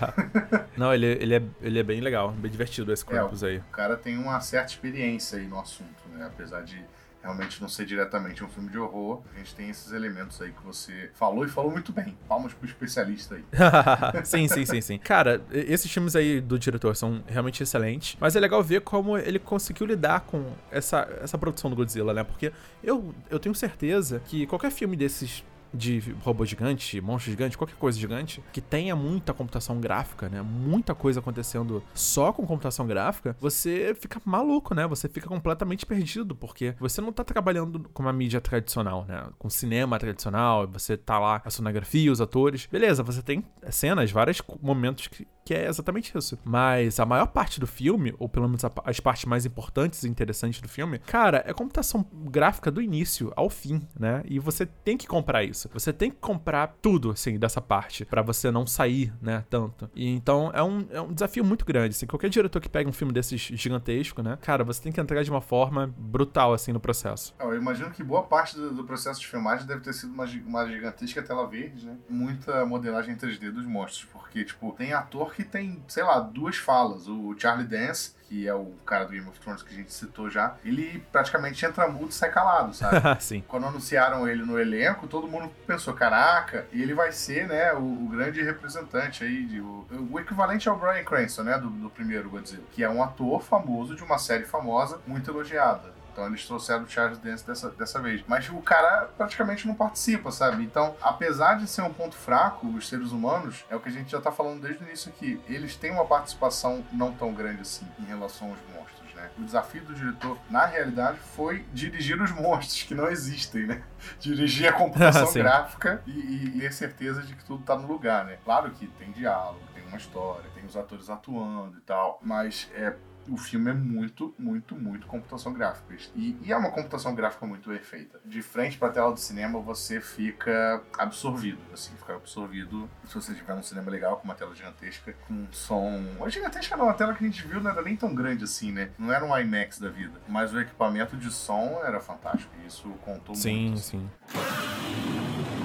Não, 0.77 0.93
ele, 0.93 1.07
ele, 1.07 1.35
é, 1.35 1.43
ele 1.61 1.79
é 1.79 1.83
bem 1.83 2.01
legal, 2.01 2.31
bem 2.33 2.51
divertido 2.51 2.93
esse 2.93 3.05
É, 3.05 3.07
Krampus 3.07 3.45
aí. 3.45 3.59
O 3.59 3.73
cara 3.73 3.97
tem 3.97 4.17
uma 4.17 4.41
certa 4.41 4.73
experiência 4.73 5.39
aí 5.39 5.47
no 5.47 5.61
assunto, 5.61 6.09
né? 6.13 6.27
Apesar 6.27 6.63
de 6.63 6.83
realmente 7.23 7.61
não 7.61 7.69
ser 7.69 7.87
diretamente 7.87 8.43
um 8.43 8.49
filme 8.49 8.69
de 8.69 8.79
horror, 8.79 9.23
a 9.35 9.39
gente 9.39 9.55
tem 9.55 9.71
esses 9.71 9.93
elementos 9.93 10.41
aí 10.43 10.51
que 10.51 10.63
você 10.63 11.11
falou 11.15 11.45
e 11.45 11.49
falou 11.49 11.71
muito 11.71 11.93
bem. 11.93 12.17
Palmas 12.29 12.53
pro 12.53 12.67
especialista 12.67 13.37
aí. 13.37 13.45
sim, 14.25 14.49
sim, 14.49 14.67
sim, 14.67 14.81
sim. 14.81 14.99
Cara, 14.99 15.41
esses 15.51 15.91
filmes 15.91 16.17
aí 16.17 16.41
do 16.41 16.59
diretor 16.59 16.97
são 16.97 17.23
realmente 17.27 17.63
excelentes, 17.63 18.17
mas 18.21 18.35
é 18.35 18.41
legal 18.41 18.63
ver 18.63 18.81
como 18.81 19.17
ele 19.17 19.39
conseguiu 19.39 19.87
lidar 19.87 20.21
com 20.21 20.53
essa, 20.71 21.09
essa 21.21 21.39
produção 21.39 21.71
do 21.71 21.77
Godzilla, 21.77 22.13
né? 22.13 22.25
Porque 22.25 22.53
eu, 22.83 23.15
eu 23.31 23.39
tenho 23.39 23.55
certeza 23.55 24.21
que 24.27 24.47
qualquer 24.47 24.71
filme 24.71 24.97
desses 24.97 25.45
de 25.73 26.01
robô 26.23 26.45
gigante, 26.45 27.01
monstro 27.01 27.31
gigante, 27.31 27.57
qualquer 27.57 27.77
coisa 27.77 27.99
gigante, 27.99 28.43
que 28.53 28.61
tenha 28.61 28.95
muita 28.95 29.33
computação 29.33 29.81
gráfica, 29.81 30.29
né? 30.29 30.43
Muita 30.43 30.95
coisa 30.95 31.21
acontecendo 31.21 31.83
só 31.95 32.33
com 32.33 32.47
computação 32.47 32.87
gráfica, 32.87 33.37
você 33.41 33.97
fica 33.99 34.21
maluco, 34.25 34.75
né? 34.75 34.87
Você 34.87 35.09
fica 35.09 35.29
completamente 35.29 35.87
perdido, 35.87 36.35
porque 36.35 36.75
você 36.79 37.01
não 37.01 37.13
tá 37.13 37.25
trabalhando 37.25 37.89
com 37.93 38.03
uma 38.03 38.13
mídia 38.13 38.41
tradicional, 38.41 39.05
né? 39.07 39.25
Com 39.39 39.49
cinema 39.49 39.99
tradicional, 39.99 40.67
você 40.67 40.97
tá 40.97 41.19
lá 41.19 41.41
a 41.45 41.51
sonografia, 41.51 42.11
os 42.13 42.21
atores. 42.21 42.69
Beleza, 42.71 43.03
você 43.03 43.23
tem 43.23 43.45
cenas, 43.71 44.11
vários 44.11 44.43
momentos 44.61 45.09
que, 45.09 45.27
que 45.45 45.55
é 45.55 45.69
exatamente 45.69 46.17
isso. 46.17 46.39
Mas 46.45 47.01
a 47.01 47.07
maior 47.07 47.27
parte 47.27 47.61
do 47.61 47.67
filme, 47.67 48.15
ou 48.19 48.29
pelo 48.29 48.49
menos 48.49 48.63
as 48.85 49.01
partes 49.01 49.25
mais 49.25 49.45
importantes 49.45 50.03
e 50.05 50.09
interessantes 50.09 50.61
do 50.61 50.69
filme, 50.69 50.99
cara, 50.99 51.43
é 51.47 51.53
computação 51.53 52.07
gráfica 52.13 52.71
do 52.71 52.81
início 52.81 53.33
ao 53.37 53.51
fim, 53.51 53.87
né? 53.99 54.23
E 54.27 54.39
você 54.39 54.67
tem 54.67 54.97
que 54.97 55.07
comprar 55.07 55.45
isso. 55.45 55.69
Você 55.73 55.93
tem 55.93 56.11
que 56.11 56.17
comprar 56.17 56.77
tudo, 56.81 57.11
assim, 57.11 57.39
dessa 57.39 57.61
parte, 57.61 58.05
pra 58.05 58.23
você 58.23 58.51
não 58.51 58.67
sair, 58.67 59.13
né, 59.21 59.45
tanto. 59.51 59.91
E 59.95 60.09
então 60.09 60.51
é 60.55 60.63
um, 60.63 60.87
é 60.91 61.01
um 61.01 61.13
desafio 61.13 61.45
muito 61.45 61.65
grande, 61.65 61.95
assim. 61.95 62.07
Qualquer 62.07 62.31
diretor 62.31 62.61
que 62.61 62.69
pega 62.69 62.89
um 62.89 62.93
filme 62.93 63.13
desses 63.13 63.41
gigantesco, 63.41 64.23
né, 64.23 64.39
cara, 64.41 64.65
você 64.65 64.83
tem 64.83 64.93
que 64.93 65.01
entregar 65.01 65.25
de 65.25 65.31
uma 65.31 65.41
forma 65.41 65.93
brutal, 65.97 66.53
assim, 66.53 66.73
no 66.73 66.81
processo. 66.81 67.35
Eu 67.41 67.55
imagino 67.57 67.91
que 67.91 68.03
boa 68.03 68.23
parte 68.23 68.57
do, 68.57 68.73
do 68.73 68.85
processo 68.85 69.21
de 69.21 69.27
filmagem 69.27 69.67
deve 69.67 69.81
ter 69.81 69.93
sido 69.93 70.13
uma, 70.13 70.25
uma 70.25 70.67
gigantesca 70.67 71.23
tela 71.23 71.47
verde, 71.47 71.87
né? 71.87 71.97
Muita 72.09 72.65
modelagem 72.65 73.17
3D 73.17 73.51
dos 73.51 73.67
monstros, 73.67 74.09
porque, 74.13 74.45
tipo, 74.45 74.73
tem 74.73 74.93
ator 74.93 75.32
que 75.33 75.45
tem, 75.45 75.83
sei 75.89 76.03
lá, 76.03 76.21
duas 76.21 76.57
falas. 76.57 77.09
O 77.09 77.35
Charlie 77.39 77.67
Dance, 77.67 78.15
que 78.29 78.47
é 78.47 78.55
o 78.55 78.73
cara 78.87 79.05
do 79.05 79.13
Game 79.13 79.29
of 79.29 79.39
Thrones 79.41 79.63
que 79.63 79.75
a 79.75 79.77
gente 79.77 79.93
citou 79.93 80.31
já, 80.31 80.57
ele 80.65 81.05
praticamente 81.13 81.65
entra 81.65 81.89
mudo 81.89 82.11
e 82.11 82.15
sai 82.15 82.31
calado, 82.31 82.75
sabe? 82.75 82.97
Sim. 83.23 83.45
Quando 83.47 83.67
anunciaram 83.67 84.27
ele 84.29 84.45
no 84.45 84.59
elenco, 84.59 85.07
todo 85.07 85.29
mundo 85.29 85.51
pensou, 85.67 85.95
caraca, 85.95 86.67
ele 86.73 86.95
vai 86.95 87.13
ser, 87.13 87.47
né, 87.47 87.73
o, 87.75 87.79
o 87.79 88.09
grande 88.09 88.43
representante 88.43 89.25
aí, 89.25 89.45
de, 89.45 89.61
o, 89.61 89.87
o 90.11 90.19
equivalente 90.19 90.69
ao 90.69 90.79
Bryan 90.79 91.05
Cranston, 91.05 91.43
né, 91.43 91.59
do, 91.59 91.69
do 91.69 91.91
primeiro 91.91 92.31
Godzilla, 92.31 92.65
que 92.73 92.83
é 92.83 92.89
um 92.89 93.03
ator 93.03 93.43
famoso 93.43 93.95
de 93.95 94.03
uma 94.03 94.19
série 94.19 94.45
famosa, 94.45 95.01
muito 95.07 95.31
elogiada. 95.31 96.02
Então 96.13 96.27
eles 96.27 96.47
trouxeram 96.47 96.85
o 96.85 96.89
Charles 96.89 97.19
Dance 97.19 97.47
dessa, 97.47 97.71
dessa 97.71 98.01
vez. 98.01 98.23
Mas 98.27 98.49
o 98.49 98.61
cara 98.61 99.09
praticamente 99.17 99.67
não 99.67 99.75
participa, 99.75 100.31
sabe? 100.31 100.63
Então, 100.63 100.95
apesar 101.01 101.55
de 101.55 101.67
ser 101.67 101.83
um 101.83 101.93
ponto 101.93 102.15
fraco, 102.15 102.67
os 102.69 102.89
seres 102.89 103.11
humanos, 103.11 103.65
é 103.71 103.77
o 103.77 103.81
que 103.81 103.89
a 103.89 103.93
gente 103.93 104.11
já 104.11 104.21
tá 104.21 104.31
falando 104.31 104.61
desde 104.61 104.85
o 104.85 104.87
início 104.87 105.11
aqui, 105.11 105.41
eles 105.49 105.77
têm 105.77 105.91
uma 105.91 106.05
participação 106.05 106.85
não 106.93 107.13
tão 107.13 107.33
grande 107.33 107.63
assim 107.63 107.87
em 107.99 108.05
relação 108.05 108.51
aos 108.51 108.59
monstros, 108.75 109.15
né? 109.15 109.31
O 109.39 109.43
desafio 109.43 109.83
do 109.85 109.95
diretor, 109.95 110.39
na 110.51 110.67
realidade, 110.67 111.19
foi 111.19 111.65
dirigir 111.73 112.21
os 112.21 112.31
monstros 112.31 112.83
que 112.83 112.95
não 112.95 113.09
existem, 113.09 113.67
né? 113.67 113.83
Dirigir 114.21 114.69
a 114.69 114.73
computação 114.73 115.33
gráfica 115.33 116.03
e, 116.07 116.11
e, 116.11 116.57
e 116.57 116.61
ter 116.61 116.73
certeza 116.73 117.23
de 117.23 117.35
que 117.35 117.45
tudo 117.45 117.65
tá 117.65 117.77
no 117.77 117.87
lugar, 117.87 118.25
né? 118.25 118.39
Claro 118.45 118.71
que 118.71 118.87
tem 118.87 119.11
diálogo, 119.13 119.61
tem 119.75 119.85
uma 119.87 119.97
história, 119.97 120.45
tem 120.55 120.65
os 120.65 120.77
atores 120.77 121.09
atuando 121.09 121.79
e 121.79 121.81
tal, 121.81 122.19
mas 122.23 122.71
é 122.75 122.95
o 123.29 123.37
filme 123.37 123.71
é 123.71 123.75
muito, 123.75 124.35
muito, 124.39 124.75
muito 124.75 125.07
computação 125.07 125.53
gráfica. 125.53 125.95
E, 126.15 126.37
e 126.43 126.53
é 126.53 126.57
uma 126.57 126.71
computação 126.71 127.15
gráfica 127.15 127.47
muito 127.47 127.69
bem 127.69 127.79
feita. 127.79 128.21
De 128.25 128.43
frente 128.43 128.79
pra 128.79 128.89
tela 128.91 129.13
do 129.13 129.21
cinema, 129.21 129.61
você 129.61 130.01
fica 130.01 130.83
absorvido, 130.99 131.61
assim, 131.73 131.93
fica 131.97 132.15
absorvido. 132.15 132.89
Se 133.07 133.15
você 133.15 133.35
tiver 133.35 133.55
um 133.55 133.63
cinema 133.63 133.91
legal, 133.91 134.17
com 134.17 134.25
uma 134.25 134.35
tela 134.35 134.55
gigantesca, 134.55 135.15
com 135.27 135.35
um 135.35 135.47
som... 135.53 136.03
A 136.25 136.29
gigantesca 136.29 136.77
não, 136.77 136.89
a 136.89 136.95
tela 136.95 137.15
que 137.15 137.25
a 137.25 137.27
gente 137.27 137.47
viu 137.47 137.61
não 137.61 137.71
era 137.71 137.83
nem 137.83 137.97
tão 137.97 138.15
grande 138.15 138.45
assim, 138.45 138.73
né? 138.73 138.91
Não 138.99 139.13
era 139.13 139.25
um 139.25 139.37
IMAX 139.37 139.79
da 139.79 139.89
vida. 139.89 140.21
Mas 140.29 140.53
o 140.53 140.61
equipamento 140.61 141.17
de 141.17 141.31
som 141.31 141.81
era 141.85 142.01
fantástico. 142.01 142.53
E 142.63 142.67
isso 142.67 142.89
contou 143.05 143.35
Sim, 143.35 143.67
muito. 143.67 143.79
assim. 143.79 144.11
sim. 144.27 145.62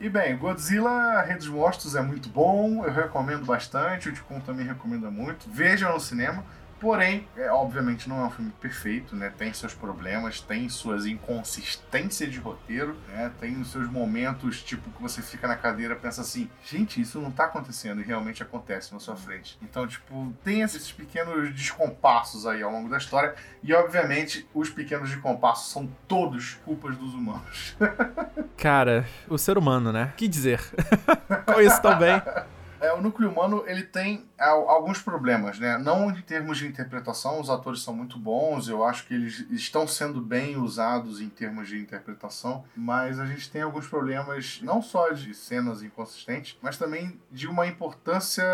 E 0.00 0.08
bem, 0.08 0.34
Godzilla 0.34 1.20
Rei 1.20 1.36
dos 1.36 1.46
Monstros 1.46 1.94
é 1.94 2.00
muito 2.00 2.30
bom, 2.30 2.82
eu 2.86 2.90
recomendo 2.90 3.44
bastante, 3.44 4.08
o 4.08 4.12
Ticum 4.14 4.40
também 4.40 4.66
recomenda 4.66 5.10
muito. 5.10 5.46
Vejam 5.50 5.92
no 5.92 6.00
cinema. 6.00 6.42
Porém, 6.80 7.28
é, 7.36 7.52
obviamente 7.52 8.08
não 8.08 8.22
é 8.22 8.26
um 8.26 8.30
filme 8.30 8.50
perfeito, 8.58 9.14
né? 9.14 9.30
Tem 9.36 9.52
seus 9.52 9.74
problemas, 9.74 10.40
tem 10.40 10.66
suas 10.70 11.04
inconsistências 11.04 12.32
de 12.32 12.38
roteiro, 12.38 12.96
né? 13.08 13.30
Tem 13.38 13.60
os 13.60 13.70
seus 13.70 13.88
momentos, 13.90 14.62
tipo, 14.62 14.90
que 14.90 15.02
você 15.02 15.20
fica 15.20 15.46
na 15.46 15.56
cadeira 15.56 15.92
e 15.92 15.98
pensa 15.98 16.22
assim, 16.22 16.48
gente, 16.64 16.98
isso 16.98 17.20
não 17.20 17.30
tá 17.30 17.44
acontecendo, 17.44 18.00
e 18.00 18.04
realmente 18.04 18.42
acontece 18.42 18.94
na 18.94 18.98
sua 18.98 19.14
frente. 19.14 19.58
Então, 19.62 19.86
tipo, 19.86 20.32
tem 20.42 20.62
esses 20.62 20.90
pequenos 20.90 21.54
descompassos 21.54 22.46
aí 22.46 22.62
ao 22.62 22.72
longo 22.72 22.88
da 22.88 22.96
história, 22.96 23.34
e 23.62 23.74
obviamente 23.74 24.48
os 24.54 24.70
pequenos 24.70 25.10
descompassos 25.10 25.70
são 25.70 25.86
todos 26.08 26.54
culpas 26.64 26.96
dos 26.96 27.12
humanos. 27.12 27.76
Cara, 28.56 29.06
o 29.28 29.36
ser 29.36 29.58
humano, 29.58 29.92
né? 29.92 30.14
Que 30.16 30.26
dizer? 30.26 30.60
Com 31.44 31.60
isso 31.60 31.80
também. 31.82 32.20
É, 32.80 32.92
o 32.92 33.00
núcleo 33.00 33.30
humano 33.30 33.62
ele 33.66 33.82
tem 33.82 34.24
al- 34.38 34.68
alguns 34.68 35.00
problemas, 35.02 35.58
né? 35.58 35.76
Não 35.78 36.10
em 36.10 36.22
termos 36.22 36.58
de 36.58 36.66
interpretação, 36.66 37.40
os 37.40 37.50
atores 37.50 37.82
são 37.82 37.94
muito 37.94 38.18
bons, 38.18 38.68
eu 38.68 38.84
acho 38.84 39.06
que 39.06 39.14
eles 39.14 39.44
estão 39.50 39.86
sendo 39.86 40.20
bem 40.20 40.56
usados 40.56 41.20
em 41.20 41.28
termos 41.28 41.68
de 41.68 41.78
interpretação, 41.78 42.64
mas 42.74 43.20
a 43.20 43.26
gente 43.26 43.50
tem 43.50 43.62
alguns 43.62 43.86
problemas 43.86 44.60
não 44.62 44.80
só 44.80 45.10
de 45.10 45.34
cenas 45.34 45.82
inconsistentes, 45.82 46.56
mas 46.62 46.76
também 46.78 47.20
de 47.30 47.46
uma 47.46 47.66
importância, 47.66 48.44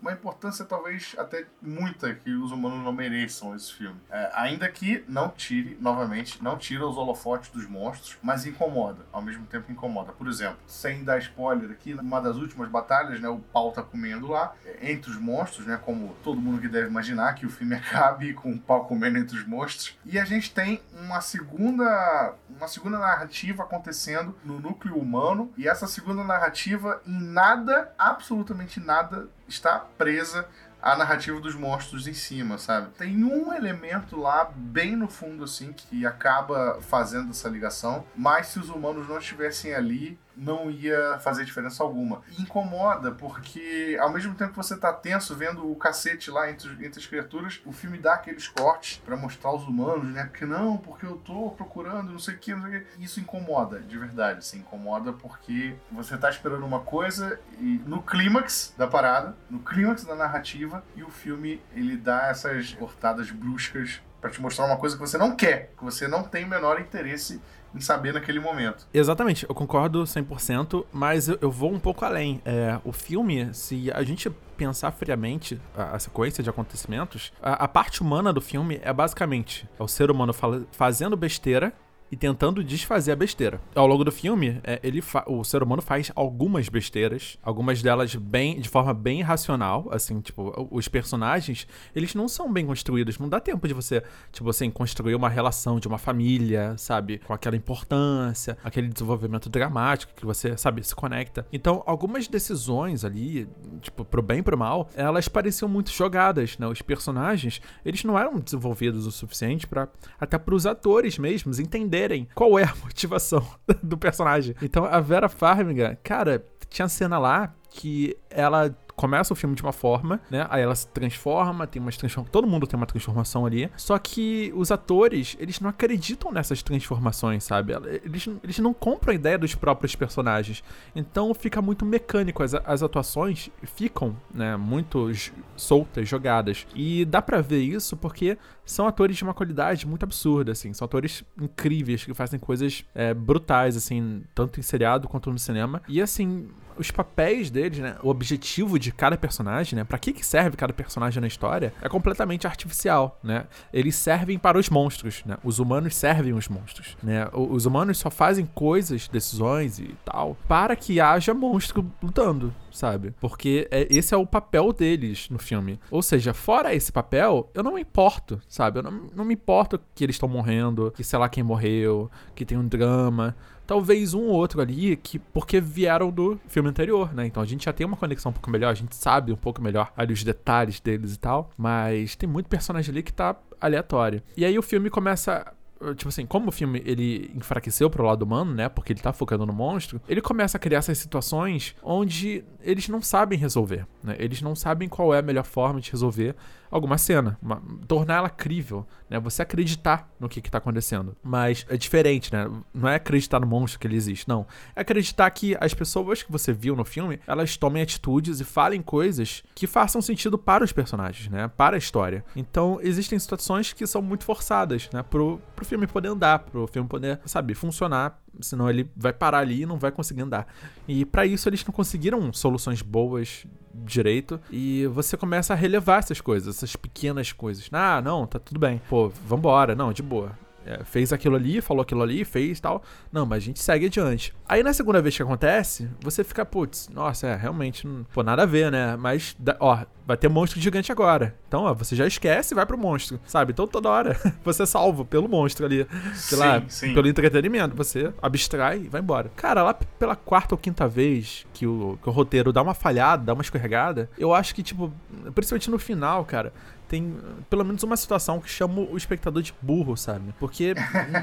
uma 0.00 0.12
importância 0.12 0.64
talvez 0.64 1.14
até 1.18 1.46
muita 1.60 2.14
que 2.14 2.30
os 2.34 2.52
humanos 2.52 2.84
não 2.84 2.92
mereçam 2.92 3.54
esse 3.54 3.72
filme. 3.72 4.00
É, 4.10 4.30
ainda 4.34 4.68
que 4.70 5.04
não 5.08 5.28
tire, 5.28 5.76
novamente, 5.80 6.42
não 6.42 6.56
tira 6.56 6.86
os 6.86 6.96
holofotes 6.96 7.50
dos 7.50 7.66
monstros, 7.66 8.16
mas 8.22 8.46
incomoda, 8.46 9.04
ao 9.12 9.20
mesmo 9.22 9.44
tempo 9.46 9.70
incomoda. 9.72 10.12
Por 10.12 10.28
exemplo, 10.28 10.58
sem 10.66 11.04
dar 11.04 11.18
spoiler 11.18 11.70
aqui, 11.70 11.94
numa 11.94 12.20
das 12.20 12.36
últimas 12.36 12.68
batalhas, 12.68 13.20
né, 13.20 13.28
o 13.28 13.38
pau 13.56 13.72
tá 13.72 13.82
comendo 13.82 14.26
lá, 14.26 14.54
entre 14.82 15.10
os 15.10 15.16
monstros, 15.16 15.66
né, 15.66 15.80
como 15.82 16.14
todo 16.22 16.38
mundo 16.38 16.60
que 16.60 16.68
deve 16.68 16.88
imaginar 16.88 17.34
que 17.34 17.46
o 17.46 17.50
filme 17.50 17.72
acabe 17.74 18.34
com 18.34 18.52
o 18.52 18.58
pau 18.58 18.84
comendo 18.84 19.16
entre 19.16 19.34
os 19.34 19.46
monstros. 19.46 19.98
E 20.04 20.18
a 20.18 20.26
gente 20.26 20.52
tem 20.52 20.82
uma 20.92 21.22
segunda, 21.22 22.34
uma 22.50 22.68
segunda 22.68 22.98
narrativa 22.98 23.62
acontecendo 23.62 24.36
no 24.44 24.60
núcleo 24.60 24.98
humano, 24.98 25.50
e 25.56 25.66
essa 25.66 25.86
segunda 25.86 26.22
narrativa 26.22 27.00
em 27.06 27.18
nada, 27.18 27.90
absolutamente 27.98 28.78
nada, 28.78 29.26
está 29.48 29.78
presa 29.78 30.46
a 30.82 30.94
narrativa 30.94 31.40
dos 31.40 31.54
monstros 31.54 32.06
em 32.06 32.12
cima, 32.12 32.58
sabe? 32.58 32.90
Tem 32.98 33.24
um 33.24 33.54
elemento 33.54 34.20
lá, 34.20 34.52
bem 34.54 34.94
no 34.94 35.08
fundo, 35.08 35.44
assim, 35.44 35.72
que 35.72 36.04
acaba 36.04 36.78
fazendo 36.82 37.30
essa 37.30 37.48
ligação, 37.48 38.04
mas 38.14 38.48
se 38.48 38.58
os 38.58 38.68
humanos 38.68 39.08
não 39.08 39.18
estivessem 39.18 39.74
ali, 39.74 40.18
não 40.36 40.70
ia 40.70 41.18
fazer 41.20 41.44
diferença 41.44 41.82
alguma. 41.82 42.22
E 42.36 42.42
incomoda, 42.42 43.12
porque 43.12 43.96
ao 44.00 44.12
mesmo 44.12 44.34
tempo 44.34 44.50
que 44.50 44.56
você 44.56 44.76
tá 44.76 44.92
tenso 44.92 45.34
vendo 45.34 45.70
o 45.70 45.74
cacete 45.76 46.30
lá 46.30 46.50
entre, 46.50 46.70
entre 46.84 47.00
as 47.00 47.06
criaturas, 47.06 47.60
o 47.64 47.72
filme 47.72 47.98
dá 47.98 48.14
aqueles 48.14 48.48
cortes 48.48 49.00
pra 49.04 49.16
mostrar 49.16 49.54
os 49.54 49.64
humanos, 49.64 50.06
né? 50.12 50.24
Porque 50.24 50.44
não, 50.44 50.76
porque 50.76 51.06
eu 51.06 51.16
tô 51.16 51.50
procurando, 51.50 52.12
não 52.12 52.18
sei 52.18 52.34
o 52.34 52.38
que, 52.38 52.54
não 52.54 52.62
sei 52.68 52.78
o 52.78 52.84
que. 52.84 53.04
Isso 53.04 53.20
incomoda, 53.20 53.80
de 53.80 53.98
verdade. 53.98 54.40
Assim, 54.40 54.58
incomoda 54.58 55.12
porque 55.12 55.76
você 55.90 56.16
tá 56.16 56.28
esperando 56.28 56.64
uma 56.64 56.80
coisa 56.80 57.40
e 57.58 57.80
no 57.86 58.02
clímax 58.02 58.74
da 58.76 58.86
parada, 58.86 59.36
no 59.48 59.60
clímax 59.60 60.04
da 60.04 60.14
narrativa, 60.14 60.84
e 60.94 61.02
o 61.02 61.10
filme 61.10 61.62
ele 61.74 61.96
dá 61.96 62.28
essas 62.28 62.74
cortadas 62.74 63.30
bruscas 63.30 64.00
para 64.20 64.30
te 64.30 64.40
mostrar 64.40 64.66
uma 64.66 64.76
coisa 64.76 64.96
que 64.96 65.00
você 65.00 65.16
não 65.16 65.36
quer, 65.36 65.72
que 65.76 65.84
você 65.84 66.08
não 66.08 66.22
tem 66.22 66.44
o 66.44 66.48
menor 66.48 66.80
interesse 66.80 67.40
em 67.74 67.80
saber 67.80 68.12
naquele 68.12 68.40
momento. 68.40 68.86
Exatamente, 68.92 69.46
eu 69.48 69.54
concordo 69.54 70.02
100%, 70.02 70.84
mas 70.92 71.28
eu, 71.28 71.38
eu 71.40 71.50
vou 71.50 71.72
um 71.72 71.78
pouco 71.78 72.04
além. 72.04 72.40
É, 72.44 72.78
o 72.84 72.92
filme, 72.92 73.52
se 73.52 73.90
a 73.92 74.02
gente 74.02 74.30
pensar 74.56 74.90
friamente 74.90 75.60
a, 75.76 75.96
a 75.96 75.98
sequência 75.98 76.42
de 76.42 76.50
acontecimentos, 76.50 77.32
a, 77.42 77.64
a, 77.64 77.68
parte 77.68 78.00
humana 78.00 78.32
do 78.32 78.40
filme 78.40 78.80
é 78.82 78.92
basicamente 78.92 79.68
é 79.78 79.82
o 79.82 79.88
ser 79.88 80.10
humano 80.10 80.34
fazendo 80.72 81.16
besteira 81.16 81.72
e 82.10 82.16
tentando 82.16 82.62
desfazer 82.62 83.12
a 83.12 83.16
besteira. 83.16 83.60
Ao 83.74 83.86
longo 83.86 84.04
do 84.04 84.12
filme, 84.12 84.60
é, 84.62 84.80
ele 84.82 85.02
o 85.26 85.44
ser 85.44 85.62
humano 85.62 85.82
faz 85.82 86.10
algumas 86.14 86.68
besteiras, 86.68 87.38
algumas 87.42 87.82
delas 87.82 88.14
bem 88.14 88.60
de 88.60 88.68
forma 88.68 88.94
bem 88.94 89.22
racional, 89.22 89.88
assim, 89.90 90.20
tipo, 90.20 90.68
os 90.70 90.88
personagens, 90.88 91.66
eles 91.94 92.14
não 92.14 92.28
são 92.28 92.52
bem 92.52 92.66
construídos, 92.66 93.18
não 93.18 93.28
dá 93.28 93.40
tempo 93.40 93.66
de 93.66 93.74
você, 93.74 94.02
tipo 94.32 94.48
assim, 94.48 94.70
construir 94.70 95.14
uma 95.14 95.28
relação 95.28 95.80
de 95.80 95.88
uma 95.88 95.98
família, 95.98 96.74
sabe, 96.78 97.18
com 97.18 97.32
aquela 97.32 97.56
importância, 97.56 98.56
aquele 98.62 98.88
desenvolvimento 98.88 99.48
dramático 99.48 100.12
que 100.14 100.24
você, 100.24 100.56
sabe, 100.56 100.82
se 100.84 100.94
conecta. 100.94 101.46
Então, 101.52 101.82
algumas 101.86 102.28
decisões 102.28 103.04
ali, 103.04 103.48
tipo, 103.80 104.04
pro 104.04 104.22
bem 104.22 104.38
e 104.38 104.42
pro 104.42 104.56
mal, 104.56 104.88
elas 104.94 105.28
pareciam 105.28 105.68
muito 105.68 105.90
jogadas, 105.90 106.58
né? 106.58 106.66
Os 106.66 106.82
personagens, 106.82 107.60
eles 107.84 108.04
não 108.04 108.18
eram 108.18 108.38
desenvolvidos 108.38 109.06
o 109.06 109.12
suficiente 109.12 109.66
para 109.66 109.88
até 110.20 110.38
pros 110.38 110.66
atores 110.66 111.18
mesmos 111.18 111.58
entenderem 111.58 111.95
entenderem 111.96 112.28
qual 112.34 112.58
é 112.58 112.64
a 112.64 112.74
motivação 112.82 113.44
do 113.82 113.96
personagem. 113.96 114.54
Então 114.62 114.84
a 114.84 115.00
Vera 115.00 115.28
Farmiga, 115.28 115.98
cara, 116.02 116.44
tinha 116.68 116.88
cena 116.88 117.18
lá 117.18 117.54
que 117.70 118.16
ela 118.30 118.76
começa 118.96 119.32
o 119.32 119.36
filme 119.36 119.54
de 119.54 119.62
uma 119.62 119.72
forma, 119.72 120.20
né? 120.30 120.46
Aí 120.48 120.62
ela 120.62 120.74
se 120.74 120.88
transforma, 120.88 121.66
tem 121.66 121.80
umas 121.80 121.96
transformações. 121.96 122.32
Todo 122.32 122.46
mundo 122.46 122.66
tem 122.66 122.76
uma 122.76 122.86
transformação 122.86 123.44
ali. 123.44 123.70
Só 123.76 123.98
que 123.98 124.50
os 124.56 124.72
atores, 124.72 125.36
eles 125.38 125.60
não 125.60 125.68
acreditam 125.68 126.32
nessas 126.32 126.62
transformações, 126.62 127.44
sabe? 127.44 127.74
Eles, 128.02 128.28
eles 128.42 128.58
não 128.58 128.72
compram 128.72 129.12
a 129.12 129.14
ideia 129.14 129.38
dos 129.38 129.54
próprios 129.54 129.94
personagens. 129.94 130.64
Então 130.94 131.32
fica 131.34 131.60
muito 131.60 131.84
mecânico. 131.84 132.42
As, 132.42 132.54
as 132.54 132.82
atuações 132.82 133.50
ficam, 133.62 134.16
né? 134.32 134.56
Muito 134.56 135.10
soltas, 135.56 136.08
jogadas. 136.08 136.66
E 136.74 137.04
dá 137.04 137.20
para 137.20 137.42
ver 137.42 137.62
isso 137.62 137.96
porque 137.96 138.38
são 138.64 138.86
atores 138.86 139.16
de 139.16 139.22
uma 139.22 139.34
qualidade 139.34 139.86
muito 139.86 140.04
absurda, 140.04 140.52
assim. 140.52 140.72
São 140.72 140.86
atores 140.86 141.22
incríveis 141.40 142.04
que 142.04 142.14
fazem 142.14 142.40
coisas 142.40 142.84
é, 142.94 143.12
brutais, 143.12 143.76
assim, 143.76 144.24
tanto 144.34 144.58
em 144.58 144.62
seriado 144.62 145.06
quanto 145.06 145.30
no 145.30 145.38
cinema. 145.38 145.82
E 145.86 146.00
assim, 146.00 146.48
os 146.78 146.90
papéis 146.90 147.50
deles, 147.50 147.78
né? 147.78 147.96
O 148.02 148.08
objetivo 148.08 148.78
de 148.78 148.92
cada 148.92 149.16
personagem, 149.16 149.76
né? 149.76 149.84
Pra 149.84 149.98
que, 149.98 150.12
que 150.12 150.24
serve 150.24 150.56
cada 150.56 150.72
personagem 150.72 151.20
na 151.20 151.26
história 151.26 151.72
é 151.80 151.88
completamente 151.88 152.46
artificial, 152.46 153.18
né? 153.22 153.46
Eles 153.72 153.94
servem 153.96 154.38
para 154.38 154.58
os 154.58 154.68
monstros, 154.68 155.22
né? 155.24 155.36
Os 155.42 155.58
humanos 155.58 155.94
servem 155.94 156.32
os 156.32 156.48
monstros, 156.48 156.96
né? 157.02 157.28
Os 157.32 157.66
humanos 157.66 157.98
só 157.98 158.10
fazem 158.10 158.46
coisas, 158.46 159.08
decisões 159.08 159.78
e 159.78 159.94
tal, 160.04 160.36
para 160.48 160.76
que 160.76 161.00
haja 161.00 161.34
monstro 161.34 161.90
lutando, 162.02 162.54
sabe? 162.70 163.14
Porque 163.20 163.68
é, 163.70 163.86
esse 163.90 164.14
é 164.14 164.16
o 164.16 164.26
papel 164.26 164.72
deles 164.72 165.28
no 165.30 165.38
filme. 165.38 165.80
Ou 165.90 166.02
seja, 166.02 166.34
fora 166.34 166.74
esse 166.74 166.92
papel, 166.92 167.50
eu 167.54 167.62
não 167.62 167.74
me 167.74 167.80
importo, 167.80 168.40
sabe? 168.48 168.78
Eu 168.78 168.82
não, 168.82 169.10
não 169.14 169.24
me 169.24 169.34
importo 169.34 169.80
que 169.94 170.04
eles 170.04 170.16
estão 170.16 170.28
morrendo, 170.28 170.92
que 170.96 171.04
sei 171.04 171.18
lá 171.18 171.28
quem 171.28 171.42
morreu, 171.42 172.10
que 172.34 172.44
tem 172.44 172.58
um 172.58 172.66
drama 172.66 173.34
talvez 173.66 174.14
um 174.14 174.22
ou 174.22 174.34
outro 174.34 174.60
ali 174.60 174.96
que 174.96 175.18
porque 175.18 175.60
vieram 175.60 176.10
do 176.10 176.38
filme 176.48 176.68
anterior, 176.68 177.12
né? 177.14 177.26
Então 177.26 177.42
a 177.42 177.46
gente 177.46 177.64
já 177.64 177.72
tem 177.72 177.86
uma 177.86 177.96
conexão 177.96 178.30
um 178.30 178.32
pouco 178.32 178.50
melhor, 178.50 178.70
a 178.70 178.74
gente 178.74 178.94
sabe 178.94 179.32
um 179.32 179.36
pouco 179.36 179.60
melhor 179.60 179.92
ali 179.96 180.12
os 180.12 180.22
detalhes 180.22 180.80
deles 180.80 181.14
e 181.14 181.18
tal, 181.18 181.50
mas 181.56 182.14
tem 182.14 182.28
muito 182.28 182.48
personagem 182.48 182.92
ali 182.92 183.02
que 183.02 183.12
tá 183.12 183.36
aleatório. 183.60 184.22
E 184.36 184.44
aí 184.44 184.58
o 184.58 184.62
filme 184.62 184.90
começa 184.90 185.52
tipo 185.94 186.08
assim, 186.08 186.26
como 186.26 186.48
o 186.48 186.52
filme 186.52 186.82
ele 186.84 187.30
enfraqueceu 187.34 187.90
pro 187.90 188.04
lado 188.04 188.22
humano, 188.22 188.54
né? 188.54 188.68
Porque 188.68 188.92
ele 188.92 189.00
tá 189.00 189.12
focando 189.12 189.46
no 189.46 189.52
monstro, 189.52 190.00
ele 190.08 190.20
começa 190.20 190.56
a 190.56 190.60
criar 190.60 190.78
essas 190.78 190.98
situações 190.98 191.74
onde 191.82 192.44
eles 192.62 192.88
não 192.88 193.02
sabem 193.02 193.38
resolver, 193.38 193.86
né? 194.02 194.16
Eles 194.18 194.40
não 194.42 194.54
sabem 194.54 194.88
qual 194.88 195.14
é 195.14 195.18
a 195.18 195.22
melhor 195.22 195.44
forma 195.44 195.80
de 195.80 195.90
resolver 195.90 196.34
alguma 196.70 196.98
cena, 196.98 197.38
uma, 197.40 197.62
tornar 197.86 198.16
ela 198.16 198.30
crível, 198.30 198.86
né? 199.08 199.18
Você 199.20 199.42
acreditar 199.42 200.08
no 200.18 200.28
que, 200.28 200.40
que 200.40 200.50
tá 200.50 200.58
acontecendo. 200.58 201.16
Mas 201.22 201.66
é 201.68 201.76
diferente, 201.76 202.32
né? 202.32 202.50
Não 202.72 202.88
é 202.88 202.96
acreditar 202.96 203.40
no 203.40 203.46
monstro 203.46 203.78
que 203.78 203.86
ele 203.86 203.96
existe, 203.96 204.28
não. 204.28 204.46
É 204.74 204.80
acreditar 204.80 205.30
que 205.30 205.56
as 205.60 205.74
pessoas 205.74 206.22
que 206.22 206.30
você 206.30 206.52
viu 206.52 206.74
no 206.74 206.84
filme, 206.84 207.20
elas 207.26 207.56
tomem 207.56 207.82
atitudes 207.82 208.40
e 208.40 208.44
falem 208.44 208.82
coisas 208.82 209.42
que 209.54 209.66
façam 209.66 210.02
sentido 210.02 210.38
para 210.38 210.64
os 210.64 210.72
personagens, 210.72 211.28
né? 211.28 211.48
Para 211.48 211.76
a 211.76 211.78
história. 211.78 212.24
Então, 212.34 212.78
existem 212.82 213.18
situações 213.18 213.72
que 213.72 213.86
são 213.86 214.02
muito 214.02 214.24
forçadas, 214.24 214.88
né? 214.92 215.02
Pro, 215.02 215.40
pro 215.54 215.64
filme 215.66 215.86
poder 215.86 216.08
andar, 216.08 216.38
pro 216.38 216.66
filme 216.66 216.88
poder, 216.88 217.20
sabe, 217.26 217.54
funcionar 217.54 218.18
senão 218.40 218.68
ele 218.68 218.90
vai 218.96 219.12
parar 219.12 219.38
ali 219.38 219.62
e 219.62 219.66
não 219.66 219.78
vai 219.78 219.90
conseguir 219.90 220.22
andar. 220.22 220.46
E 220.86 221.04
para 221.04 221.26
isso 221.26 221.48
eles 221.48 221.64
não 221.64 221.72
conseguiram 221.72 222.32
soluções 222.32 222.82
boas 222.82 223.46
direito. 223.74 224.40
E 224.50 224.86
você 224.86 225.16
começa 225.16 225.52
a 225.52 225.56
relevar 225.56 225.98
essas 225.98 226.20
coisas, 226.20 226.56
essas 226.56 226.76
pequenas 226.76 227.32
coisas. 227.32 227.68
Ah, 227.72 228.00
não, 228.02 228.26
tá 228.26 228.38
tudo 228.38 228.58
bem. 228.58 228.80
Pô, 228.88 229.08
vambora. 229.26 229.74
Não, 229.74 229.92
de 229.92 230.02
boa. 230.02 230.32
É, 230.66 230.82
fez 230.82 231.12
aquilo 231.12 231.36
ali, 231.36 231.60
falou 231.60 231.82
aquilo 231.82 232.02
ali, 232.02 232.24
fez 232.24 232.58
tal. 232.58 232.82
Não, 233.12 233.24
mas 233.24 233.38
a 233.38 233.46
gente 233.46 233.62
segue 233.62 233.86
adiante. 233.86 234.34
Aí 234.48 234.64
na 234.64 234.72
segunda 234.72 235.00
vez 235.00 235.16
que 235.16 235.22
acontece, 235.22 235.88
você 236.00 236.24
fica, 236.24 236.44
putz, 236.44 236.88
nossa, 236.88 237.28
é, 237.28 237.36
realmente, 237.36 237.86
não, 237.86 238.04
pô, 238.12 238.24
nada 238.24 238.42
a 238.42 238.46
ver, 238.46 238.72
né? 238.72 238.96
Mas, 238.96 239.36
ó, 239.60 239.84
vai 240.06 240.16
ter 240.16 240.28
monstro 240.28 240.60
gigante 240.60 240.90
agora. 240.90 241.34
Então, 241.48 241.62
ó, 241.62 241.74
você 241.74 241.94
já 241.94 242.06
esquece 242.06 242.52
e 242.52 242.56
vai 242.56 242.64
pro 242.64 242.78
monstro, 242.78 243.20
sabe? 243.26 243.52
Então 243.52 243.66
toda 243.66 243.88
hora 243.88 244.18
você 244.44 244.64
é 244.64 244.66
salvo 244.66 245.04
pelo 245.04 245.28
monstro 245.28 245.66
ali. 245.66 245.86
Sei 246.14 246.36
sim, 246.36 246.44
lá, 246.44 246.62
sim. 246.68 246.94
pelo 246.94 247.08
entretenimento. 247.08 247.76
Você 247.76 248.12
abstrai 248.20 248.82
e 248.82 248.88
vai 248.88 249.00
embora. 249.00 249.30
Cara, 249.36 249.62
lá 249.62 249.74
pela 249.74 250.14
quarta 250.14 250.54
ou 250.54 250.58
quinta 250.58 250.86
vez 250.88 251.46
que 251.52 251.66
o, 251.66 251.98
que 252.02 252.08
o 252.08 252.12
roteiro 252.12 252.52
dá 252.52 252.62
uma 252.62 252.74
falhada, 252.74 253.24
dá 253.24 253.32
uma 253.32 253.42
escorregada, 253.42 254.08
eu 254.18 254.32
acho 254.32 254.54
que, 254.54 254.62
tipo, 254.62 254.92
principalmente 255.34 255.70
no 255.70 255.78
final, 255.78 256.24
cara, 256.24 256.52
tem 256.88 257.16
pelo 257.50 257.64
menos 257.64 257.82
uma 257.82 257.96
situação 257.96 258.40
que 258.40 258.48
chama 258.48 258.80
o 258.80 258.96
espectador 258.96 259.42
de 259.42 259.54
burro, 259.60 259.96
sabe? 259.96 260.34
Porque 260.38 260.74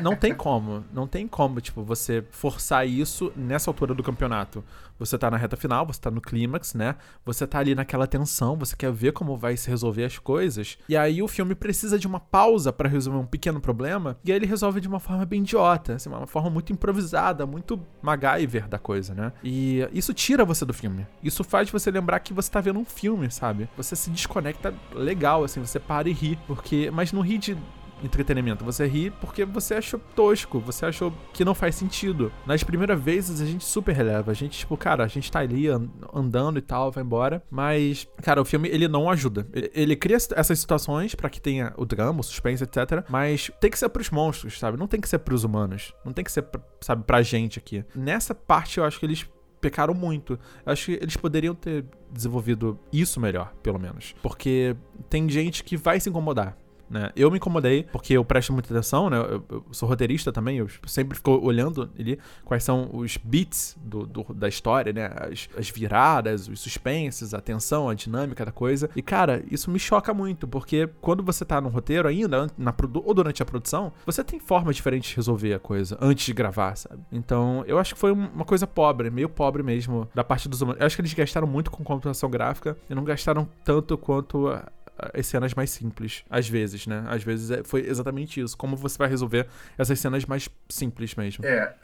não 0.02 0.15
tem 0.15 0.34
como, 0.34 0.84
não 0.93 1.08
tem 1.08 1.28
como, 1.28 1.62
tipo, 1.62 1.84
você 1.84 2.23
forçar 2.32 2.88
isso 2.88 3.32
nessa 3.36 3.69
altura 3.69 3.93
do 3.93 4.04
campeonato. 4.04 4.63
Você 5.00 5.18
tá 5.18 5.30
na 5.30 5.38
reta 5.38 5.58
final, 5.58 5.86
você 5.86 6.00
tá 6.00 6.12
no 6.12 6.22
clímax, 6.22 6.74
né? 6.74 6.96
Você 7.26 7.46
tá 7.46 7.60
ali 7.60 7.76
naquela 7.76 8.08
tensão, 8.08 8.56
você 8.56 8.76
quer 8.76 8.92
ver 8.92 9.14
como 9.14 9.38
vai 9.38 9.58
se 9.58 9.70
resolver 9.70 10.06
as 10.06 10.18
coisas. 10.18 10.78
E 10.88 10.96
aí 10.96 11.22
o 11.22 11.28
filme 11.28 11.56
precisa 11.56 11.98
de 11.98 12.08
uma 12.08 12.20
pausa 12.20 12.72
para 12.72 12.90
resolver 12.90 13.20
um 13.20 13.26
pequeno 13.26 13.60
problema, 13.60 14.18
e 14.24 14.32
aí 14.32 14.38
ele 14.38 14.46
resolve 14.46 14.80
de 14.80 14.88
uma 14.88 15.00
forma 15.00 15.26
bem 15.26 15.42
idiota, 15.42 15.96
assim, 15.96 16.10
uma 16.10 16.28
forma 16.28 16.50
muito 16.50 16.72
improvisada, 16.72 17.46
muito 17.46 17.80
MacGyver 18.02 18.68
da 18.68 18.80
coisa, 18.80 19.14
né? 19.14 19.34
E 19.44 19.88
isso 19.94 20.14
tira 20.14 20.46
você 20.46 20.66
do 20.66 20.74
filme. 20.74 21.06
Isso 21.22 21.44
faz 21.44 21.70
você 21.70 21.92
lembrar 21.92 22.20
que 22.20 22.34
você 22.34 22.50
tá 22.52 22.62
vendo 22.62 22.80
um 22.80 22.86
filme, 22.86 23.30
sabe? 23.32 23.70
Você 23.76 23.96
se 23.96 24.10
desconecta 24.10 24.74
legal, 24.94 25.44
assim, 25.44 25.60
você 25.60 25.80
para 25.80 26.10
e 26.10 26.14
ri, 26.14 26.38
porque 26.48 26.92
mas 26.92 27.12
não 27.12 27.22
ri 27.22 27.38
de 27.38 27.58
entretenimento. 28.04 28.63
Você 28.66 28.86
ri 28.86 29.10
porque 29.10 29.46
você 29.46 29.76
achou 29.76 30.00
tosco, 30.16 30.60
você 30.60 30.86
achou 30.86 31.13
que 31.34 31.46
não 31.46 31.56
faz 31.56 31.76
sentido. 31.76 32.32
Nas 32.46 32.63
primeiras 32.63 33.02
vezes 33.02 33.42
a 33.42 33.46
gente 33.46 33.63
super 33.63 33.94
releva. 33.96 34.32
A 34.32 34.34
gente, 34.34 34.60
tipo, 34.60 34.76
cara, 34.78 35.04
a 35.04 35.08
gente 35.08 35.32
tá 35.32 35.39
ali 35.39 35.68
andando 36.13 36.58
e 36.58 36.62
tal, 36.62 36.92
vai 36.92 37.04
embora. 37.04 37.44
Mas, 37.50 38.08
cara, 38.22 38.42
o 38.42 38.46
filme 38.46 38.70
ele 38.70 38.88
não 38.88 39.10
ajuda. 39.10 39.48
Ele, 39.54 39.72
ele 39.74 39.96
cria 39.96 40.18
essas 40.18 40.60
situações 40.60 41.16
para 41.16 41.30
que 41.30 41.42
tenha 41.42 41.74
o 41.78 41.86
drama, 41.86 42.20
o 42.20 42.24
suspense, 42.24 42.63
etc. 42.63 43.06
Mas 43.10 43.52
tem 43.60 43.72
que 43.72 43.80
ser 43.80 43.89
pros 43.89 44.10
monstros, 44.10 44.60
sabe? 44.60 44.78
Não 44.78 44.88
tem 44.88 45.00
que 45.00 45.10
ser 45.10 45.20
pros 45.20 45.44
humanos. 45.44 45.94
Não 46.06 46.13
tem 46.13 46.24
que 46.24 46.32
ser, 46.32 46.46
sabe, 46.82 47.04
pra 47.04 47.22
gente 47.22 47.60
aqui. 47.60 47.84
Nessa 47.96 48.36
parte 48.36 48.78
eu 48.78 48.86
acho 48.86 49.00
que 49.00 49.06
eles 49.06 49.26
pecaram 49.63 49.94
muito. 49.94 50.38
Eu 50.66 50.74
acho 50.74 50.86
que 50.88 50.92
eles 51.02 51.16
poderiam 51.16 51.56
ter 51.56 51.86
desenvolvido 52.12 52.78
isso 52.92 53.20
melhor, 53.20 53.54
pelo 53.63 53.80
menos. 53.80 54.13
Porque 54.22 54.76
tem 55.10 55.30
gente 55.30 55.63
que 55.63 55.78
vai 55.78 56.00
se 56.00 56.10
incomodar 56.10 56.58
né? 56.89 57.12
Eu 57.15 57.30
me 57.32 57.38
incomodei, 57.38 57.84
porque 57.91 58.13
eu 58.13 58.24
presto 58.24 58.54
muita 58.54 58.74
atenção, 58.74 59.10
né? 59.10 59.17
Eu, 59.17 59.43
eu 59.50 59.65
sou 59.72 59.88
roteirista 59.88 60.32
também, 60.32 60.58
eu 60.58 60.67
sempre 60.86 61.17
fico 61.17 61.32
olhando 61.32 61.89
ali 61.98 62.19
quais 62.46 62.63
são 62.63 62.89
os 62.93 63.17
beats 63.17 63.78
do, 63.82 64.06
do 64.06 64.24
da 64.34 64.48
história, 64.48 64.93
né? 64.93 65.10
As, 65.15 65.50
as, 65.58 65.69
viradas, 65.69 66.48
os 66.48 66.60
suspenses, 66.60 67.34
a 67.34 67.41
tensão, 67.41 67.89
a 67.89 67.93
dinâmica 67.93 68.46
da 68.46 68.52
coisa. 68.52 68.89
E, 68.96 69.02
cara, 69.02 69.43
isso 69.50 69.69
me 69.72 69.80
choca 69.80 70.13
muito, 70.13 70.48
porque 70.48 70.88
quando 71.02 71.24
você 71.24 71.43
tá 71.43 71.60
no 71.60 71.69
roteiro 71.69 72.08
ainda, 72.08 72.48
na, 72.58 72.74
ou 73.04 73.13
durante 73.13 73.41
a 73.41 73.46
produção, 73.46 73.91
você 74.06 74.24
tem 74.24 74.39
formas 74.39 74.76
diferentes 74.76 75.10
de 75.10 75.15
resolver 75.15 75.54
a 75.54 75.60
coisa 75.60 75.98
antes 76.00 76.26
de 76.26 76.34
gravar, 76.34 76.76
sabe? 76.76 77.02
Então, 77.12 77.63
eu 77.67 77.80
acho 77.80 77.93
que 77.93 78.00
foi 78.00 78.12
uma 78.12 78.46
coisa 78.46 78.67
pobre, 78.67 79.10
meio 79.10 79.30
pobre 79.30 79.63
mesmo, 79.63 80.08
da 80.13 80.24
parte 80.24 80.48
dos 80.48 80.62
humanos. 80.62 80.80
Eu 80.80 80.88
acho 80.88 80.96
que 80.96 81.02
eles 81.02 81.13
gastaram 81.13 81.48
muito 81.48 81.72
com 81.72 81.84
computação 81.84 82.30
gráfica 82.30 82.78
e 82.89 82.96
não 82.96 83.04
gastaram 83.04 83.48
tanto 83.63 83.98
quanto 83.98 84.50
as 84.98 85.26
cenas 85.28 85.54
mais 85.54 85.70
simples, 85.72 86.24
às 86.30 86.48
vezes, 86.48 86.88
né? 86.88 87.04
Às 87.08 87.24
vezes 87.24 87.52
é, 87.52 87.64
foi 87.64 87.88
exatamente 87.88 88.40
isso. 88.40 88.58
Como 88.58 88.76
você 88.76 88.98
vai 88.98 89.10
resolver 89.10 89.48
essas 89.78 90.00
cenas 90.00 90.26
mais 90.26 90.50
simples 90.70 91.16
mesmo. 91.16 91.46
É. 91.46 91.76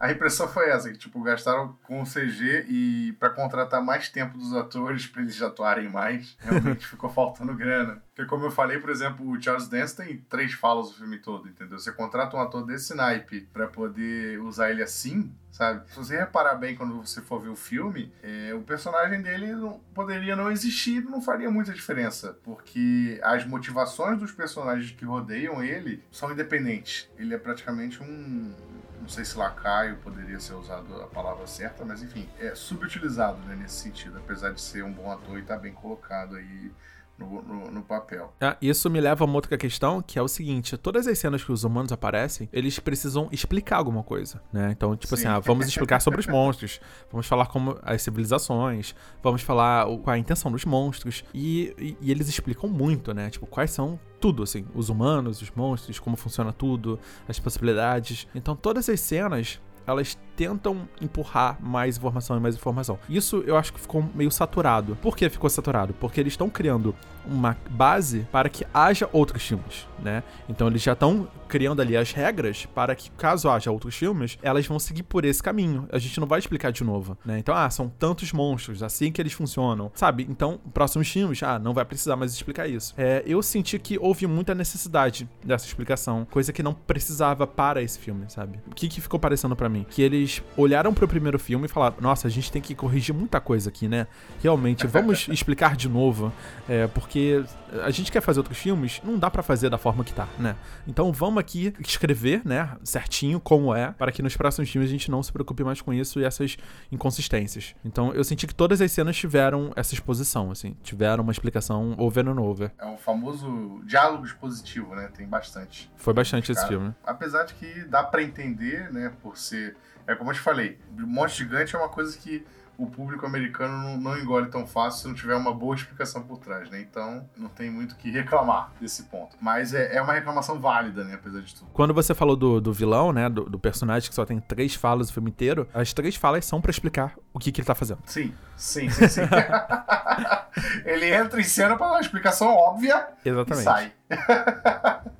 A 0.00 0.12
impressão 0.12 0.46
foi 0.46 0.70
essa, 0.70 0.90
que 0.90 0.98
tipo, 0.98 1.20
gastaram 1.22 1.76
com 1.82 2.00
o 2.00 2.04
CG 2.04 2.66
e 2.68 3.16
para 3.18 3.30
contratar 3.30 3.82
mais 3.82 4.08
tempo 4.08 4.38
dos 4.38 4.54
atores 4.54 5.06
para 5.08 5.22
eles 5.22 5.42
atuarem 5.42 5.88
mais, 5.88 6.36
realmente 6.40 6.86
ficou 6.86 7.10
faltando 7.10 7.54
grana. 7.54 8.00
Porque 8.14 8.28
como 8.28 8.44
eu 8.44 8.50
falei, 8.50 8.78
por 8.78 8.90
exemplo, 8.90 9.28
o 9.28 9.40
Charles 9.40 9.68
Dance 9.68 9.96
tem 9.96 10.18
três 10.28 10.52
falas 10.52 10.90
o 10.90 10.94
filme 10.94 11.18
todo, 11.18 11.48
entendeu? 11.48 11.78
Você 11.78 11.90
contrata 11.90 12.36
um 12.36 12.40
ator 12.40 12.64
desse 12.64 12.94
naipe 12.94 13.48
para 13.52 13.66
poder 13.66 14.40
usar 14.40 14.70
ele 14.70 14.82
assim, 14.82 15.32
sabe? 15.50 15.88
Se 15.90 15.96
você 15.96 16.16
reparar 16.16 16.54
bem 16.54 16.76
quando 16.76 17.00
você 17.00 17.20
for 17.20 17.40
ver 17.40 17.48
o 17.48 17.56
filme, 17.56 18.12
é, 18.22 18.54
o 18.54 18.62
personagem 18.62 19.20
dele 19.20 19.52
não, 19.52 19.80
poderia 19.94 20.36
não 20.36 20.50
existir, 20.50 21.02
não 21.02 21.20
faria 21.20 21.50
muita 21.50 21.72
diferença, 21.72 22.38
porque 22.44 23.20
as 23.22 23.44
motivações 23.44 24.18
dos 24.18 24.30
personagens 24.30 24.92
que 24.92 25.04
rodeiam 25.04 25.62
ele 25.62 26.02
são 26.10 26.30
independentes. 26.30 27.08
Ele 27.16 27.34
é 27.34 27.38
praticamente 27.38 28.02
um 28.02 28.54
não 29.00 29.08
sei 29.08 29.24
se 29.24 29.36
lacaio 29.36 29.96
poderia 29.98 30.40
ser 30.40 30.54
usado 30.54 31.00
a 31.02 31.06
palavra 31.06 31.46
certa, 31.46 31.84
mas 31.84 32.02
enfim, 32.02 32.28
é 32.38 32.54
subutilizado 32.54 33.38
né, 33.46 33.56
nesse 33.56 33.76
sentido, 33.76 34.18
apesar 34.18 34.52
de 34.52 34.60
ser 34.60 34.84
um 34.84 34.92
bom 34.92 35.10
ator 35.10 35.38
e 35.38 35.42
estar 35.42 35.56
tá 35.56 35.60
bem 35.60 35.72
colocado 35.72 36.36
aí 36.36 36.72
no, 37.18 37.42
no, 37.42 37.70
no, 37.70 37.82
papel. 37.82 38.32
Ah, 38.40 38.56
isso 38.62 38.88
me 38.88 39.00
leva 39.00 39.24
a 39.24 39.26
uma 39.26 39.34
outra 39.34 39.58
questão, 39.58 40.00
que 40.00 40.18
é 40.18 40.22
o 40.22 40.28
seguinte: 40.28 40.76
todas 40.76 41.06
as 41.06 41.18
cenas 41.18 41.42
que 41.42 41.50
os 41.50 41.64
humanos 41.64 41.90
aparecem, 41.90 42.48
eles 42.52 42.78
precisam 42.78 43.28
explicar 43.32 43.76
alguma 43.76 44.02
coisa, 44.02 44.40
né? 44.52 44.70
Então, 44.70 44.96
tipo 44.96 45.16
Sim. 45.16 45.26
assim, 45.26 45.36
ah, 45.36 45.40
vamos 45.40 45.66
explicar 45.66 46.00
sobre 46.00 46.20
os 46.20 46.26
monstros, 46.28 46.80
vamos 47.10 47.26
falar 47.26 47.46
como 47.46 47.78
as 47.82 48.02
civilizações, 48.02 48.94
vamos 49.22 49.42
falar 49.42 49.84
qual 49.84 50.14
a 50.14 50.18
intenção 50.18 50.50
dos 50.52 50.64
monstros, 50.64 51.24
e, 51.34 51.74
e, 51.78 51.96
e 52.00 52.10
eles 52.10 52.28
explicam 52.28 52.68
muito, 52.68 53.12
né? 53.12 53.30
Tipo, 53.30 53.46
quais 53.46 53.70
são 53.70 53.98
tudo, 54.20 54.42
assim, 54.42 54.66
os 54.74 54.88
humanos, 54.88 55.42
os 55.42 55.50
monstros, 55.50 55.98
como 55.98 56.16
funciona 56.16 56.52
tudo, 56.52 56.98
as 57.28 57.38
possibilidades. 57.38 58.26
Então, 58.34 58.54
todas 58.56 58.88
as 58.88 59.00
cenas 59.00 59.60
elas 59.86 60.18
tentam 60.38 60.88
empurrar 61.00 61.58
mais 61.60 61.96
informação 61.96 62.36
e 62.36 62.40
mais 62.40 62.54
informação. 62.54 62.96
Isso 63.08 63.42
eu 63.44 63.56
acho 63.56 63.72
que 63.72 63.80
ficou 63.80 64.08
meio 64.14 64.30
saturado. 64.30 64.96
Por 65.02 65.16
que 65.16 65.28
ficou 65.28 65.50
saturado? 65.50 65.92
Porque 65.94 66.20
eles 66.20 66.34
estão 66.34 66.48
criando 66.48 66.94
uma 67.26 67.56
base 67.68 68.26
para 68.30 68.48
que 68.48 68.64
haja 68.72 69.08
outros 69.12 69.42
filmes, 69.42 69.86
né? 70.00 70.22
Então 70.48 70.68
eles 70.68 70.80
já 70.80 70.92
estão 70.92 71.28
criando 71.48 71.80
ali 71.80 71.96
as 71.96 72.12
regras 72.12 72.66
para 72.66 72.94
que, 72.94 73.10
caso 73.12 73.48
haja 73.48 73.70
outros 73.70 73.94
filmes, 73.96 74.38
elas 74.42 74.66
vão 74.66 74.78
seguir 74.78 75.02
por 75.02 75.24
esse 75.24 75.42
caminho. 75.42 75.88
A 75.90 75.98
gente 75.98 76.20
não 76.20 76.26
vai 76.26 76.38
explicar 76.38 76.70
de 76.70 76.84
novo, 76.84 77.16
né? 77.24 77.38
Então, 77.38 77.54
ah, 77.54 77.68
são 77.70 77.88
tantos 77.88 78.32
monstros, 78.32 78.82
assim 78.82 79.10
que 79.10 79.20
eles 79.20 79.32
funcionam, 79.32 79.90
sabe? 79.94 80.26
Então, 80.28 80.60
próximos 80.72 81.08
filmes, 81.08 81.42
ah, 81.42 81.58
não 81.58 81.72
vai 81.72 81.84
precisar 81.84 82.16
mais 82.16 82.32
explicar 82.32 82.68
isso. 82.68 82.94
É, 82.96 83.22
eu 83.26 83.42
senti 83.42 83.78
que 83.78 83.98
houve 83.98 84.26
muita 84.26 84.54
necessidade 84.54 85.28
dessa 85.44 85.66
explicação, 85.66 86.26
coisa 86.30 86.52
que 86.52 86.62
não 86.62 86.74
precisava 86.74 87.46
para 87.46 87.82
esse 87.82 87.98
filme, 87.98 88.26
sabe? 88.28 88.60
O 88.70 88.74
que, 88.74 88.88
que 88.88 89.00
ficou 89.00 89.18
parecendo 89.18 89.56
para 89.56 89.68
mim? 89.68 89.86
Que 89.88 90.02
eles 90.02 90.27
olharam 90.56 90.92
pro 90.92 91.08
primeiro 91.08 91.38
filme 91.38 91.66
e 91.66 91.68
falaram: 91.68 91.96
nossa, 92.00 92.28
a 92.28 92.30
gente 92.30 92.50
tem 92.50 92.60
que 92.60 92.74
corrigir 92.74 93.14
muita 93.14 93.40
coisa 93.40 93.68
aqui, 93.68 93.88
né? 93.88 94.06
Realmente, 94.42 94.86
vamos 94.86 95.28
explicar 95.32 95.76
de 95.76 95.88
novo, 95.88 96.32
é, 96.68 96.86
porque 96.88 97.44
a 97.82 97.90
gente 97.90 98.10
quer 98.10 98.20
fazer 98.20 98.40
outros 98.40 98.58
filmes, 98.58 99.00
não 99.04 99.18
dá 99.18 99.30
para 99.30 99.42
fazer 99.42 99.68
da 99.68 99.78
forma 99.78 100.04
que 100.04 100.12
tá, 100.12 100.28
né? 100.38 100.56
Então 100.86 101.12
vamos 101.12 101.38
aqui 101.38 101.72
escrever, 101.80 102.42
né, 102.44 102.76
certinho 102.82 103.40
como 103.40 103.74
é, 103.74 103.92
para 103.92 104.10
que 104.12 104.22
nos 104.22 104.36
próximos 104.36 104.70
filmes 104.70 104.88
a 104.88 104.92
gente 104.92 105.10
não 105.10 105.22
se 105.22 105.32
preocupe 105.32 105.62
mais 105.64 105.80
com 105.80 105.92
isso 105.92 106.20
e 106.20 106.24
essas 106.24 106.56
inconsistências. 106.90 107.74
Então 107.84 108.12
eu 108.12 108.24
senti 108.24 108.46
que 108.46 108.54
todas 108.54 108.80
as 108.80 108.90
cenas 108.92 109.16
tiveram 109.16 109.72
essa 109.76 109.94
exposição, 109.94 110.50
assim, 110.50 110.76
tiveram 110.82 111.22
uma 111.22 111.32
explicação 111.32 111.94
over 111.98 112.26
and 112.26 112.40
over. 112.40 112.70
É 112.78 112.86
um 112.86 112.96
famoso 112.96 113.80
diálogo 113.84 114.24
expositivo, 114.24 114.94
né? 114.94 115.10
Tem 115.14 115.26
bastante. 115.26 115.90
Foi 115.96 116.14
bastante 116.14 116.52
esse 116.52 116.66
filme. 116.66 116.94
Apesar 117.04 117.44
de 117.44 117.54
que 117.54 117.84
dá 117.84 118.02
para 118.02 118.22
entender, 118.22 118.92
né, 118.92 119.12
por 119.22 119.36
ser 119.36 119.76
é 120.08 120.14
como 120.18 120.30
eu 120.30 120.34
te 120.34 120.40
falei, 120.40 120.78
monstro 120.90 121.44
gigante 121.44 121.74
é 121.74 121.78
uma 121.78 121.88
coisa 121.88 122.16
que 122.18 122.44
o 122.78 122.86
público 122.86 123.26
americano 123.26 123.76
não, 123.76 123.96
não, 123.96 124.18
engole 124.18 124.48
tão 124.48 124.64
fácil 124.64 125.00
se 125.00 125.08
não 125.08 125.14
tiver 125.14 125.34
uma 125.34 125.52
boa 125.52 125.74
explicação 125.74 126.22
por 126.22 126.38
trás, 126.38 126.70
né? 126.70 126.80
Então, 126.80 127.28
não 127.36 127.48
tem 127.48 127.68
muito 127.68 127.92
o 127.92 127.96
que 127.96 128.08
reclamar 128.12 128.70
desse 128.80 129.02
ponto. 129.04 129.36
Mas 129.40 129.74
é, 129.74 129.96
é, 129.96 130.00
uma 130.00 130.12
reclamação 130.12 130.60
válida, 130.60 131.02
né? 131.02 131.14
Apesar 131.14 131.40
de 131.40 131.52
tudo. 131.52 131.68
Quando 131.72 131.92
você 131.92 132.14
falou 132.14 132.36
do, 132.36 132.60
do 132.60 132.72
vilão, 132.72 133.12
né? 133.12 133.28
Do, 133.28 133.50
do, 133.50 133.58
personagem 133.58 134.08
que 134.08 134.14
só 134.14 134.24
tem 134.24 134.38
três 134.38 134.76
falas 134.76 135.10
o 135.10 135.12
filme 135.12 135.28
inteiro, 135.28 135.68
as 135.74 135.92
três 135.92 136.14
falas 136.14 136.44
são 136.44 136.60
para 136.60 136.70
explicar 136.70 137.14
o 137.32 137.40
que, 137.40 137.50
que 137.50 137.60
ele 137.60 137.66
tá 137.66 137.74
fazendo. 137.74 137.98
Sim, 138.06 138.32
sim, 138.56 138.88
sim, 138.88 139.08
sim. 139.08 139.22
ele 140.86 141.12
entra 141.12 141.40
em 141.40 141.44
cena 141.44 141.76
para 141.76 141.86
dar 141.86 141.92
uma 141.94 142.00
explicação 142.00 142.54
óbvia 142.54 143.08
Exatamente. 143.24 143.60
e 143.60 143.64
sai. 143.64 143.92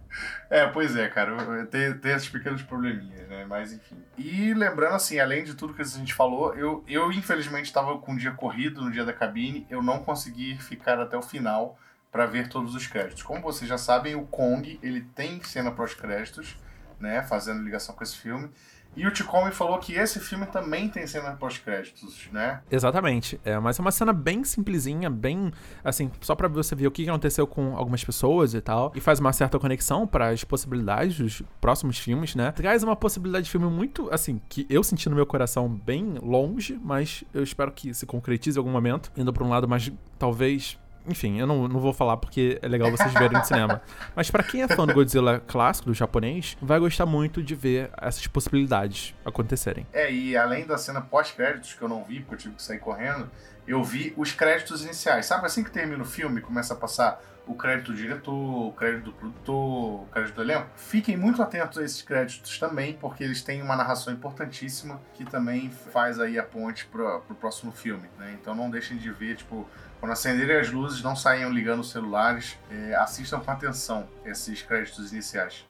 É, 0.50 0.66
pois 0.66 0.96
é, 0.96 1.08
cara. 1.08 1.66
Tem, 1.66 1.92
tem 1.98 2.12
esses 2.12 2.28
pequenos 2.28 2.62
probleminhas, 2.62 3.28
né? 3.28 3.44
Mas 3.46 3.72
enfim. 3.72 4.02
E 4.16 4.54
lembrando, 4.54 4.94
assim, 4.94 5.18
além 5.18 5.44
de 5.44 5.54
tudo 5.54 5.74
que 5.74 5.82
a 5.82 5.84
gente 5.84 6.14
falou, 6.14 6.54
eu, 6.54 6.82
eu 6.88 7.12
infelizmente 7.12 7.66
estava 7.66 7.98
com 7.98 8.12
um 8.12 8.16
dia 8.16 8.32
corrido 8.32 8.82
no 8.82 8.90
dia 8.90 9.04
da 9.04 9.12
cabine, 9.12 9.66
eu 9.68 9.82
não 9.82 9.98
consegui 10.02 10.56
ficar 10.58 10.98
até 10.98 11.16
o 11.16 11.22
final 11.22 11.78
para 12.10 12.24
ver 12.24 12.48
todos 12.48 12.74
os 12.74 12.86
créditos. 12.86 13.22
Como 13.22 13.42
vocês 13.42 13.68
já 13.68 13.76
sabem, 13.76 14.14
o 14.14 14.26
Kong, 14.26 14.78
ele 14.82 15.02
tem 15.14 15.42
cena 15.42 15.70
pós-créditos, 15.70 16.56
né? 16.98 17.22
Fazendo 17.22 17.62
ligação 17.62 17.94
com 17.94 18.02
esse 18.02 18.16
filme. 18.16 18.50
E 18.98 19.06
o 19.06 19.12
Ticome 19.12 19.52
falou 19.52 19.78
que 19.78 19.94
esse 19.94 20.18
filme 20.18 20.44
também 20.44 20.88
tem 20.88 21.06
cena 21.06 21.30
pós-créditos, 21.30 22.28
né? 22.32 22.60
Exatamente. 22.68 23.40
É, 23.44 23.56
mas 23.60 23.78
é 23.78 23.80
uma 23.80 23.92
cena 23.92 24.12
bem 24.12 24.42
simplesinha, 24.42 25.08
bem 25.08 25.52
assim, 25.84 26.10
só 26.20 26.34
para 26.34 26.48
você 26.48 26.74
ver 26.74 26.88
o 26.88 26.90
que 26.90 27.08
aconteceu 27.08 27.46
com 27.46 27.76
algumas 27.76 28.02
pessoas 28.02 28.54
e 28.54 28.60
tal. 28.60 28.90
E 28.96 29.00
faz 29.00 29.20
uma 29.20 29.32
certa 29.32 29.56
conexão 29.56 30.04
para 30.04 30.30
as 30.30 30.42
possibilidades 30.42 31.16
dos 31.16 31.42
próximos 31.60 31.96
filmes, 31.96 32.34
né? 32.34 32.50
Traz 32.50 32.82
uma 32.82 32.96
possibilidade 32.96 33.44
de 33.44 33.52
filme 33.52 33.68
muito, 33.68 34.08
assim, 34.10 34.40
que 34.48 34.66
eu 34.68 34.82
senti 34.82 35.08
no 35.08 35.14
meu 35.14 35.26
coração 35.26 35.68
bem 35.68 36.14
longe, 36.20 36.76
mas 36.82 37.22
eu 37.32 37.44
espero 37.44 37.70
que 37.70 37.94
se 37.94 38.04
concretize 38.04 38.58
em 38.58 38.60
algum 38.60 38.72
momento, 38.72 39.12
indo 39.16 39.32
para 39.32 39.44
um 39.44 39.48
lado 39.48 39.68
mais, 39.68 39.92
talvez, 40.18 40.76
enfim, 41.08 41.38
eu 41.38 41.46
não, 41.46 41.66
não 41.68 41.80
vou 41.80 41.92
falar 41.92 42.16
porque 42.16 42.58
é 42.62 42.68
legal 42.68 42.90
vocês 42.90 43.12
verem 43.12 43.38
no 43.38 43.44
cinema. 43.44 43.80
Mas 44.14 44.30
para 44.30 44.42
quem 44.42 44.62
é 44.62 44.68
fã 44.68 44.86
do 44.86 44.94
Godzilla 44.94 45.40
clássico, 45.46 45.86
do 45.88 45.94
japonês, 45.94 46.56
vai 46.60 46.78
gostar 46.78 47.06
muito 47.06 47.42
de 47.42 47.54
ver 47.54 47.90
essas 48.00 48.26
possibilidades 48.26 49.14
acontecerem. 49.24 49.86
É, 49.92 50.12
e 50.12 50.36
além 50.36 50.66
da 50.66 50.76
cena 50.78 51.00
pós-créditos, 51.00 51.74
que 51.74 51.82
eu 51.82 51.88
não 51.88 52.04
vi, 52.04 52.20
porque 52.20 52.34
eu 52.34 52.38
tive 52.38 52.54
que 52.54 52.62
sair 52.62 52.78
correndo, 52.78 53.30
eu 53.66 53.82
vi 53.84 54.12
os 54.16 54.32
créditos 54.32 54.82
iniciais. 54.82 55.26
Sabe 55.26 55.46
assim 55.46 55.62
que 55.62 55.70
termina 55.70 56.02
o 56.02 56.06
filme, 56.06 56.40
começa 56.40 56.74
a 56.74 56.76
passar 56.76 57.20
o 57.48 57.54
crédito 57.54 57.92
do 57.92 57.96
diretor, 57.96 58.68
o 58.68 58.72
crédito 58.72 59.04
do 59.06 59.12
produtor, 59.12 60.02
o 60.02 60.06
crédito 60.12 60.34
do 60.34 60.42
elenco. 60.42 60.68
Fiquem 60.76 61.16
muito 61.16 61.42
atentos 61.42 61.78
a 61.78 61.82
esses 61.82 62.02
créditos 62.02 62.58
também, 62.58 62.92
porque 62.92 63.24
eles 63.24 63.42
têm 63.42 63.62
uma 63.62 63.74
narração 63.74 64.12
importantíssima 64.12 65.00
que 65.14 65.24
também 65.24 65.70
faz 65.70 66.20
aí 66.20 66.38
a 66.38 66.42
ponte 66.42 66.86
pro, 66.86 67.20
pro 67.20 67.34
próximo 67.34 67.72
filme, 67.72 68.08
né? 68.18 68.36
Então 68.40 68.54
não 68.54 68.70
deixem 68.70 68.98
de 68.98 69.10
ver, 69.10 69.36
tipo, 69.36 69.66
quando 70.00 70.12
acenderem 70.12 70.58
as 70.58 70.70
luzes, 70.70 71.02
não 71.02 71.16
saiam 71.16 71.50
ligando 71.50 71.80
os 71.80 71.90
celulares. 71.90 72.58
É, 72.70 72.94
assistam 72.96 73.40
com 73.40 73.50
atenção 73.50 74.08
esses 74.24 74.62
créditos 74.62 75.12
iniciais. 75.12 75.64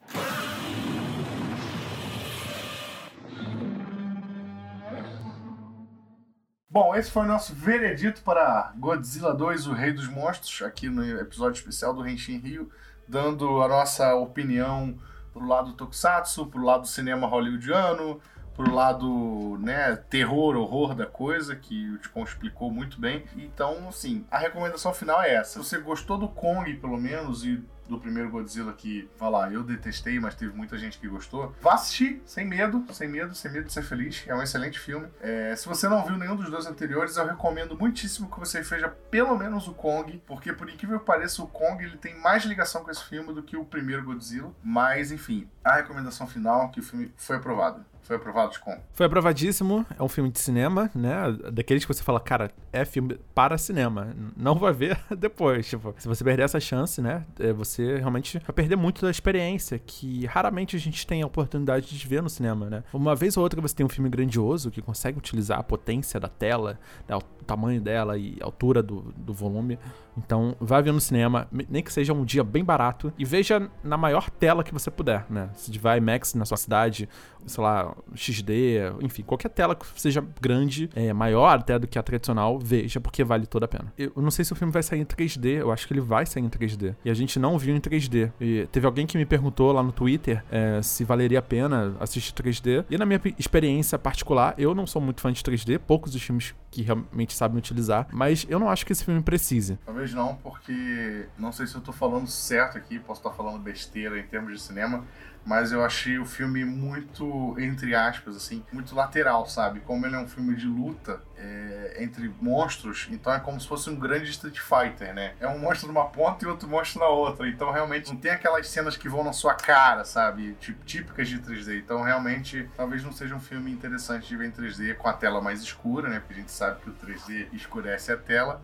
Bom, 6.71 6.95
esse 6.95 7.11
foi 7.11 7.23
o 7.23 7.27
nosso 7.27 7.55
veredito 7.55 8.23
para 8.23 8.73
Godzilla 8.77 9.35
2, 9.35 9.67
o 9.67 9.73
Rei 9.73 9.93
dos 9.93 10.07
Monstros, 10.07 10.63
aqui 10.63 10.89
no 10.89 11.03
episódio 11.19 11.59
especial 11.59 11.95
do 11.95 12.07
Henshin 12.07 12.39
Rio, 12.39 12.71
dando 13.09 13.63
a 13.63 13.69
nossa 13.69 14.15
opinião 14.15 14.97
pro 15.33 15.47
lado 15.47 15.71
do 15.71 15.75
Tokusatsu, 15.75 16.47
pro 16.47 16.63
lado 16.63 16.83
do 16.83 16.89
cinema 16.89 17.27
hollywoodiano, 17.27 18.21
pro 18.59 18.75
lado, 18.75 19.57
né, 19.61 19.95
terror, 20.11 20.57
horror 20.57 20.93
da 20.93 21.07
coisa, 21.07 21.55
que 21.55 21.91
o 21.91 21.99
Ticon 21.99 22.25
explicou 22.25 22.73
muito 22.73 23.01
bem. 23.01 23.25
Então, 23.37 23.89
assim, 23.89 24.27
a 24.29 24.37
recomendação 24.37 24.93
final 24.93 25.23
é 25.23 25.37
essa. 25.37 25.53
Se 25.53 25.59
você 25.59 25.79
gostou 25.79 26.19
do 26.19 26.29
Kong, 26.29 26.75
pelo 26.75 26.99
menos, 26.99 27.45
e 27.45 27.63
do 27.89 27.99
primeiro 27.99 28.31
Godzilla 28.31 28.73
que, 28.73 29.09
vai 29.19 29.31
lá, 29.31 29.53
eu 29.53 29.63
detestei, 29.63 30.21
mas 30.21 30.35
teve 30.35 30.55
muita 30.55 30.77
gente 30.77 30.99
que 30.99 31.09
gostou. 31.09 31.55
Vá 31.61 31.75
assistir, 31.75 32.21
sem 32.27 32.45
medo, 32.45 32.85
sem 32.93 33.09
medo, 33.09 33.35
sem 33.35 33.51
medo 33.51 33.67
de 33.67 33.73
ser 33.73 33.83
feliz. 33.83 34.25
É 34.27 34.35
um 34.35 34.43
excelente 34.43 34.79
filme. 34.79 35.09
É, 35.21 35.55
se 35.57 35.67
você 35.67 35.89
não 35.89 36.05
viu 36.05 36.19
nenhum 36.19 36.37
dos 36.37 36.51
dois 36.51 36.67
anteriores, 36.67 37.17
eu 37.17 37.27
recomendo 37.27 37.79
muitíssimo 37.79 38.31
que 38.31 38.39
você 38.39 38.61
veja 38.61 38.89
pelo 38.89 39.37
menos 39.39 39.67
o 39.69 39.73
Kong, 39.73 40.23
porque 40.27 40.53
por 40.53 40.69
incrível 40.69 41.01
que 41.01 41.07
pareça, 41.07 41.43
o 41.43 41.47
Kong 41.47 41.83
ele 41.83 41.97
tem 41.97 42.19
mais 42.21 42.45
ligação 42.45 42.85
com 42.85 42.91
esse 42.91 43.05
filme 43.05 43.33
do 43.33 43.43
que 43.43 43.57
o 43.57 43.65
primeiro 43.65 44.05
Godzilla. 44.05 44.53
Mas, 44.63 45.11
enfim, 45.11 45.49
a 45.65 45.77
recomendação 45.77 46.27
final 46.27 46.65
é 46.65 46.69
que 46.69 46.81
o 46.81 46.83
filme 46.83 47.13
foi 47.17 47.37
aprovado. 47.37 47.85
Foi 48.09 48.17
aprovado 48.17 48.53
de 48.53 48.61
como? 48.61 48.79
Foi 48.95 49.05
aprovadíssimo. 49.05 49.85
É 49.99 50.03
um 50.03 50.09
filme 50.09 50.31
de 50.31 50.39
cinema, 50.39 50.91
né? 50.95 51.31
Daqueles 51.53 51.85
que 51.85 51.93
você 51.93 52.03
fala, 52.03 52.19
cara, 52.19 52.51
é 52.73 52.83
filme 52.83 53.21
para 53.35 53.59
cinema. 53.59 54.17
Não 54.35 54.55
vai 54.55 54.73
ver 54.73 54.99
depois. 55.15 55.69
Tipo, 55.69 55.95
se 55.99 56.09
você 56.09 56.25
perder 56.25 56.45
essa 56.45 56.59
chance, 56.59 57.03
né? 57.03 57.27
É, 57.39 57.53
você 57.53 57.99
realmente 57.99 58.39
vai 58.39 58.55
perder 58.55 58.77
muito 58.77 59.03
da 59.03 59.11
experiência 59.11 59.79
que 59.79 60.25
raramente 60.25 60.75
a 60.75 60.79
gente 60.79 61.07
tem 61.07 61.21
a 61.21 61.27
oportunidade 61.27 61.99
de 61.99 62.09
ver 62.09 62.23
no 62.23 62.31
cinema, 62.31 62.71
né? 62.71 62.83
Uma 62.95 63.15
vez 63.15 63.37
ou 63.37 63.43
outra 63.43 63.61
você 63.61 63.75
tem 63.75 63.85
um 63.85 63.91
filme 63.91 64.09
grandioso 64.09 64.71
que 64.71 64.81
consegue 64.81 65.19
utilizar 65.19 65.59
a 65.59 65.63
potência 65.63 66.19
da 66.19 66.29
tela, 66.29 66.81
né? 67.07 67.15
o 67.15 67.21
tamanho 67.45 67.79
dela 67.79 68.17
e 68.17 68.39
a 68.41 68.47
altura 68.47 68.83
do, 68.83 69.13
do 69.19 69.35
volume 69.35 69.79
Então, 70.25 70.57
vá 70.61 70.81
ver 70.81 70.93
no 70.93 71.01
cinema, 71.01 71.49
nem 71.69 71.83
que 71.83 71.93
seja 71.93 72.13
um 72.13 72.25
dia 72.25 72.45
bem 72.45 72.65
barato, 72.65 73.13
e 73.19 73.25
veja 73.25 73.71
na 73.83 73.97
maior 73.97 74.31
tela 74.31 74.65
que 74.65 74.73
você 74.73 74.91
puder, 74.91 75.25
né? 75.31 75.51
Se 75.55 75.71
tiver 75.71 75.97
IMAX 75.97 76.35
na 76.35 76.45
sua 76.45 76.57
cidade, 76.57 77.09
sei 77.47 77.63
lá, 77.63 77.95
XD, 78.15 78.93
enfim, 79.01 79.23
qualquer 79.23 79.49
tela 79.49 79.75
que 79.75 79.87
seja 80.01 80.25
grande, 80.41 80.91
é, 80.95 81.13
maior 81.13 81.59
até 81.59 81.79
do 81.79 81.87
que 81.87 81.99
a 81.99 82.03
tradicional, 82.03 82.59
veja, 82.59 83.01
porque 83.01 83.25
vale 83.25 83.47
toda 83.47 83.65
a 83.65 83.69
pena. 83.69 83.93
Eu 83.97 84.13
não 84.17 84.31
sei 84.31 84.45
se 84.45 84.53
o 84.53 84.57
filme 84.57 84.73
vai 84.73 84.83
sair 84.83 85.01
em 85.01 85.05
3D, 85.05 85.61
eu 85.61 85.73
acho 85.73 85.87
que 85.87 85.93
ele 85.93 86.01
vai 86.01 86.27
sair 86.27 86.43
em 86.43 86.49
3D. 86.49 86.95
E 87.05 87.11
a 87.11 87.15
gente 87.15 87.39
não 87.39 87.59
viu 87.59 87.75
em 87.75 87.81
3D. 87.81 88.33
E 88.41 88.67
teve 88.71 88.87
alguém 88.87 89.07
que 89.07 89.17
me 89.17 89.25
perguntou 89.25 89.73
lá 89.73 89.83
no 89.83 89.93
Twitter 89.93 90.45
é, 90.51 90.81
se 90.83 91.05
valeria 91.05 91.39
a 91.39 91.43
pena 91.43 91.97
assistir 92.01 92.33
3D. 92.33 92.85
E 92.91 92.99
na 92.99 93.07
minha 93.07 93.21
experiência 93.39 93.99
particular, 93.99 94.55
eu 94.59 94.75
não 94.75 94.87
sou 94.87 95.01
muito 95.01 95.21
fã 95.21 95.33
de 95.33 95.43
3D, 95.43 95.79
poucos 95.79 96.13
dos 96.13 96.23
filmes 96.23 96.55
que 96.71 96.83
realmente 96.83 97.35
sabem 97.35 97.59
utilizar, 97.59 98.07
mas 98.13 98.47
eu 98.49 98.59
não 98.59 98.69
acho 98.69 98.85
que 98.85 98.93
esse 98.93 99.05
filme 99.05 99.23
precise. 99.23 99.79
Talvez 99.85 100.08
não, 100.15 100.37
porque 100.37 101.27
não 101.39 101.53
sei 101.53 101.67
se 101.67 101.75
eu 101.75 101.81
tô 101.81 101.93
falando 101.93 102.27
certo 102.27 102.79
aqui, 102.79 102.99
posso 102.99 103.21
estar 103.21 103.31
falando 103.31 103.59
besteira 103.59 104.19
em 104.19 104.23
termos 104.23 104.53
de 104.53 104.61
cinema, 104.61 105.05
mas 105.49 105.73
eu 105.73 105.83
achei 105.83 106.19
o 106.19 106.27
filme 106.27 106.63
muito, 106.63 107.57
entre 107.59 107.95
aspas, 107.95 108.37
assim, 108.37 108.63
muito 108.71 108.95
lateral, 108.95 109.47
sabe? 109.47 109.81
Como 109.81 110.05
ele 110.05 110.15
é 110.15 110.19
um 110.19 110.29
filme 110.29 110.55
de 110.55 110.67
luta 110.67 111.23
é, 111.39 111.97
entre 112.01 112.31
monstros, 112.41 113.09
então 113.11 113.33
é 113.33 113.41
como 113.41 113.59
se 113.59 113.67
fosse 113.67 113.89
um 113.89 113.97
grande 113.97 114.31
Street 114.31 114.59
Fighter, 114.59 115.15
né? 115.15 115.33
É 115.41 115.49
um 115.49 115.59
monstro 115.59 115.89
numa 115.89 116.05
ponta 116.07 116.45
e 116.45 116.49
outro 116.49 116.69
monstro 116.69 117.01
na 117.01 117.09
outra, 117.09 117.49
então 117.49 117.73
realmente 117.73 118.11
não 118.11 118.19
tem 118.19 118.31
aquelas 118.31 118.69
cenas 118.69 118.95
que 118.95 119.09
vão 119.09 119.25
na 119.25 119.33
sua 119.33 119.55
cara, 119.55 120.05
sabe? 120.05 120.55
Tipo, 120.61 120.85
típicas 120.85 121.29
de 121.29 121.39
3D. 121.39 121.79
Então 121.79 122.03
realmente 122.03 122.69
talvez 122.77 123.03
não 123.03 123.13
seja 123.13 123.35
um 123.35 123.41
filme 123.41 123.73
interessante 123.73 124.29
de 124.29 124.37
ver 124.37 124.49
em 124.49 124.53
3D 124.53 124.97
com 124.97 125.09
a 125.09 125.15
tela 125.15 125.41
mais 125.41 125.63
escura, 125.63 126.11
né? 126.11 126.21
Porque 126.21 126.35
a 126.35 126.37
gente 126.37 126.53
sabe 126.53 126.83
que 126.83 126.91
o 126.91 126.93
3D 126.93 127.49
escurece 127.55 128.13
a 128.13 128.19
tela, 128.19 128.61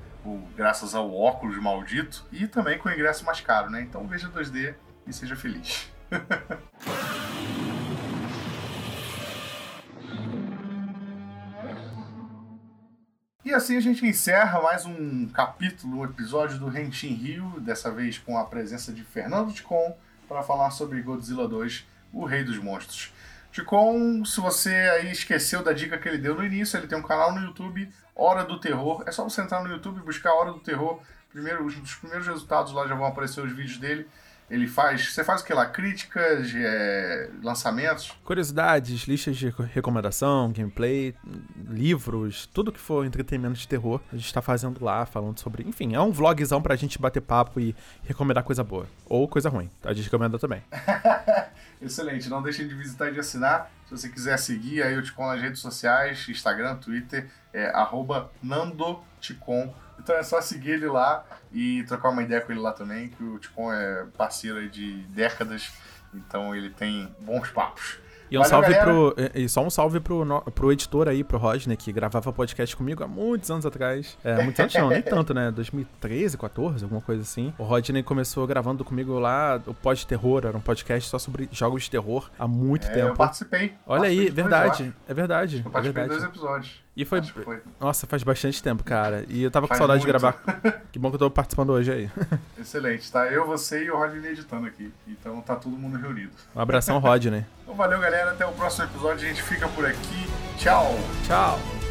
graças 0.56 0.94
ao 0.94 1.14
óculos 1.14 1.56
maldito, 1.58 2.26
e 2.32 2.46
também 2.46 2.78
com 2.78 2.88
o 2.88 2.92
ingresso 2.92 3.24
mais 3.24 3.40
caro, 3.40 3.70
né? 3.70 3.82
Então 3.82 4.06
veja 4.06 4.28
2D 4.28 4.74
e 5.06 5.12
seja 5.12 5.36
feliz. 5.36 5.90
E 13.44 13.52
assim 13.52 13.76
a 13.76 13.80
gente 13.80 14.06
encerra 14.06 14.62
mais 14.62 14.86
um 14.86 15.28
capítulo, 15.28 15.98
um 15.98 16.04
episódio 16.04 16.58
do 16.58 16.66
Rentin 16.66 17.12
Rio, 17.12 17.60
dessa 17.60 17.90
vez 17.90 18.16
com 18.16 18.38
a 18.38 18.46
presença 18.46 18.90
de 18.90 19.04
Fernando 19.04 19.52
Ticon 19.52 19.94
para 20.26 20.42
falar 20.42 20.70
sobre 20.70 21.02
Godzilla 21.02 21.46
2, 21.46 21.86
o 22.10 22.24
Rei 22.24 22.42
dos 22.42 22.56
Monstros. 22.56 23.12
Ticon, 23.54 24.24
se 24.24 24.40
você 24.40 24.74
aí 24.74 25.12
esqueceu 25.12 25.62
da 25.62 25.72
dica 25.72 25.96
que 25.96 26.08
ele 26.08 26.18
deu 26.18 26.34
no 26.34 26.44
início, 26.44 26.76
ele 26.76 26.88
tem 26.88 26.98
um 26.98 27.02
canal 27.02 27.32
no 27.32 27.40
YouTube, 27.40 27.88
Hora 28.12 28.42
do 28.42 28.58
Terror. 28.58 29.04
É 29.06 29.12
só 29.12 29.22
você 29.22 29.42
entrar 29.42 29.62
no 29.62 29.70
YouTube 29.70 29.98
e 29.98 30.02
buscar 30.02 30.34
Hora 30.34 30.50
do 30.50 30.58
Terror. 30.58 31.00
Primeiro, 31.30 31.64
os 31.64 31.94
primeiros 31.94 32.26
resultados 32.26 32.72
lá 32.72 32.84
já 32.88 32.96
vão 32.96 33.06
aparecer 33.06 33.40
os 33.44 33.52
vídeos 33.52 33.78
dele. 33.78 34.08
Ele 34.50 34.66
faz. 34.66 35.14
Você 35.14 35.22
faz 35.22 35.40
o 35.40 35.44
que 35.44 35.54
lá? 35.54 35.66
Críticas, 35.66 36.52
é, 36.52 37.30
lançamentos? 37.44 38.10
Curiosidades, 38.24 39.04
listas 39.04 39.36
de 39.36 39.54
recomendação, 39.72 40.50
gameplay, 40.52 41.14
livros, 41.68 42.46
tudo 42.46 42.72
que 42.72 42.80
for 42.80 43.06
entretenimento 43.06 43.54
de 43.54 43.68
terror, 43.68 44.00
a 44.12 44.16
gente 44.16 44.34
tá 44.34 44.42
fazendo 44.42 44.84
lá, 44.84 45.06
falando 45.06 45.38
sobre. 45.38 45.62
Enfim, 45.62 45.94
é 45.94 46.00
um 46.00 46.10
vlogzão 46.10 46.60
pra 46.60 46.74
gente 46.74 47.00
bater 47.00 47.20
papo 47.20 47.60
e 47.60 47.74
recomendar 48.02 48.42
coisa 48.42 48.64
boa. 48.64 48.88
Ou 49.06 49.28
coisa 49.28 49.48
ruim. 49.48 49.70
A 49.84 49.92
gente 49.92 50.06
recomenda 50.06 50.40
também. 50.40 50.60
Excelente. 51.84 52.28
Não 52.28 52.42
deixem 52.42 52.66
de 52.66 52.74
visitar 52.74 53.10
e 53.10 53.12
de 53.12 53.20
assinar. 53.20 53.70
Se 53.86 53.90
você 53.90 54.08
quiser 54.08 54.38
seguir, 54.38 54.82
aí 54.82 54.94
eu 54.94 55.02
te 55.02 55.12
nas 55.18 55.40
redes 55.40 55.60
sociais, 55.60 56.26
Instagram, 56.28 56.76
Twitter, 56.76 57.30
é 57.52 57.72
nandoticon 58.42 59.74
então 59.98 60.16
é 60.16 60.22
só 60.22 60.40
seguir 60.40 60.72
ele 60.72 60.86
lá 60.86 61.24
e 61.52 61.82
trocar 61.84 62.10
uma 62.10 62.22
ideia 62.22 62.40
com 62.40 62.52
ele 62.52 62.60
lá 62.60 62.72
também, 62.72 63.08
que 63.08 63.22
o 63.22 63.38
Ticon 63.38 63.72
é 63.72 64.04
parceiro 64.16 64.68
de 64.68 65.02
décadas, 65.08 65.72
então 66.12 66.54
ele 66.54 66.70
tem 66.70 67.14
bons 67.20 67.50
papos. 67.50 67.98
E 68.34 68.38
um 68.38 68.42
Valeu, 68.42 68.50
salve 68.50 68.74
pro. 68.80 69.16
E 69.32 69.48
só 69.48 69.64
um 69.64 69.70
salve 69.70 70.00
pro, 70.00 70.42
pro 70.52 70.72
editor 70.72 71.06
aí, 71.06 71.22
pro 71.22 71.38
Rodney, 71.38 71.76
que 71.76 71.92
gravava 71.92 72.32
podcast 72.32 72.76
comigo 72.76 73.04
há 73.04 73.06
muitos 73.06 73.48
anos 73.48 73.64
atrás. 73.64 74.18
É, 74.24 74.42
muitos 74.42 74.58
anos 74.58 74.74
não, 74.74 74.88
nem 74.88 75.02
tanto, 75.02 75.32
né? 75.32 75.52
2013, 75.52 76.36
14, 76.36 76.82
alguma 76.82 77.00
coisa 77.00 77.22
assim. 77.22 77.54
O 77.56 77.62
Rodney 77.62 78.02
começou 78.02 78.44
gravando 78.44 78.84
comigo 78.84 79.20
lá 79.20 79.60
o 79.66 79.72
Pod 79.72 80.04
Terror, 80.04 80.46
era 80.46 80.56
um 80.56 80.60
podcast 80.60 81.08
só 81.08 81.18
sobre 81.18 81.48
jogos 81.52 81.84
de 81.84 81.90
terror 81.92 82.28
há 82.36 82.48
muito 82.48 82.88
é, 82.88 82.90
tempo. 82.90 83.08
Eu 83.08 83.14
participei. 83.14 83.72
Olha 83.86 84.00
participei 84.00 84.26
aí, 84.26 84.30
verdade. 84.30 84.94
É 85.06 85.14
verdade. 85.14 85.62
Eu 85.64 85.70
participei 85.70 86.02
é 86.02 86.06
verdade. 86.06 86.08
dois 86.08 86.24
episódios. 86.24 86.83
E 86.96 87.04
foi... 87.04 87.22
foi... 87.22 87.60
Nossa, 87.80 88.06
faz 88.06 88.22
bastante 88.22 88.62
tempo, 88.62 88.84
cara. 88.84 89.24
E 89.28 89.42
eu 89.42 89.50
tava 89.50 89.66
faz 89.66 89.78
com 89.78 89.86
saudade 89.86 90.04
muito. 90.04 90.16
de 90.16 90.18
gravar. 90.18 90.82
que 90.92 90.98
bom 90.98 91.10
que 91.10 91.16
eu 91.16 91.18
tô 91.18 91.30
participando 91.30 91.70
hoje 91.70 91.92
aí. 91.92 92.10
Excelente, 92.58 93.10
tá? 93.10 93.26
Eu, 93.26 93.46
você 93.46 93.84
e 93.84 93.90
o 93.90 93.96
Rodney 93.96 94.30
editando 94.30 94.66
aqui. 94.66 94.92
Então 95.06 95.40
tá 95.40 95.56
todo 95.56 95.76
mundo 95.76 95.98
reunido. 95.98 96.32
Um 96.54 96.60
abração, 96.60 96.98
Rodney. 96.98 97.44
então 97.62 97.74
valeu, 97.74 98.00
galera. 98.00 98.30
Até 98.30 98.46
o 98.46 98.52
próximo 98.52 98.84
episódio. 98.84 99.26
A 99.26 99.28
gente 99.28 99.42
fica 99.42 99.68
por 99.68 99.84
aqui. 99.84 100.26
Tchau. 100.58 100.94
Tchau. 101.26 101.83